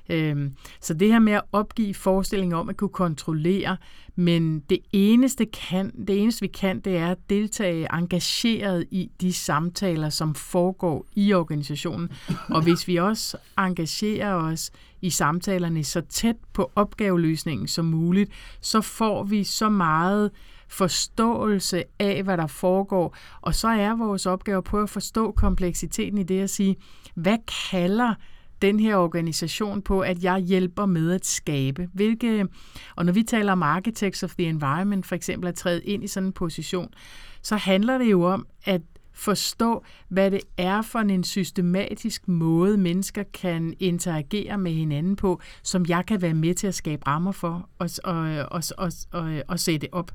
Øhm, 0.09 0.55
så 0.81 0.93
det 0.93 1.07
her 1.07 1.19
med 1.19 1.33
at 1.33 1.41
opgive 1.51 1.93
forestillingen 1.93 2.59
om 2.59 2.69
at 2.69 2.77
kunne 2.77 2.89
kontrollere, 2.89 3.77
men 4.15 4.59
det 4.59 4.79
eneste, 4.91 5.45
kan, 5.45 5.91
det 6.07 6.21
eneste 6.21 6.41
vi 6.41 6.47
kan, 6.47 6.79
det 6.79 6.97
er 6.97 7.07
at 7.07 7.17
deltage 7.29 7.87
engageret 7.93 8.85
i 8.91 9.11
de 9.21 9.33
samtaler, 9.33 10.09
som 10.09 10.35
foregår 10.35 11.05
i 11.15 11.33
organisationen. 11.33 12.09
Og 12.49 12.61
hvis 12.61 12.87
vi 12.87 12.95
også 12.95 13.37
engagerer 13.57 14.33
os 14.33 14.71
i 15.01 15.09
samtalerne 15.09 15.83
så 15.83 16.01
tæt 16.01 16.35
på 16.53 16.71
opgaveløsningen 16.75 17.67
som 17.67 17.85
muligt, 17.85 18.31
så 18.61 18.81
får 18.81 19.23
vi 19.23 19.43
så 19.43 19.69
meget 19.69 20.31
forståelse 20.67 21.83
af, 21.99 22.23
hvad 22.23 22.37
der 22.37 22.47
foregår. 22.47 23.17
Og 23.41 23.55
så 23.55 23.67
er 23.67 23.95
vores 23.95 24.25
opgave 24.25 24.57
at 24.57 24.63
prøve 24.63 24.83
at 24.83 24.89
forstå 24.89 25.31
kompleksiteten 25.31 26.17
i 26.17 26.23
det 26.23 26.41
at 26.41 26.49
sige, 26.49 26.75
hvad 27.15 27.37
kalder 27.71 28.13
den 28.61 28.79
her 28.79 28.95
organisation 28.95 29.81
på, 29.81 30.01
at 30.01 30.23
jeg 30.23 30.39
hjælper 30.39 30.85
med 30.85 31.11
at 31.11 31.25
skabe. 31.25 31.89
Hvilke, 31.93 32.47
og 32.95 33.05
når 33.05 33.13
vi 33.13 33.23
taler 33.23 33.51
om 33.51 33.63
architects 33.63 34.23
of 34.23 34.35
the 34.35 34.47
environment, 34.47 35.05
for 35.05 35.15
eksempel 35.15 35.47
at 35.47 35.55
træde 35.55 35.83
ind 35.83 36.03
i 36.03 36.07
sådan 36.07 36.27
en 36.27 36.33
position, 36.33 36.93
så 37.41 37.55
handler 37.55 37.97
det 37.97 38.11
jo 38.11 38.23
om 38.23 38.47
at 38.65 38.81
forstå, 39.13 39.83
hvad 40.09 40.31
det 40.31 40.41
er 40.57 40.81
for 40.81 40.99
en 40.99 41.23
systematisk 41.23 42.27
måde, 42.27 42.77
mennesker 42.77 43.23
kan 43.33 43.73
interagere 43.79 44.57
med 44.57 44.71
hinanden 44.71 45.15
på, 45.15 45.41
som 45.63 45.85
jeg 45.87 46.05
kan 46.05 46.21
være 46.21 46.33
med 46.33 46.53
til 46.53 46.67
at 46.67 46.75
skabe 46.75 47.07
rammer 47.07 47.31
for 47.31 47.69
og, 47.77 47.89
og, 48.03 48.15
og, 48.51 48.63
og, 48.77 48.91
og, 49.11 49.43
og 49.47 49.59
sætte 49.59 49.87
op. 49.91 50.11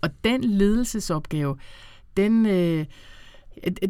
Og 0.00 0.24
den 0.24 0.44
ledelsesopgave, 0.44 1.56
den... 2.16 2.46
Øh, 2.46 2.86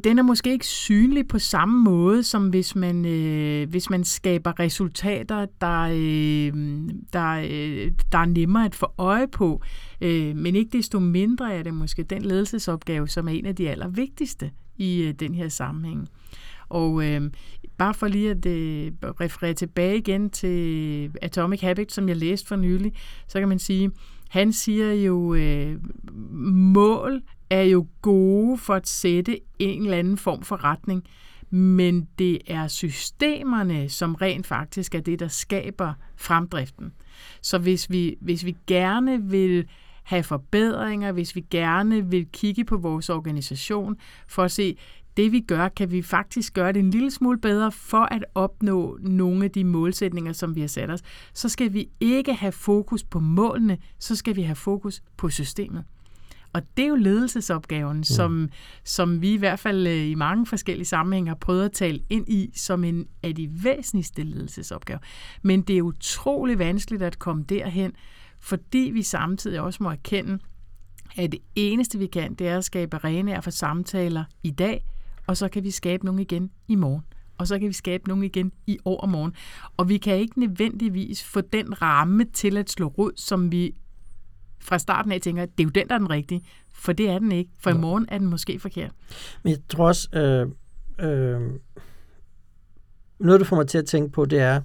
den 0.05 0.19
er 0.19 0.23
måske 0.23 0.53
ikke 0.53 0.67
synlig 0.67 1.29
på 1.29 1.39
samme 1.39 1.85
måde, 1.85 2.23
som 2.23 2.49
hvis 2.49 2.77
man, 2.77 3.05
øh, 3.05 3.69
hvis 3.71 3.91
man 3.91 4.05
skaber 4.05 4.61
resultater, 4.61 5.47
der, 5.61 5.81
øh, 5.81 6.53
der, 7.12 7.31
øh, 7.31 7.93
der 8.12 8.19
er 8.19 8.25
nemmere 8.25 8.65
at 8.65 8.75
få 8.75 8.87
øje 8.99 9.29
på. 9.29 9.62
Øh, 10.01 10.37
men 10.37 10.57
ikke 10.57 10.79
desto 10.79 10.99
mindre 10.99 11.55
er 11.55 11.62
det 11.62 11.75
måske 11.75 12.03
den 12.03 12.23
ledelsesopgave, 12.23 13.09
som 13.09 13.29
er 13.29 13.33
en 13.33 13.47
af 13.47 13.57
de 13.57 13.71
allervigtigste 13.71 14.51
i 14.77 15.03
øh, 15.03 15.15
den 15.15 15.35
her 15.35 15.49
sammenhæng. 15.49 16.09
Og 16.69 17.07
øh, 17.07 17.31
bare 17.79 17.95
for 17.95 18.09
lige 18.09 18.31
at 18.31 18.47
øh, 18.47 18.93
referere 19.03 19.55
tilbage 19.55 19.99
igen 19.99 20.31
til 20.31 21.11
Atomic 21.23 21.61
Habits, 21.61 21.95
som 21.95 22.09
jeg 22.09 22.17
læste 22.17 22.49
for 22.49 22.57
nylig, 22.57 22.93
så 23.27 23.39
kan 23.39 23.49
man 23.49 23.59
sige, 23.59 23.91
han 24.35 24.53
siger 24.53 24.93
jo, 24.93 25.35
øh, 25.35 25.76
mål 26.74 27.22
er 27.51 27.62
jo 27.62 27.87
gode 28.03 28.59
for 28.59 28.74
at 28.74 28.89
sætte 28.89 29.41
en 29.59 29.82
eller 29.82 29.97
anden 29.97 30.16
form 30.18 30.43
for 30.43 30.64
retning, 30.64 31.05
men 31.51 32.09
det 32.18 32.39
er 32.47 32.68
systemerne, 32.68 33.89
som 33.89 34.14
rent 34.14 34.47
faktisk 34.47 34.95
er 34.95 35.01
det, 35.01 35.20
der 35.20 35.28
skaber 35.28 35.93
fremdriften. 36.16 36.93
Så 37.41 37.59
hvis 37.59 37.91
vi, 37.91 38.16
hvis 38.20 38.45
vi 38.45 38.57
gerne 38.66 39.22
vil 39.22 39.68
have 40.05 40.22
forbedringer, 40.22 41.12
hvis 41.12 41.36
vi 41.36 41.40
gerne 41.50 42.11
vil 42.11 42.26
kigge 42.32 42.64
på 42.64 42.76
vores 42.76 43.11
organisation 43.11 43.96
for 44.28 44.42
at 44.42 44.52
se, 44.52 44.76
det 45.16 45.32
vi 45.32 45.40
gør, 45.40 45.68
kan 45.68 45.90
vi 45.90 46.02
faktisk 46.02 46.55
gøre 46.55 46.72
det 46.72 46.80
en 46.80 46.90
lille 46.90 47.11
smule 47.11 47.38
bedre 47.38 47.72
for 47.72 48.09
at 48.11 48.24
opnå 48.34 48.98
nogle 49.00 49.44
af 49.44 49.50
de 49.50 49.64
målsætninger, 49.64 50.32
som 50.32 50.55
vi 50.55 50.61
har 50.61 50.68
sat 50.68 50.90
os, 50.90 51.00
så 51.34 51.48
skal 51.48 51.72
vi 51.72 51.88
ikke 52.00 52.34
have 52.34 52.52
fokus 52.52 53.05
på 53.05 53.20
målene, 53.20 53.78
så 53.98 54.16
skal 54.16 54.36
vi 54.36 54.42
have 54.42 54.57
fokus 54.57 55.02
på 55.16 55.30
systemet. 55.30 55.84
Og 56.52 56.62
det 56.76 56.84
er 56.84 56.88
jo 56.88 56.94
ledelsesopgaven, 56.94 57.96
mm. 57.96 58.05
som, 58.05 58.48
som 58.84 59.22
vi 59.22 59.32
i 59.32 59.36
hvert 59.36 59.59
fald 59.59 59.86
øh, 59.86 60.07
i 60.07 60.14
mange 60.14 60.46
forskellige 60.46 60.86
sammenhænge 60.86 61.28
har 61.28 61.34
prøvet 61.34 61.64
at 61.64 61.72
tale 61.72 62.00
ind 62.11 62.28
i 62.28 62.50
som 62.55 62.84
en 62.84 63.07
af 63.22 63.34
de 63.34 63.50
væsentligste 63.64 64.22
ledelsesopgaver. 64.22 65.00
Men 65.42 65.62
det 65.62 65.78
er 65.78 65.82
utrolig 65.82 66.59
vanskeligt 66.59 67.02
at 67.02 67.18
komme 67.18 67.44
derhen, 67.48 67.92
fordi 68.45 68.90
vi 68.92 69.03
samtidig 69.03 69.61
også 69.61 69.82
må 69.82 69.90
erkende, 69.90 70.38
at 71.16 71.32
det 71.32 71.40
eneste 71.55 71.99
vi 71.99 72.07
kan, 72.07 72.34
det 72.34 72.49
er 72.49 72.59
at 72.59 72.64
skabe 72.64 72.97
arenaer 72.97 73.40
for 73.40 73.51
samtaler 73.51 74.24
i 74.42 74.51
dag, 74.51 74.84
og 75.26 75.36
så 75.36 75.49
kan 75.49 75.64
vi 75.64 75.70
skabe 75.70 76.05
nogle 76.05 76.22
igen 76.22 76.51
i 76.68 76.74
morgen. 76.74 77.03
Og 77.38 77.49
så 77.49 77.59
kan 77.59 77.68
vi 77.68 77.72
skabe 77.72 78.09
nogle 78.09 78.26
igen 78.26 78.53
i 78.66 78.78
overmorgen. 78.84 79.34
Og 79.76 79.88
vi 79.88 79.99
kan 79.99 80.16
ikke 80.16 80.40
nødvendigvis 80.40 81.24
få 81.24 81.40
den 81.40 81.82
ramme 81.82 82.24
til 82.24 82.57
at 82.57 82.70
slå 82.70 82.86
rod, 82.86 83.12
som 83.16 83.53
vi 83.53 83.74
fra 84.61 84.78
starten 84.78 85.12
af 85.12 85.20
tænker, 85.20 85.47
det 85.47 85.61
er 85.61 85.64
jo 85.64 85.70
den, 85.70 85.88
der 85.88 85.95
er 85.95 85.99
den 85.99 86.11
rigtige. 86.11 86.42
For 86.72 86.92
det 86.92 87.09
er 87.09 87.18
den 87.18 87.32
ikke. 87.32 87.51
For 87.59 87.70
i 87.70 87.74
morgen 87.74 88.07
er 88.09 88.18
den 88.18 88.26
måske 88.26 88.59
forkert. 88.59 88.92
Men 89.42 89.51
jeg 89.51 89.59
tror 89.68 89.86
også, 89.86 90.09
øh, 90.12 90.49
øh, 91.09 91.40
noget 93.18 93.40
du 93.40 93.45
får 93.45 93.57
mig 93.57 93.68
til 93.68 93.78
at 93.78 93.86
tænke 93.86 94.12
på, 94.12 94.24
det 94.24 94.38
er, 94.40 94.61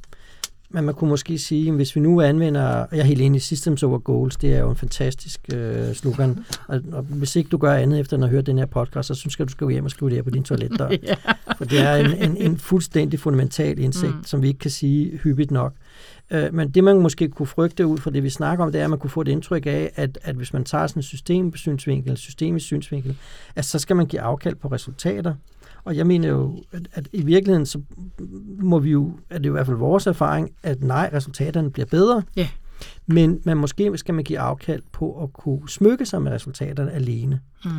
men 0.71 0.85
man 0.85 0.95
kunne 0.95 1.09
måske 1.09 1.37
sige, 1.37 1.69
at 1.69 1.75
hvis 1.75 1.95
vi 1.95 2.01
nu 2.01 2.21
anvender, 2.21 2.63
og 2.63 2.87
jeg 2.91 2.99
er 2.99 3.03
helt 3.03 3.21
enig, 3.21 3.41
Systems 3.41 3.83
over 3.83 3.99
Goals, 3.99 4.37
det 4.37 4.55
er 4.55 4.59
jo 4.59 4.69
en 4.69 4.75
fantastisk 4.75 5.39
øh, 5.53 5.93
slogan, 5.93 6.45
og, 6.67 6.81
og 6.91 7.03
hvis 7.03 7.35
ikke 7.35 7.49
du 7.49 7.57
gør 7.57 7.73
andet 7.73 7.99
efter 7.99 8.23
at 8.23 8.29
hørt 8.29 8.45
den 8.45 8.57
her 8.57 8.65
podcast, 8.65 9.07
så 9.07 9.13
synes 9.13 9.39
jeg, 9.39 9.47
du 9.47 9.51
skal 9.51 9.65
gå 9.65 9.69
hjem 9.69 9.85
og 9.85 9.91
skrive 9.91 10.09
det 10.09 10.17
her 10.17 10.23
på 10.23 10.29
din 10.29 10.43
toiletdør. 10.43 10.89
yeah. 10.91 11.17
For 11.57 11.65
det 11.65 11.79
er 11.79 11.95
en, 11.95 12.13
en, 12.13 12.37
en 12.37 12.57
fuldstændig 12.57 13.19
fundamental 13.19 13.79
indsigt, 13.79 14.15
mm. 14.15 14.23
som 14.23 14.41
vi 14.41 14.47
ikke 14.47 14.59
kan 14.59 14.71
sige 14.71 15.17
hyppigt 15.17 15.51
nok. 15.51 15.73
Øh, 16.31 16.53
men 16.53 16.69
det, 16.69 16.83
man 16.83 16.99
måske 17.01 17.29
kunne 17.29 17.47
frygte 17.47 17.87
ud 17.87 17.97
fra 17.97 18.11
det, 18.11 18.23
vi 18.23 18.29
snakker 18.29 18.65
om, 18.65 18.71
det 18.71 18.79
er, 18.79 18.83
at 18.83 18.89
man 18.89 18.99
kunne 18.99 19.09
få 19.09 19.21
et 19.21 19.27
indtryk 19.27 19.65
af, 19.65 19.91
at, 19.95 20.19
at 20.23 20.35
hvis 20.35 20.53
man 20.53 20.63
tager 20.63 20.87
sådan 20.87 20.99
en 20.99 21.03
systemsynsvinkel, 21.03 22.17
systemisk 22.17 22.65
synsvinkel, 22.65 23.17
at 23.55 23.65
så 23.65 23.79
skal 23.79 23.95
man 23.95 24.05
give 24.05 24.21
afkald 24.21 24.55
på 24.55 24.67
resultater. 24.67 25.33
Og 25.89 25.97
jeg 25.97 26.07
mener 26.07 26.29
jo, 26.29 26.63
at, 26.71 26.87
at 26.93 27.07
i 27.13 27.21
virkeligheden, 27.21 27.65
så 27.65 27.81
må 28.59 28.79
vi 28.79 28.91
jo, 28.91 29.11
at 29.29 29.37
det 29.41 29.45
er 29.45 29.51
i 29.51 29.51
hvert 29.51 29.65
fald 29.65 29.77
vores 29.77 30.07
erfaring, 30.07 30.49
at 30.63 30.83
nej, 30.83 31.09
resultaterne 31.13 31.71
bliver 31.71 31.85
bedre. 31.85 32.23
Ja. 32.35 32.47
Men 33.07 33.39
man 33.45 33.57
måske 33.57 33.97
skal 33.97 34.13
man 34.13 34.23
give 34.23 34.39
afkald 34.39 34.81
på 34.91 35.23
at 35.23 35.33
kunne 35.33 35.69
smykke 35.69 36.05
sig 36.05 36.21
med 36.21 36.31
resultaterne 36.31 36.91
alene. 36.91 37.39
Mm. 37.65 37.71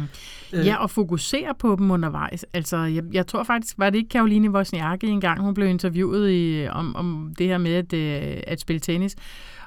Øh. 0.53 0.67
Ja, 0.67 0.77
og 0.77 0.91
fokusere 0.91 1.55
på 1.59 1.77
dem 1.79 1.91
undervejs. 1.91 2.45
Altså, 2.53 2.77
jeg, 2.77 3.05
jeg 3.13 3.27
tror 3.27 3.43
faktisk, 3.43 3.79
var 3.79 3.91
det 3.91 3.99
ikke 3.99 4.09
Karoline 4.09 4.51
Wozniacki 4.51 5.07
engang, 5.07 5.41
hun 5.41 5.55
blev 5.55 5.69
interviewet 5.69 6.31
i, 6.31 6.69
om, 6.71 6.97
om 6.97 7.35
det 7.39 7.47
her 7.47 7.59
med 7.59 7.73
at, 7.75 7.93
øh, 7.93 8.43
at 8.47 8.61
spille 8.61 8.81
tennis, 8.81 9.17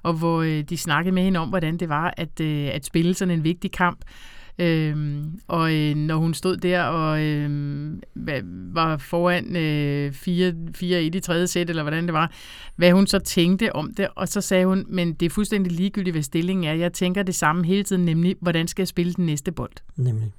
og 0.03 0.13
hvor 0.13 0.41
øh, 0.41 0.61
de 0.61 0.77
snakkede 0.77 1.15
med 1.15 1.23
hende 1.23 1.39
om, 1.39 1.49
hvordan 1.49 1.77
det 1.77 1.89
var 1.89 2.13
at, 2.17 2.41
at 2.41 2.85
spille 2.85 3.13
sådan 3.13 3.33
en 3.33 3.43
vigtig 3.43 3.71
kamp. 3.71 3.99
Øhm, 4.59 5.39
og 5.47 5.73
øh, 5.75 5.95
når 5.95 6.15
hun 6.15 6.33
stod 6.33 6.57
der 6.57 6.81
og 6.83 7.23
øh, 7.23 7.49
var 8.75 8.97
foran 8.97 9.55
øh, 9.55 10.11
4-1 10.11 10.83
i 10.95 11.19
tredje 11.19 11.47
sæt, 11.47 11.69
eller 11.69 11.83
hvordan 11.83 12.05
det 12.05 12.13
var, 12.13 12.31
hvad 12.75 12.91
hun 12.91 13.07
så 13.07 13.19
tænkte 13.19 13.75
om 13.75 13.93
det, 13.97 14.07
og 14.15 14.27
så 14.27 14.41
sagde 14.41 14.65
hun, 14.65 14.85
men 14.89 15.13
det 15.13 15.25
er 15.25 15.29
fuldstændig 15.29 15.71
ligegyldigt, 15.71 16.13
hvad 16.13 16.23
stillingen 16.23 16.65
er. 16.65 16.73
Jeg 16.73 16.93
tænker 16.93 17.23
det 17.23 17.35
samme 17.35 17.65
hele 17.65 17.83
tiden, 17.83 18.05
nemlig, 18.05 18.35
hvordan 18.41 18.67
skal 18.67 18.81
jeg 18.81 18.87
spille 18.87 19.13
den 19.13 19.25
næste 19.25 19.51
bold? 19.51 19.73
Nemlig. 19.97 20.31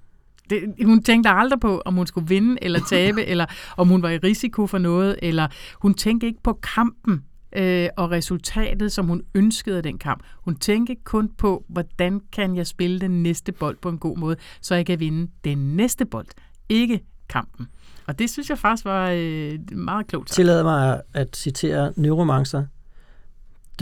Det, 0.50 0.74
hun 0.84 1.02
tænkte 1.02 1.30
aldrig 1.30 1.60
på, 1.60 1.82
om 1.84 1.94
hun 1.94 2.06
skulle 2.06 2.28
vinde 2.28 2.56
eller 2.62 2.80
tabe, 2.88 3.24
eller 3.32 3.46
om 3.76 3.88
hun 3.88 4.02
var 4.02 4.10
i 4.10 4.18
risiko 4.18 4.66
for 4.66 4.78
noget, 4.78 5.16
eller 5.22 5.48
hun 5.82 5.94
tænkte 5.94 6.26
ikke 6.26 6.42
på 6.42 6.52
kampen 6.52 7.24
øh, 7.54 7.88
og 7.96 8.10
resultatet, 8.10 8.92
som 8.92 9.06
hun 9.06 9.22
ønskede 9.34 9.76
af 9.76 9.82
den 9.82 9.98
kamp. 9.98 10.22
Hun 10.44 10.56
tænkte 10.56 10.96
kun 11.04 11.30
på, 11.38 11.64
hvordan 11.68 12.20
kan 12.32 12.56
jeg 12.56 12.66
spille 12.66 13.00
den 13.00 13.22
næste 13.22 13.52
bold 13.52 13.76
på 13.82 13.88
en 13.88 13.98
god 13.98 14.16
måde, 14.16 14.36
så 14.60 14.74
jeg 14.74 14.86
kan 14.86 15.00
vinde 15.00 15.30
den 15.44 15.76
næste 15.76 16.04
bold, 16.04 16.26
ikke 16.68 17.00
kampen. 17.28 17.68
Og 18.06 18.18
det 18.18 18.30
synes 18.30 18.50
jeg 18.50 18.58
faktisk 18.58 18.84
var 18.84 19.10
øh, 19.14 19.58
meget 19.72 20.06
klogt. 20.06 20.30
Tillad 20.30 20.62
mig 20.62 21.00
at 21.14 21.36
citere 21.36 21.92
neuromancer. 21.96 22.64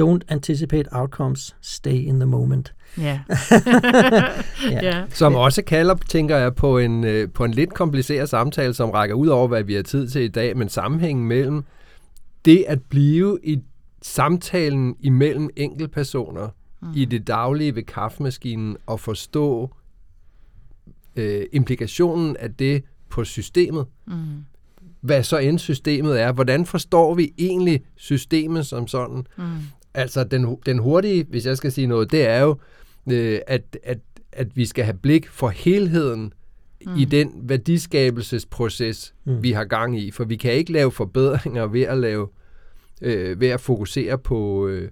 Don't 0.01 0.21
anticipate 0.29 0.89
outcomes, 0.93 1.57
stay 1.61 1.95
in 1.95 2.21
the 2.21 2.27
moment. 2.27 2.75
Ja. 2.99 3.21
ja. 4.71 4.81
ja. 4.83 5.05
Som 5.11 5.35
også 5.35 5.63
kalder, 5.63 5.95
tænker 6.09 6.37
jeg, 6.37 6.55
på 6.55 6.79
en, 6.79 7.05
øh, 7.05 7.29
på 7.31 7.45
en 7.45 7.51
lidt 7.51 7.75
kompliceret 7.75 8.29
samtale, 8.29 8.75
som 8.75 8.91
rækker 8.91 9.15
ud 9.15 9.29
over, 9.29 9.49
hvad 9.49 9.63
vi 9.63 9.75
har 9.75 9.83
tid 9.83 10.09
til 10.09 10.23
i 10.23 10.29
dag, 10.29 10.57
men 10.57 10.69
sammenhængen 10.69 11.27
mellem 11.29 11.65
det 12.45 12.65
at 12.69 12.83
blive 12.83 13.39
i 13.43 13.59
samtalen 14.03 14.97
imellem 15.01 15.51
enkeltpersoner 15.57 16.49
mm. 16.83 16.89
i 16.97 17.05
det 17.05 17.27
daglige 17.27 17.75
ved 17.75 17.83
kaffemaskinen 17.83 18.77
og 18.87 19.01
forstå 19.01 19.71
øh, 21.17 21.47
implikationen 21.53 22.37
af 22.37 22.55
det 22.55 22.85
på 23.09 23.25
systemet. 23.25 23.87
Mm. 24.07 24.15
Hvad 25.01 25.23
så 25.23 25.39
end 25.39 25.59
systemet 25.59 26.21
er. 26.21 26.33
Hvordan 26.33 26.67
forstår 26.67 27.15
vi 27.15 27.33
egentlig 27.39 27.85
systemet 27.97 28.67
som 28.67 28.87
sådan? 28.87 29.27
Mm. 29.39 29.45
Altså 29.95 30.25
den, 30.25 30.57
den 30.67 30.79
hurtige, 30.79 31.25
hvis 31.25 31.47
jeg 31.47 31.57
skal 31.57 31.73
sige 31.73 31.87
noget, 31.87 32.13
det 32.13 32.27
er 32.27 32.41
jo, 32.41 32.57
øh, 33.11 33.41
at, 33.47 33.79
at, 33.83 33.99
at 34.33 34.57
vi 34.57 34.67
skal 34.67 34.85
have 34.85 34.97
blik 34.97 35.29
for 35.29 35.49
helheden 35.49 36.33
mm. 36.87 36.97
i 36.97 37.05
den 37.05 37.33
værdiskabelsesproces, 37.43 39.15
mm. 39.25 39.43
vi 39.43 39.53
har 39.53 39.65
gang 39.65 40.01
i. 40.01 40.11
For 40.11 40.25
vi 40.25 40.37
kan 40.37 40.53
ikke 40.53 40.73
lave 40.73 40.93
forbedringer 40.93 41.67
ved 41.67 41.83
at 41.83 41.99
lave 41.99 42.29
øh, 43.03 43.41
ved 43.41 43.49
at 43.49 43.61
fokusere 43.61 44.19
på, 44.19 44.67
øh, 44.67 44.91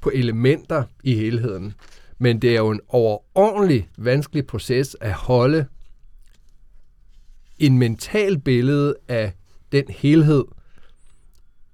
på 0.00 0.10
elementer 0.14 0.84
i 1.04 1.14
helheden. 1.14 1.74
Men 2.18 2.42
det 2.42 2.50
er 2.50 2.60
jo 2.60 2.70
en 2.70 2.80
overordentlig 2.88 3.88
vanskelig 3.98 4.46
proces 4.46 4.96
at 5.00 5.12
holde 5.12 5.66
en 7.58 7.78
mental 7.78 8.38
billede 8.38 8.96
af 9.08 9.32
den 9.72 9.84
helhed, 9.88 10.44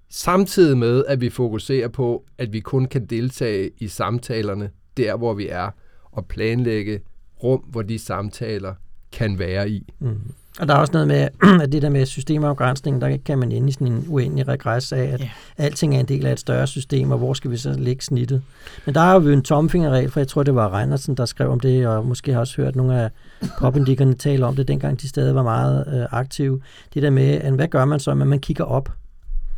samtidig 0.09 0.79
med, 0.79 1.05
at 1.09 1.21
vi 1.21 1.31
fokuserer 1.31 1.89
på, 1.89 2.25
at 2.39 2.53
vi 2.53 2.61
kun 2.61 2.85
kan 2.85 3.07
deltage 3.07 3.71
i 3.79 3.89
samtalerne 3.89 4.71
der, 4.97 5.17
hvor 5.17 5.35
vi 5.35 5.49
er, 5.49 5.71
og 6.05 6.27
planlægge 6.27 7.01
rum, 7.43 7.61
hvor 7.61 7.83
de 7.83 7.99
samtaler 7.99 8.75
kan 9.13 9.39
være 9.39 9.71
i. 9.71 9.93
Mm. 9.99 10.21
Og 10.61 10.69
der 10.69 10.75
er 10.75 10.79
også 10.79 10.93
noget 10.93 11.09
med, 11.09 11.29
at 11.63 11.73
det 11.73 11.83
der 11.83 11.89
med 11.89 12.07
systemafgrænsning, 12.07 13.01
der 13.01 13.17
kan 13.25 13.39
man 13.39 13.53
ende 13.53 13.69
i 13.69 13.73
sådan 13.73 13.87
en 13.87 14.05
uendelig 14.09 14.49
regress 14.49 14.93
af, 14.93 15.03
at 15.03 15.21
Ja. 15.21 15.31
alting 15.59 15.97
er 15.97 16.01
en 16.01 16.07
del 16.07 16.27
af 16.27 16.33
et 16.33 16.41
større 16.41 16.67
system, 16.67 17.11
og 17.11 17.19
hvor 17.19 17.35
skal 17.35 17.51
vi 17.51 17.57
så 17.57 17.73
lægge 17.79 18.05
snittet? 18.05 18.43
Men 18.87 18.95
der 18.95 19.01
er 19.01 19.21
jo 19.21 19.29
en 19.29 19.43
tomfingerregel, 19.43 20.11
for 20.11 20.21
jeg 20.21 20.29
tror, 20.29 20.43
det 20.43 20.55
var 20.55 20.75
Reinersen, 20.75 21.15
der 21.15 21.25
skrev 21.25 21.51
om 21.51 21.61
det, 21.61 21.87
og 21.87 22.07
måske 22.07 22.33
har 22.33 22.41
også 22.41 22.57
hørt 22.57 22.77
nogle 22.77 23.01
af 23.01 23.11
popindikkerne 23.59 24.15
tale 24.27 24.47
om 24.47 24.57
det, 24.57 24.69
dengang 24.69 25.01
de 25.01 25.09
stadig 25.09 25.35
var 25.35 25.43
meget 25.43 25.85
øh, 25.95 26.07
aktive. 26.11 26.61
Det 26.95 27.03
der 27.03 27.11
med, 27.11 27.29
at 27.29 27.53
hvad 27.53 27.69
gør 27.69 27.85
man 27.85 28.01
så, 28.01 28.15
når 28.15 28.27
man 28.27 28.39
kigger 28.39 28.65
op? 28.65 28.93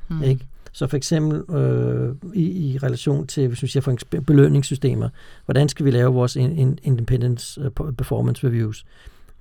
Mm. 0.08 0.22
Ikke? 0.22 0.46
Så 0.72 0.86
for 0.86 0.96
eksempel 0.96 1.56
øh, 1.56 2.14
i, 2.34 2.42
i 2.42 2.78
relation 2.78 3.26
til, 3.26 3.48
hvis 3.48 3.62
vi 3.62 3.66
siger 3.68 3.82
for 3.82 3.96
belønningssystemer, 4.26 5.08
hvordan 5.44 5.68
skal 5.68 5.86
vi 5.86 5.90
lave 5.90 6.12
vores 6.12 6.36
in, 6.36 6.58
in, 6.58 6.78
independence 6.82 7.60
øh, 7.60 7.92
performance 7.92 8.46
reviews? 8.46 8.84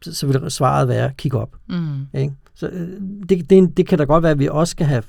Så, 0.02 0.28
vil 0.28 0.52
svaret 0.52 0.88
være, 0.88 1.12
kig 1.18 1.34
op. 1.34 1.56
Mm. 1.70 2.08
Ikke? 2.14 2.34
Så 2.54 2.68
øh, 2.68 3.02
det, 3.30 3.50
det, 3.50 3.78
det 3.78 3.88
kan 3.88 3.98
da 3.98 4.04
godt 4.04 4.24
være, 4.24 4.32
at 4.32 4.40
vi 4.40 4.48
også 4.48 4.72
skal 4.72 4.86
have 4.86 5.04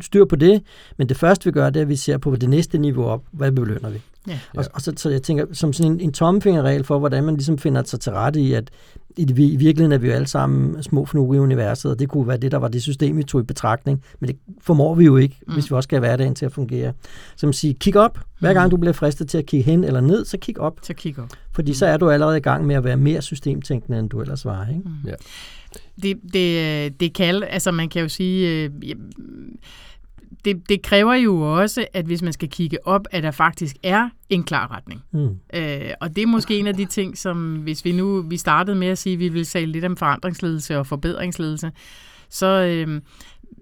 styr 0.00 0.24
på 0.24 0.36
det, 0.36 0.62
men 0.96 1.08
det 1.08 1.16
første 1.16 1.44
vi 1.44 1.50
gør, 1.50 1.70
det 1.70 1.80
er, 1.80 1.82
at 1.84 1.88
vi 1.88 1.96
ser 1.96 2.18
på 2.18 2.36
det 2.36 2.48
næste 2.48 2.78
niveau 2.78 3.04
op, 3.04 3.22
hvad 3.32 3.52
belønner 3.52 3.90
vi? 3.90 3.98
Ja. 4.28 4.38
Og, 4.56 4.64
og 4.74 4.80
så, 4.80 4.92
så 4.96 5.10
jeg 5.10 5.22
tænker, 5.22 5.44
som 5.52 5.72
sådan 5.72 5.92
en, 5.92 6.00
en 6.00 6.12
tomfingerregel 6.12 6.84
for, 6.84 6.98
hvordan 6.98 7.24
man 7.24 7.34
ligesom 7.34 7.58
finder 7.58 7.82
sig 7.82 8.00
til 8.00 8.12
rette 8.12 8.40
i, 8.40 8.52
at 8.52 8.70
i, 9.16 9.24
det- 9.24 9.38
i 9.38 9.56
virkeligheden 9.56 9.92
er 9.92 9.98
vi 9.98 10.06
jo 10.08 10.12
alle 10.12 10.26
sammen 10.26 10.82
små 10.82 11.04
fnuge 11.06 11.36
i 11.36 11.40
universet, 11.40 11.90
og 11.90 11.98
det 11.98 12.08
kunne 12.08 12.28
være 12.28 12.36
det, 12.36 12.52
der 12.52 12.58
var 12.58 12.68
det 12.68 12.82
system, 12.82 13.16
vi 13.16 13.22
tog 13.22 13.40
i 13.40 13.44
betragtning, 13.44 14.02
men 14.20 14.28
det 14.28 14.36
formår 14.60 14.94
vi 14.94 15.04
jo 15.04 15.16
ikke, 15.16 15.38
mm. 15.46 15.52
hvis 15.54 15.70
vi 15.70 15.76
også 15.76 15.86
skal 15.86 15.96
have 15.96 16.08
hverdagen 16.08 16.34
til 16.34 16.46
at 16.46 16.52
fungere. 16.52 16.92
Så 17.36 17.46
man 17.46 17.52
siger, 17.52 17.74
kig 17.80 17.96
op. 17.96 18.18
Hver 18.40 18.54
gang 18.54 18.70
du 18.70 18.76
bliver 18.76 18.92
fristet 18.92 19.28
til 19.28 19.38
at 19.38 19.46
kigge 19.46 19.64
hen 19.70 19.84
eller 19.84 20.00
ned, 20.00 20.24
så 20.24 20.38
kig 20.38 20.60
op, 20.60 20.78
Så 20.82 20.94
kig 20.94 21.18
op. 21.18 21.28
fordi 21.52 21.74
så 21.74 21.86
er 21.86 21.96
du 21.96 22.10
allerede 22.10 22.36
i 22.36 22.40
gang 22.40 22.66
med 22.66 22.74
at 22.76 22.84
være 22.84 22.96
mere 22.96 23.22
systemtænkende, 23.22 23.98
end 23.98 24.10
du 24.10 24.20
ellers 24.20 24.44
var. 24.44 24.66
Ikke? 24.68 24.82
Ja. 25.06 25.12
Det, 26.02 26.20
det, 26.32 27.00
det 27.00 27.14
kan, 27.14 27.42
altså 27.42 27.72
man 27.72 27.88
kan 27.88 28.02
jo 28.02 28.08
sige, 28.08 28.64
øh, 28.64 28.70
det, 30.44 30.68
det 30.68 30.82
kræver 30.82 31.14
jo 31.14 31.60
også, 31.60 31.86
at 31.92 32.04
hvis 32.04 32.22
man 32.22 32.32
skal 32.32 32.48
kigge 32.48 32.86
op, 32.86 33.06
at 33.10 33.22
der 33.22 33.30
faktisk 33.30 33.76
er 33.82 34.08
en 34.28 34.44
klar 34.44 34.76
retning. 34.76 35.02
Mm. 35.12 35.36
Øh, 35.54 35.90
og 36.00 36.16
det 36.16 36.22
er 36.22 36.26
måske 36.26 36.58
en 36.58 36.66
af 36.66 36.74
de 36.74 36.84
ting, 36.84 37.18
som 37.18 37.56
hvis 37.56 37.84
vi 37.84 37.92
nu 37.92 38.22
vi 38.22 38.36
startede 38.36 38.76
med 38.76 38.88
at 38.88 38.98
sige, 38.98 39.12
at 39.12 39.18
vi 39.18 39.28
vil 39.28 39.44
tale 39.44 39.72
lidt 39.72 39.84
om 39.84 39.96
forandringsledelse 39.96 40.78
og 40.78 40.86
forbedringsledelse, 40.86 41.72
så, 42.28 42.46
øh, 42.46 43.00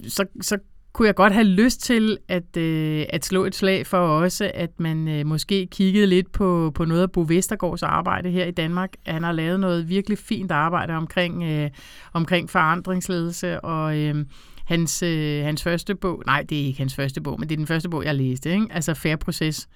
så, 0.09 0.25
så 0.41 0.59
kunne 0.97 1.07
jeg 1.07 1.14
godt 1.14 1.32
have 1.32 1.44
lyst 1.47 1.80
til 1.80 2.18
at, 2.28 2.57
øh, 2.57 3.07
at 3.09 3.24
slå 3.24 3.44
et 3.44 3.55
slag 3.55 3.86
for 3.86 3.99
også, 3.99 4.51
at 4.55 4.80
man 4.80 5.09
øh, 5.09 5.26
måske 5.26 5.66
kiggede 5.66 6.07
lidt 6.07 6.32
på, 6.32 6.72
på 6.74 6.84
noget 6.84 7.03
af 7.03 7.12
Bo 7.12 7.24
Vestergaards 7.28 7.82
arbejde 7.82 8.30
her 8.30 8.44
i 8.44 8.51
Danmark. 8.51 8.92
Han 9.07 9.22
har 9.22 9.32
lavet 9.32 9.61
noget 9.61 9.88
virkelig 9.88 10.18
fint 10.18 10.53
arbejde 10.53 10.92
omkring, 10.92 11.42
øh, 11.42 11.70
omkring 12.12 12.51
forandringsledelse, 12.51 13.61
og 13.61 13.99
øh, 13.99 14.24
hans, 14.64 15.03
øh, 15.03 15.44
hans 15.44 15.62
første 15.62 15.94
bog, 15.94 16.22
nej, 16.26 16.42
det 16.42 16.61
er 16.61 16.66
ikke 16.66 16.78
hans 16.78 16.94
første 16.94 17.20
bog, 17.20 17.40
men 17.40 17.49
det 17.49 17.55
er 17.55 17.59
den 17.59 17.66
første 17.66 17.88
bog, 17.88 18.05
jeg 18.05 18.14
læste, 18.14 18.53
ikke? 18.53 18.66
altså 18.70 18.94
Fair 18.94 19.16
Proces. 19.16 19.68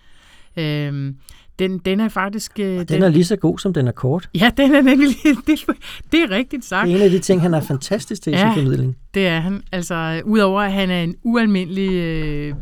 Øh, 0.57 1.15
den, 1.59 1.79
den 1.79 2.01
er 2.01 2.09
faktisk... 2.09 2.53
Øh, 2.61 2.89
Den 2.89 3.03
er 3.03 3.09
lige 3.09 3.25
så 3.25 3.37
god, 3.37 3.59
som 3.59 3.73
den 3.73 3.89
er 3.89 3.93
kort. 3.93 4.29
Ja, 4.35 4.51
den 4.57 4.75
er 4.75 4.83
nemlig... 4.83 5.09
Det, 5.47 5.61
det 6.13 6.23
er 6.23 6.31
rigtigt 6.31 6.65
sagt. 6.65 6.87
Det 6.87 6.93
er 6.93 6.97
en 6.99 7.03
af 7.03 7.11
de 7.11 7.19
ting, 7.19 7.41
han 7.43 7.55
er 7.55 7.61
fantastisk 7.61 8.23
til 8.23 8.33
i 8.33 8.37
sin 8.37 8.47
Ja. 8.47 8.55
formidling. 8.55 8.97
Det 9.15 9.27
er 9.27 9.41
han. 9.41 9.63
Altså, 9.73 10.23
udover 10.25 10.61
at 10.63 10.73
han 10.73 10.91
er 10.91 11.03
en 11.03 11.15
ualmindelig 11.23 11.91
øh, 11.93 12.55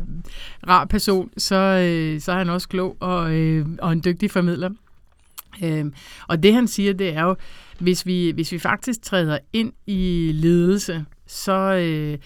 rar 0.67 0.85
person, 0.85 1.29
så, 1.37 1.55
øh, 1.55 2.21
så 2.21 2.31
er 2.31 2.37
han 2.37 2.49
også 2.49 2.67
klog 2.67 2.97
og, 2.99 3.31
øh, 3.33 3.65
og 3.81 3.91
en 3.91 4.01
dygtig 4.05 4.31
formidler. 4.31 4.69
Øh, 5.63 5.85
og 6.27 6.43
det 6.43 6.53
han 6.53 6.67
siger, 6.67 6.93
det 6.93 7.15
er 7.15 7.23
jo, 7.23 7.35
hvis 7.79 8.05
vi, 8.05 8.31
hvis 8.31 8.51
vi 8.51 8.59
faktisk 8.59 9.01
træder 9.01 9.37
ind 9.53 9.71
i 9.87 10.31
ledelse, 10.33 11.05
så, 11.27 11.73
øh, 11.73 12.17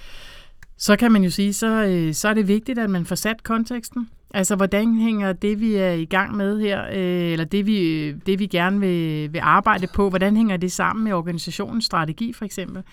så 0.77 0.95
kan 0.95 1.11
man 1.11 1.23
jo 1.23 1.29
sige, 1.29 1.53
så, 1.53 1.67
øh, 1.85 2.13
så 2.13 2.27
er 2.27 2.33
det 2.33 2.47
vigtigt, 2.47 2.79
at 2.79 2.89
man 2.89 3.05
får 3.05 3.15
sat 3.15 3.43
konteksten. 3.43 4.09
Altså, 4.33 4.55
hvordan 4.55 4.95
hænger 4.95 5.33
det, 5.33 5.59
vi 5.59 5.75
er 5.75 5.91
i 5.91 6.05
gang 6.05 6.35
med 6.35 6.59
her, 6.61 6.83
øh, 6.83 7.31
eller 7.31 7.45
det 7.45 7.65
vi, 7.65 8.11
det, 8.11 8.39
vi 8.39 8.47
gerne 8.47 8.79
vil, 8.79 9.33
vil 9.33 9.39
arbejde 9.39 9.87
på, 9.87 10.09
hvordan 10.09 10.37
hænger 10.37 10.57
det 10.57 10.71
sammen 10.71 11.03
med 11.03 11.13
organisationens 11.13 11.85
strategi, 11.85 12.33
for 12.33 12.45
eksempel? 12.45 12.83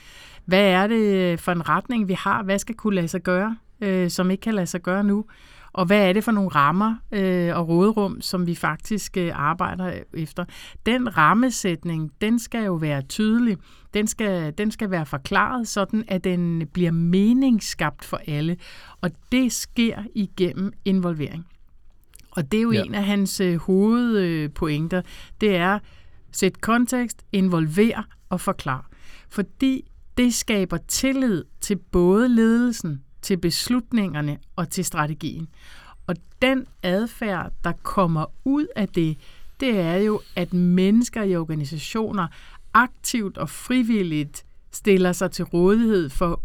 Hvad 0.44 0.64
er 0.64 0.86
det 0.86 1.40
for 1.40 1.52
en 1.52 1.68
retning, 1.68 2.08
vi 2.08 2.12
har? 2.12 2.42
Hvad 2.42 2.58
skal 2.58 2.74
kunne 2.74 2.94
lade 2.94 3.08
sig 3.08 3.22
gøre, 3.22 3.56
øh, 3.80 4.10
som 4.10 4.30
ikke 4.30 4.40
kan 4.40 4.54
lade 4.54 4.66
sig 4.66 4.82
gøre 4.82 5.04
nu? 5.04 5.24
Og 5.72 5.86
hvad 5.86 6.08
er 6.08 6.12
det 6.12 6.24
for 6.24 6.32
nogle 6.32 6.50
rammer 6.50 6.94
øh, 7.12 7.56
og 7.56 7.68
råderum, 7.68 8.20
som 8.20 8.46
vi 8.46 8.54
faktisk 8.54 9.16
øh, 9.16 9.30
arbejder 9.34 9.92
efter? 10.14 10.44
Den 10.86 11.16
rammesætning, 11.16 12.10
den 12.20 12.38
skal 12.38 12.64
jo 12.64 12.74
være 12.74 13.02
tydelig. 13.02 13.56
Den 13.94 14.06
skal, 14.06 14.54
den 14.58 14.70
skal 14.70 14.90
være 14.90 15.06
forklaret, 15.06 15.68
sådan 15.68 16.04
at 16.08 16.24
den 16.24 16.66
bliver 16.72 16.90
meningsskabt 16.90 18.04
for 18.04 18.20
alle. 18.26 18.56
Og 19.00 19.10
det 19.32 19.52
sker 19.52 20.02
igennem 20.14 20.72
involvering. 20.84 21.46
Og 22.30 22.52
det 22.52 22.58
er 22.58 22.62
jo 22.62 22.72
Ja. 22.72 22.82
en 22.82 22.94
af 22.94 23.04
hans 23.04 23.40
øh, 23.40 23.56
hovedpointer. 23.56 25.02
Det 25.40 25.56
er 25.56 25.78
sæt 26.32 26.60
kontekst, 26.60 27.22
involver 27.32 28.02
og 28.28 28.40
forklar. 28.40 28.88
Fordi 29.28 29.84
det 30.16 30.34
skaber 30.34 30.76
tillid 30.88 31.44
til 31.60 31.76
både 31.76 32.28
ledelsen, 32.28 33.02
til 33.22 33.36
beslutningerne 33.36 34.38
og 34.56 34.70
til 34.70 34.84
strategien. 34.84 35.48
Og 36.06 36.16
den 36.42 36.66
adfærd, 36.82 37.52
der 37.64 37.72
kommer 37.82 38.24
ud 38.44 38.66
af 38.76 38.88
det, 38.88 39.18
det 39.60 39.80
er 39.80 39.96
jo, 39.96 40.20
at 40.36 40.52
mennesker 40.52 41.22
i 41.22 41.36
organisationer 41.36 42.26
aktivt 42.74 43.38
og 43.38 43.50
frivilligt 43.50 44.44
stiller 44.72 45.12
sig 45.12 45.30
til 45.30 45.44
rådighed 45.44 46.10
for 46.10 46.32
at 46.32 46.38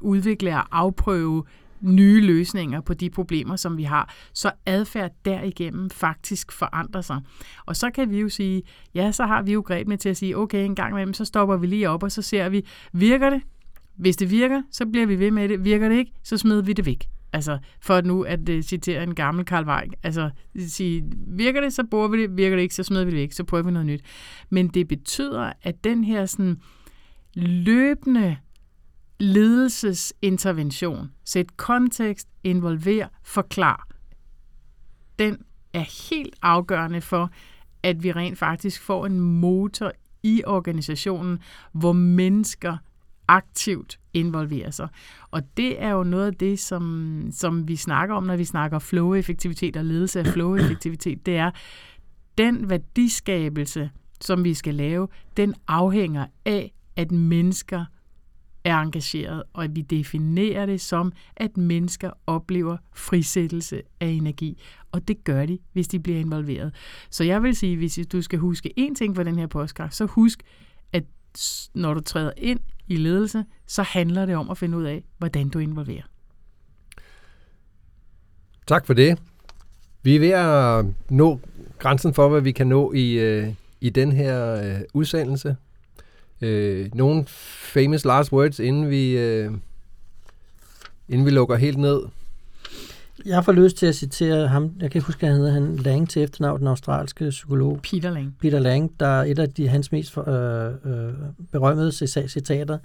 udvikle 0.00 0.56
og 0.56 0.66
afprøve 0.70 1.44
nye 1.80 2.20
løsninger 2.20 2.80
på 2.80 2.94
de 2.94 3.10
problemer, 3.10 3.56
som 3.56 3.76
vi 3.76 3.82
har, 3.82 4.14
så 4.32 4.50
adfærd 4.66 5.10
derigennem 5.24 5.90
faktisk 5.90 6.52
forandrer 6.52 7.00
sig. 7.00 7.20
Og 7.66 7.76
så 7.76 7.90
kan 7.90 8.10
vi 8.10 8.20
jo 8.20 8.28
sige, 8.28 8.62
ja, 8.94 9.12
så 9.12 9.26
har 9.26 9.42
vi 9.42 9.52
jo 9.52 9.60
greb 9.60 9.88
med 9.88 9.98
til 9.98 10.08
at 10.08 10.16
sige, 10.16 10.36
okay, 10.36 10.64
en 10.64 10.74
gang 10.74 10.90
imellem, 10.90 11.14
så 11.14 11.24
stopper 11.24 11.56
vi 11.56 11.66
lige 11.66 11.90
op, 11.90 12.02
og 12.02 12.12
så 12.12 12.22
ser 12.22 12.48
vi, 12.48 12.66
virker 12.92 13.30
det? 13.30 13.42
Hvis 13.96 14.16
det 14.16 14.30
virker, 14.30 14.62
så 14.70 14.86
bliver 14.86 15.06
vi 15.06 15.18
ved 15.18 15.30
med 15.30 15.48
det. 15.48 15.64
Virker 15.64 15.88
det 15.88 15.96
ikke, 15.96 16.12
så 16.22 16.36
smider 16.36 16.62
vi 16.62 16.72
det 16.72 16.86
væk. 16.86 17.08
Altså, 17.32 17.58
for 17.80 18.00
nu 18.00 18.22
at 18.22 18.48
uh, 18.48 18.60
citere 18.60 19.02
en 19.02 19.14
gammel 19.14 19.44
Karl 19.44 19.66
Weig. 19.66 19.90
Altså, 20.02 20.30
sige, 20.66 21.04
virker 21.26 21.60
det, 21.60 21.72
så 21.72 21.84
bruger 21.90 22.08
vi 22.08 22.22
det. 22.22 22.36
Virker 22.36 22.56
det 22.56 22.62
ikke, 22.62 22.74
så 22.74 22.82
smider 22.82 23.04
vi 23.04 23.10
det 23.10 23.18
væk. 23.18 23.32
Så 23.32 23.44
prøver 23.44 23.62
vi 23.62 23.70
noget 23.70 23.86
nyt. 23.86 24.02
Men 24.50 24.68
det 24.68 24.88
betyder, 24.88 25.52
at 25.62 25.84
den 25.84 26.04
her 26.04 26.26
sådan 26.26 26.60
løbende 27.34 28.36
ledelsesintervention, 29.20 31.10
sæt 31.24 31.56
kontekst, 31.56 32.28
involver, 32.44 33.06
forklar, 33.22 33.88
den 35.18 35.38
er 35.72 36.10
helt 36.10 36.34
afgørende 36.42 37.00
for, 37.00 37.30
at 37.82 38.02
vi 38.02 38.12
rent 38.12 38.38
faktisk 38.38 38.80
får 38.80 39.06
en 39.06 39.20
motor 39.20 39.92
i 40.22 40.42
organisationen, 40.46 41.38
hvor 41.72 41.92
mennesker 41.92 42.76
aktivt 43.28 43.98
involverer 44.12 44.70
sig. 44.70 44.88
Og 45.30 45.42
det 45.56 45.82
er 45.82 45.90
jo 45.90 46.02
noget 46.02 46.26
af 46.26 46.34
det, 46.34 46.58
som, 46.58 47.28
som 47.32 47.68
vi 47.68 47.76
snakker 47.76 48.14
om, 48.14 48.24
når 48.24 48.36
vi 48.36 48.44
snakker 48.44 48.78
flow-effektivitet 48.78 49.76
og 49.76 49.84
ledelse 49.84 50.20
af 50.20 50.26
flow-effektivitet. 50.26 51.26
Det 51.26 51.36
er, 51.36 51.50
den 52.38 52.70
værdiskabelse, 52.70 53.90
som 54.20 54.44
vi 54.44 54.54
skal 54.54 54.74
lave, 54.74 55.08
den 55.36 55.54
afhænger 55.68 56.26
af, 56.44 56.72
at 56.96 57.12
mennesker 57.12 57.84
er 58.64 58.78
engageret, 58.78 59.42
og 59.52 59.64
at 59.64 59.76
vi 59.76 59.80
definerer 59.80 60.66
det 60.66 60.80
som, 60.80 61.12
at 61.36 61.56
mennesker 61.56 62.10
oplever 62.26 62.76
frisættelse 62.94 63.82
af 64.00 64.06
energi. 64.06 64.62
Og 64.92 65.08
det 65.08 65.24
gør 65.24 65.46
de, 65.46 65.58
hvis 65.72 65.88
de 65.88 66.00
bliver 66.00 66.18
involveret. 66.18 66.74
Så 67.10 67.24
jeg 67.24 67.42
vil 67.42 67.56
sige, 67.56 67.76
hvis 67.76 67.98
du 68.12 68.22
skal 68.22 68.38
huske 68.38 68.74
én 68.80 68.94
ting 68.94 69.16
fra 69.16 69.24
den 69.24 69.38
her 69.38 69.46
podcast, 69.46 69.96
så 69.96 70.06
husk, 70.06 70.42
at 70.92 71.04
når 71.74 71.94
du 71.94 72.00
træder 72.00 72.32
ind 72.36 72.60
i 72.88 72.96
ledelse, 72.96 73.44
så 73.66 73.82
handler 73.82 74.26
det 74.26 74.36
om 74.36 74.50
at 74.50 74.58
finde 74.58 74.78
ud 74.78 74.84
af, 74.84 75.04
hvordan 75.18 75.48
du 75.48 75.58
involverer. 75.58 76.02
Tak 78.66 78.86
for 78.86 78.94
det. 78.94 79.18
Vi 80.02 80.16
er 80.16 80.20
ved 80.20 80.30
at 80.30 80.94
nå 81.10 81.40
grænsen 81.78 82.14
for, 82.14 82.28
hvad 82.28 82.40
vi 82.40 82.52
kan 82.52 82.66
nå 82.66 82.92
i, 82.92 83.12
øh, 83.12 83.48
i 83.80 83.90
den 83.90 84.12
her 84.12 84.54
øh, 84.54 84.80
udsendelse. 84.94 85.56
Øh, 86.40 86.90
nogle 86.94 87.24
famous 87.74 88.04
last 88.04 88.32
words, 88.32 88.58
inden 88.58 88.90
vi, 88.90 89.18
øh, 89.18 89.52
inden 91.08 91.26
vi 91.26 91.30
lukker 91.30 91.56
helt 91.56 91.78
ned. 91.78 92.02
Jeg 93.26 93.44
får 93.44 93.52
lyst 93.52 93.76
til 93.76 93.86
at 93.86 93.94
citere 93.94 94.48
ham, 94.48 94.62
jeg 94.80 94.90
kan 94.90 94.98
ikke 94.98 95.06
huske, 95.06 95.18
hvad 95.18 95.28
han 95.28 95.38
hedder, 95.38 95.52
han 95.52 95.76
Lang 95.76 96.10
til 96.10 96.22
efternavn, 96.22 96.60
den 96.60 96.68
australske 96.68 97.30
psykolog. 97.30 97.80
Peter 97.82 98.10
Lang. 98.10 98.36
Peter 98.40 98.58
Lang, 98.58 99.00
der 99.00 99.06
er 99.06 99.24
et 99.24 99.38
af 99.38 99.50
de, 99.50 99.68
hans 99.68 99.92
mest 99.92 100.18
øh, 100.18 100.66
øh, 100.84 101.12
berømmede 101.52 101.92
citater, 102.28 102.78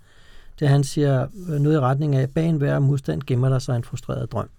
det 0.60 0.70
han 0.70 0.84
siger 0.84 1.28
øh, 1.50 1.60
noget 1.60 1.76
i 1.76 1.80
retning 1.80 2.16
af, 2.16 2.30
bag 2.30 2.46
enhver 2.46 2.80
modstand 2.80 3.22
gemmer 3.28 3.50
der 3.50 3.60
sig 3.60 3.76
en 3.76 3.84
frustreret 3.84 4.32
drøm. 4.32 4.50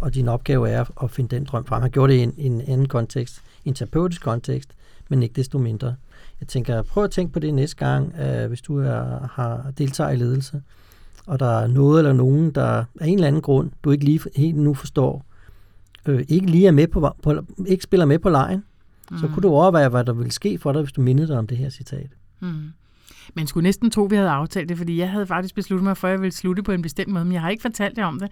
Og 0.00 0.14
din 0.14 0.28
opgave 0.28 0.70
er 0.70 1.04
at 1.04 1.10
finde 1.10 1.36
den 1.36 1.44
drøm 1.44 1.64
frem. 1.64 1.82
Han 1.82 1.90
gjorde 1.90 2.12
det 2.12 2.18
i 2.18 2.22
en, 2.22 2.34
en 2.38 2.60
anden 2.60 2.88
kontekst, 2.88 3.42
en 3.64 3.74
terapeutisk 3.74 4.22
kontekst, 4.22 4.68
men 5.08 5.22
ikke 5.22 5.34
desto 5.34 5.58
mindre. 5.58 5.94
Jeg 6.40 6.48
tænker, 6.48 6.82
prøv 6.82 7.04
at 7.04 7.10
tænke 7.10 7.32
på 7.32 7.38
det 7.38 7.54
næste 7.54 7.76
gang, 7.76 8.14
øh, 8.20 8.48
hvis 8.48 8.60
du 8.62 8.78
er, 8.78 9.28
har 9.32 9.72
deltager 9.78 10.10
i 10.10 10.16
ledelse, 10.16 10.62
og 11.26 11.40
der 11.40 11.58
er 11.58 11.66
noget 11.66 11.98
eller 11.98 12.12
nogen, 12.12 12.50
der 12.50 12.84
af 13.00 13.06
en 13.06 13.14
eller 13.14 13.26
anden 13.26 13.42
grund, 13.42 13.70
du 13.84 13.90
ikke 13.90 14.04
lige 14.04 14.20
helt 14.36 14.56
nu 14.56 14.74
forstår, 14.74 15.24
øh, 16.06 16.24
ikke 16.28 16.46
lige 16.46 16.66
er 16.66 16.72
med 16.72 16.86
på, 16.86 17.10
på, 17.22 17.34
ikke 17.66 17.84
spiller 17.84 18.06
med 18.06 18.18
på 18.18 18.28
lejen, 18.28 18.64
mm. 19.10 19.18
så 19.18 19.28
kunne 19.28 19.42
du 19.42 19.48
overveje, 19.48 19.88
hvad 19.88 20.04
der 20.04 20.12
ville 20.12 20.32
ske 20.32 20.58
for 20.58 20.72
dig, 20.72 20.82
hvis 20.82 20.92
du 20.92 21.00
mindede 21.00 21.28
dig 21.28 21.38
om 21.38 21.46
det 21.46 21.58
her 21.58 21.70
citat. 21.70 22.10
Mm. 22.40 22.72
Men 23.34 23.46
skulle 23.46 23.62
næsten 23.62 23.90
tro, 23.90 24.02
vi 24.02 24.16
havde 24.16 24.30
aftalt 24.30 24.68
det, 24.68 24.78
fordi 24.78 24.98
jeg 24.98 25.10
havde 25.10 25.26
faktisk 25.26 25.54
besluttet 25.54 25.84
mig 25.84 25.96
for, 25.96 26.08
at 26.08 26.12
jeg 26.12 26.20
ville 26.20 26.32
slutte 26.32 26.62
på 26.62 26.72
en 26.72 26.82
bestemt 26.82 27.12
måde, 27.12 27.24
men 27.24 27.32
jeg 27.32 27.40
har 27.40 27.50
ikke 27.50 27.62
fortalt 27.62 27.98
jer 27.98 28.04
om 28.04 28.20
det. 28.20 28.30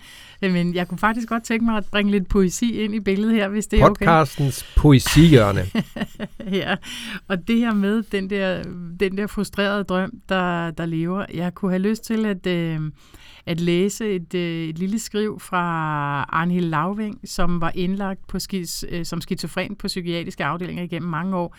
Men 0.53 0.75
jeg 0.75 0.89
kunne 0.89 0.99
faktisk 0.99 1.29
godt 1.29 1.43
tænke 1.43 1.65
mig 1.65 1.77
at 1.77 1.85
bringe 1.85 2.11
lidt 2.13 2.29
poesi 2.29 2.81
ind 2.81 2.95
i 2.95 3.01
billedet 3.01 3.35
her, 3.35 3.49
hvis 3.49 3.67
det 3.67 3.81
er 3.81 3.85
okay. 3.85 4.07
Podcastens 4.07 4.67
poesihjørne. 4.77 5.67
ja, 6.61 6.77
og 7.29 7.49
det 7.49 7.57
her 7.57 7.75
med 7.75 8.03
den 8.03 8.31
der, 8.31 8.63
den 9.01 9.17
der 9.17 9.27
frustrerede 9.27 9.85
drøm, 9.85 10.11
der, 10.29 10.71
der 10.71 10.87
lever. 10.87 11.25
Jeg 11.35 11.55
kunne 11.55 11.71
have 11.71 11.83
lyst 11.83 12.05
til 12.05 12.27
at... 12.27 12.47
Øh, 12.47 12.81
at 13.47 13.61
læse 13.61 14.15
et, 14.15 14.35
øh, 14.35 14.69
et 14.69 14.79
lille 14.79 14.99
skriv 14.99 15.41
fra 15.41 15.63
Arnhild 16.29 16.67
Laving, 16.67 17.21
som 17.25 17.61
var 17.61 17.73
indlagt 17.75 18.27
på 18.27 18.39
skis, 18.39 18.85
øh, 18.89 19.05
som 19.05 19.21
skizofren 19.21 19.77
på 19.77 19.87
psykiatriske 19.87 20.45
afdelinger 20.45 20.83
igennem 20.83 21.11
mange 21.11 21.37
år, 21.37 21.57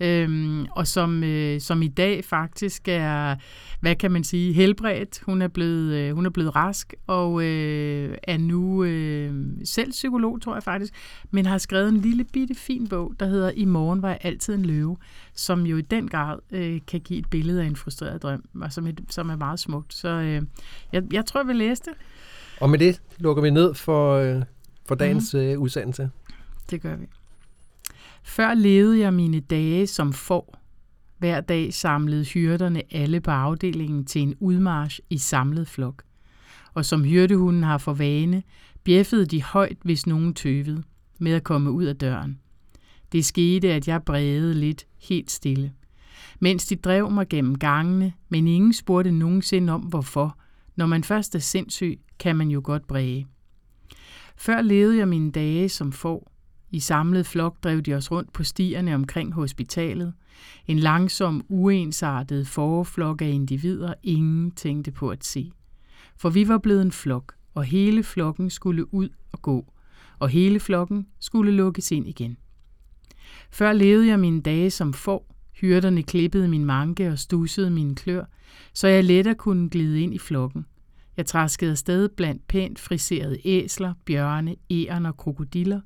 øhm, 0.00 0.66
og 0.66 0.86
som, 0.86 1.24
øh, 1.24 1.60
som 1.60 1.82
i 1.82 1.88
dag 1.88 2.24
faktisk 2.24 2.88
er, 2.88 3.36
hvad 3.80 3.94
kan 3.94 4.10
man 4.10 4.24
sige, 4.24 4.52
helbredt. 4.52 5.20
Hun 5.26 5.42
er 5.42 5.48
blevet, 5.48 5.94
øh, 5.94 6.14
hun 6.14 6.26
er 6.26 6.30
blevet 6.30 6.56
rask 6.56 6.94
og 7.06 7.42
øh, 7.42 8.16
er 8.22 8.38
nu 8.38 8.84
øh, 8.84 9.32
selv 9.64 9.90
psykolog, 9.90 10.42
tror 10.42 10.54
jeg 10.54 10.62
faktisk, 10.62 10.94
men 11.30 11.46
har 11.46 11.58
skrevet 11.58 11.88
en 11.88 12.00
lille 12.00 12.24
bitte 12.24 12.54
fin 12.54 12.88
bog, 12.88 13.12
der 13.20 13.26
hedder 13.26 13.50
I 13.54 13.64
morgen 13.64 14.02
var 14.02 14.08
jeg 14.08 14.18
altid 14.20 14.54
en 14.54 14.64
løve, 14.64 14.96
som 15.34 15.66
jo 15.66 15.76
i 15.76 15.82
den 15.82 16.08
grad 16.08 16.38
øh, 16.50 16.80
kan 16.86 17.00
give 17.00 17.18
et 17.18 17.30
billede 17.30 17.62
af 17.62 17.66
en 17.66 17.76
frustreret 17.76 18.22
drøm, 18.22 18.44
og 18.60 18.72
som, 18.72 18.86
et, 18.86 19.00
som 19.10 19.30
er 19.30 19.36
meget 19.36 19.60
smukt. 19.60 19.94
Så 19.94 20.08
øh, 20.08 20.42
jeg, 20.92 21.02
jeg 21.12 21.26
tror, 21.26 21.40
jeg 21.40 21.48
vil 21.48 21.56
læse 21.56 21.82
det. 21.84 21.92
Og 22.60 22.70
med 22.70 22.78
det 22.78 23.00
lukker 23.18 23.42
vi 23.42 23.50
ned 23.50 23.74
for, 23.74 24.14
øh, 24.14 24.42
for 24.88 24.94
dagens 24.94 25.34
mm. 25.34 25.40
øh, 25.40 25.58
udsendelse. 25.58 26.10
Det 26.70 26.82
gør 26.82 26.96
vi. 26.96 27.06
Før 28.22 28.54
levede 28.54 28.98
jeg 28.98 29.14
mine 29.14 29.40
dage 29.40 29.86
som 29.86 30.12
får. 30.12 30.58
Hver 31.18 31.40
dag 31.40 31.74
samlede 31.74 32.24
hyrderne 32.24 32.82
alle 32.90 33.20
på 33.20 33.30
afdelingen 33.30 34.04
til 34.04 34.22
en 34.22 34.34
udmarsch 34.40 35.00
i 35.10 35.18
samlet 35.18 35.68
flok. 35.68 36.02
Og 36.74 36.84
som 36.84 37.04
hyrdehunden 37.04 37.62
har 37.62 37.78
for 37.78 37.92
vane, 37.94 38.42
bjeffede 38.84 39.26
de 39.26 39.42
højt, 39.42 39.78
hvis 39.82 40.06
nogen 40.06 40.34
tøvede, 40.34 40.82
med 41.18 41.32
at 41.32 41.44
komme 41.44 41.70
ud 41.70 41.84
af 41.84 41.96
døren. 41.96 42.38
Det 43.12 43.24
skete, 43.24 43.72
at 43.72 43.88
jeg 43.88 44.02
brede 44.02 44.54
lidt 44.54 44.86
helt 44.98 45.30
stille. 45.30 45.72
Mens 46.40 46.66
de 46.66 46.76
drev 46.76 47.10
mig 47.10 47.28
gennem 47.28 47.58
gangene, 47.58 48.12
men 48.28 48.48
ingen 48.48 48.72
spurgte 48.72 49.10
nogensinde 49.10 49.72
om 49.72 49.80
hvorfor. 49.80 50.38
Når 50.76 50.86
man 50.86 51.04
først 51.04 51.34
er 51.34 51.38
sindssyg, 51.38 52.00
kan 52.18 52.36
man 52.36 52.48
jo 52.48 52.60
godt 52.64 52.86
bræge. 52.86 53.26
Før 54.36 54.62
levede 54.62 54.98
jeg 54.98 55.08
mine 55.08 55.30
dage 55.30 55.68
som 55.68 55.92
får, 55.92 56.32
i 56.70 56.80
samlet 56.80 57.26
flok 57.26 57.64
drev 57.64 57.80
de 57.82 57.94
os 57.94 58.10
rundt 58.10 58.32
på 58.32 58.44
stierne 58.44 58.94
omkring 58.94 59.32
hospitalet. 59.32 60.12
En 60.66 60.78
langsom, 60.78 61.44
uensartet 61.48 62.48
forflok 62.48 63.22
af 63.22 63.28
individer, 63.28 63.94
ingen 64.02 64.50
tænkte 64.50 64.90
på 64.90 65.08
at 65.08 65.24
se. 65.24 65.52
For 66.16 66.30
vi 66.30 66.48
var 66.48 66.58
blevet 66.58 66.82
en 66.82 66.92
flok, 66.92 67.34
og 67.54 67.64
hele 67.64 68.02
flokken 68.02 68.50
skulle 68.50 68.94
ud 68.94 69.08
og 69.32 69.42
gå, 69.42 69.72
og 70.18 70.28
hele 70.28 70.60
flokken 70.60 71.06
skulle 71.20 71.52
lukkes 71.52 71.90
ind 71.90 72.08
igen. 72.08 72.36
Før 73.50 73.72
levede 73.72 74.06
jeg 74.06 74.20
mine 74.20 74.40
dage 74.40 74.70
som 74.70 74.92
får, 74.92 75.34
hyrderne 75.52 76.02
klippede 76.02 76.48
min 76.48 76.64
manke 76.64 77.08
og 77.08 77.18
stussede 77.18 77.70
mine 77.70 77.94
klør, 77.94 78.24
så 78.72 78.88
jeg 78.88 79.04
lettere 79.04 79.34
kunne 79.34 79.70
glide 79.70 80.00
ind 80.00 80.14
i 80.14 80.18
flokken. 80.18 80.66
Jeg 81.18 81.26
traskede 81.26 81.70
afsted 81.70 82.08
blandt 82.08 82.46
pænt 82.46 82.78
friserede 82.78 83.38
æsler, 83.44 83.94
bjørne, 84.04 84.56
æren 84.70 85.06
og 85.06 85.16
krokodiller, 85.16 85.80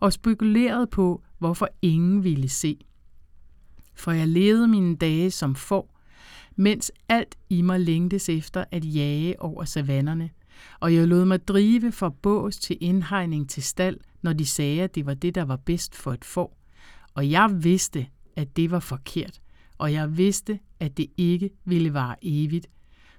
og 0.00 0.12
spekulerede 0.12 0.86
på, 0.86 1.22
hvorfor 1.38 1.68
ingen 1.82 2.24
ville 2.24 2.48
se. 2.48 2.78
For 3.94 4.12
jeg 4.12 4.28
levede 4.28 4.68
mine 4.68 4.96
dage 4.96 5.30
som 5.30 5.54
får, 5.54 6.00
mens 6.56 6.92
alt 7.08 7.36
i 7.50 7.62
mig 7.62 7.80
længtes 7.80 8.28
efter 8.28 8.64
at 8.70 8.84
jage 8.84 9.42
over 9.42 9.64
savannerne, 9.64 10.30
og 10.80 10.94
jeg 10.94 11.08
lod 11.08 11.24
mig 11.24 11.48
drive 11.48 11.92
fra 11.92 12.08
bås 12.08 12.56
til 12.56 12.76
indhegning 12.80 13.50
til 13.50 13.62
stald, 13.62 13.98
når 14.22 14.32
de 14.32 14.46
sagde, 14.46 14.82
at 14.82 14.94
det 14.94 15.06
var 15.06 15.14
det, 15.14 15.34
der 15.34 15.44
var 15.44 15.56
bedst 15.56 15.96
for 15.96 16.12
et 16.12 16.24
får. 16.24 16.58
Og 17.14 17.30
jeg 17.30 17.64
vidste, 17.64 18.06
at 18.36 18.56
det 18.56 18.70
var 18.70 18.80
forkert, 18.80 19.40
og 19.78 19.92
jeg 19.92 20.16
vidste, 20.16 20.58
at 20.80 20.96
det 20.96 21.06
ikke 21.16 21.50
ville 21.64 21.94
vare 21.94 22.16
evigt, 22.22 22.66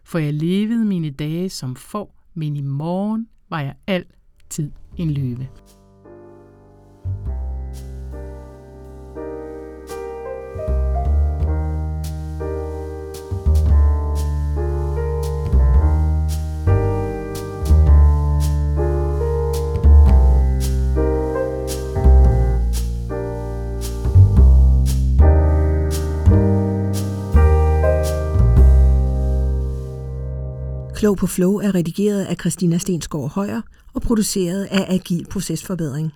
for 0.07 0.19
jeg 0.19 0.33
levede 0.33 0.85
mine 0.85 1.09
dage 1.09 1.49
som 1.49 1.75
får, 1.75 2.23
men 2.33 2.57
i 2.57 2.61
morgen 2.61 3.27
var 3.49 3.59
jeg 3.59 3.75
altid 3.87 4.71
en 4.97 5.11
løve. 5.11 5.47
Klog 30.97 31.17
på 31.17 31.27
Flow 31.27 31.55
er 31.55 31.75
redigeret 31.75 32.25
af 32.25 32.35
Christina 32.39 32.77
Stensgaard 32.77 33.31
Højer 33.31 33.61
og 33.93 34.01
produceret 34.01 34.65
af 34.65 34.85
Agil 34.93 35.25
Procesforbedring. 35.29 36.11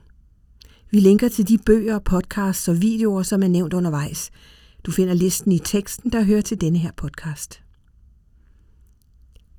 Vi 0.91 0.99
linker 0.99 1.29
til 1.29 1.47
de 1.47 1.57
bøger, 1.57 1.99
podcasts 1.99 2.67
og 2.67 2.81
videoer, 2.81 3.23
som 3.23 3.43
er 3.43 3.47
nævnt 3.47 3.73
undervejs. 3.73 4.31
Du 4.85 4.91
finder 4.91 5.13
listen 5.13 5.51
i 5.51 5.59
teksten, 5.59 6.11
der 6.11 6.23
hører 6.23 6.41
til 6.41 6.61
denne 6.61 6.77
her 6.77 6.91
podcast. 6.97 7.61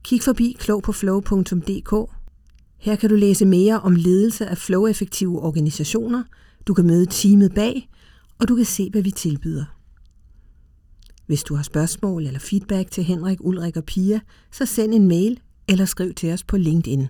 Kig 0.05 0.23
forbi 0.23 0.57
klogpåflow.dk. 0.59 2.11
Her 2.79 2.97
kan 2.97 3.11
du 3.11 3.15
læse 3.15 3.45
mere 3.45 3.81
om 3.81 3.95
ledelse 3.95 4.47
af 4.47 4.59
flow-effektive 4.59 5.43
organisationer, 5.43 6.23
du 6.67 6.75
kan 6.75 6.87
møde 6.87 7.07
teamet 7.07 7.55
bag, 7.55 7.89
og 8.39 8.49
du 8.49 8.57
kan 8.57 8.65
se, 8.65 8.91
hvad 8.91 9.03
vi 9.03 9.11
tilbyder. 9.11 9.65
Hvis 11.27 11.45
du 11.45 11.55
har 11.55 11.63
spørgsmål 11.63 12.27
eller 12.27 12.41
feedback 12.41 12.91
til 12.91 13.05
Henrik, 13.05 13.39
Ulrik 13.41 13.77
og 13.77 13.85
Pia, 13.85 14.21
så 14.51 14.67
send 14.67 14.95
en 14.95 15.09
mail 15.09 15.41
eller 15.69 15.85
skriv 15.85 16.15
til 16.15 16.33
os 16.33 16.45
på 16.45 16.57
LinkedIn. 16.57 17.07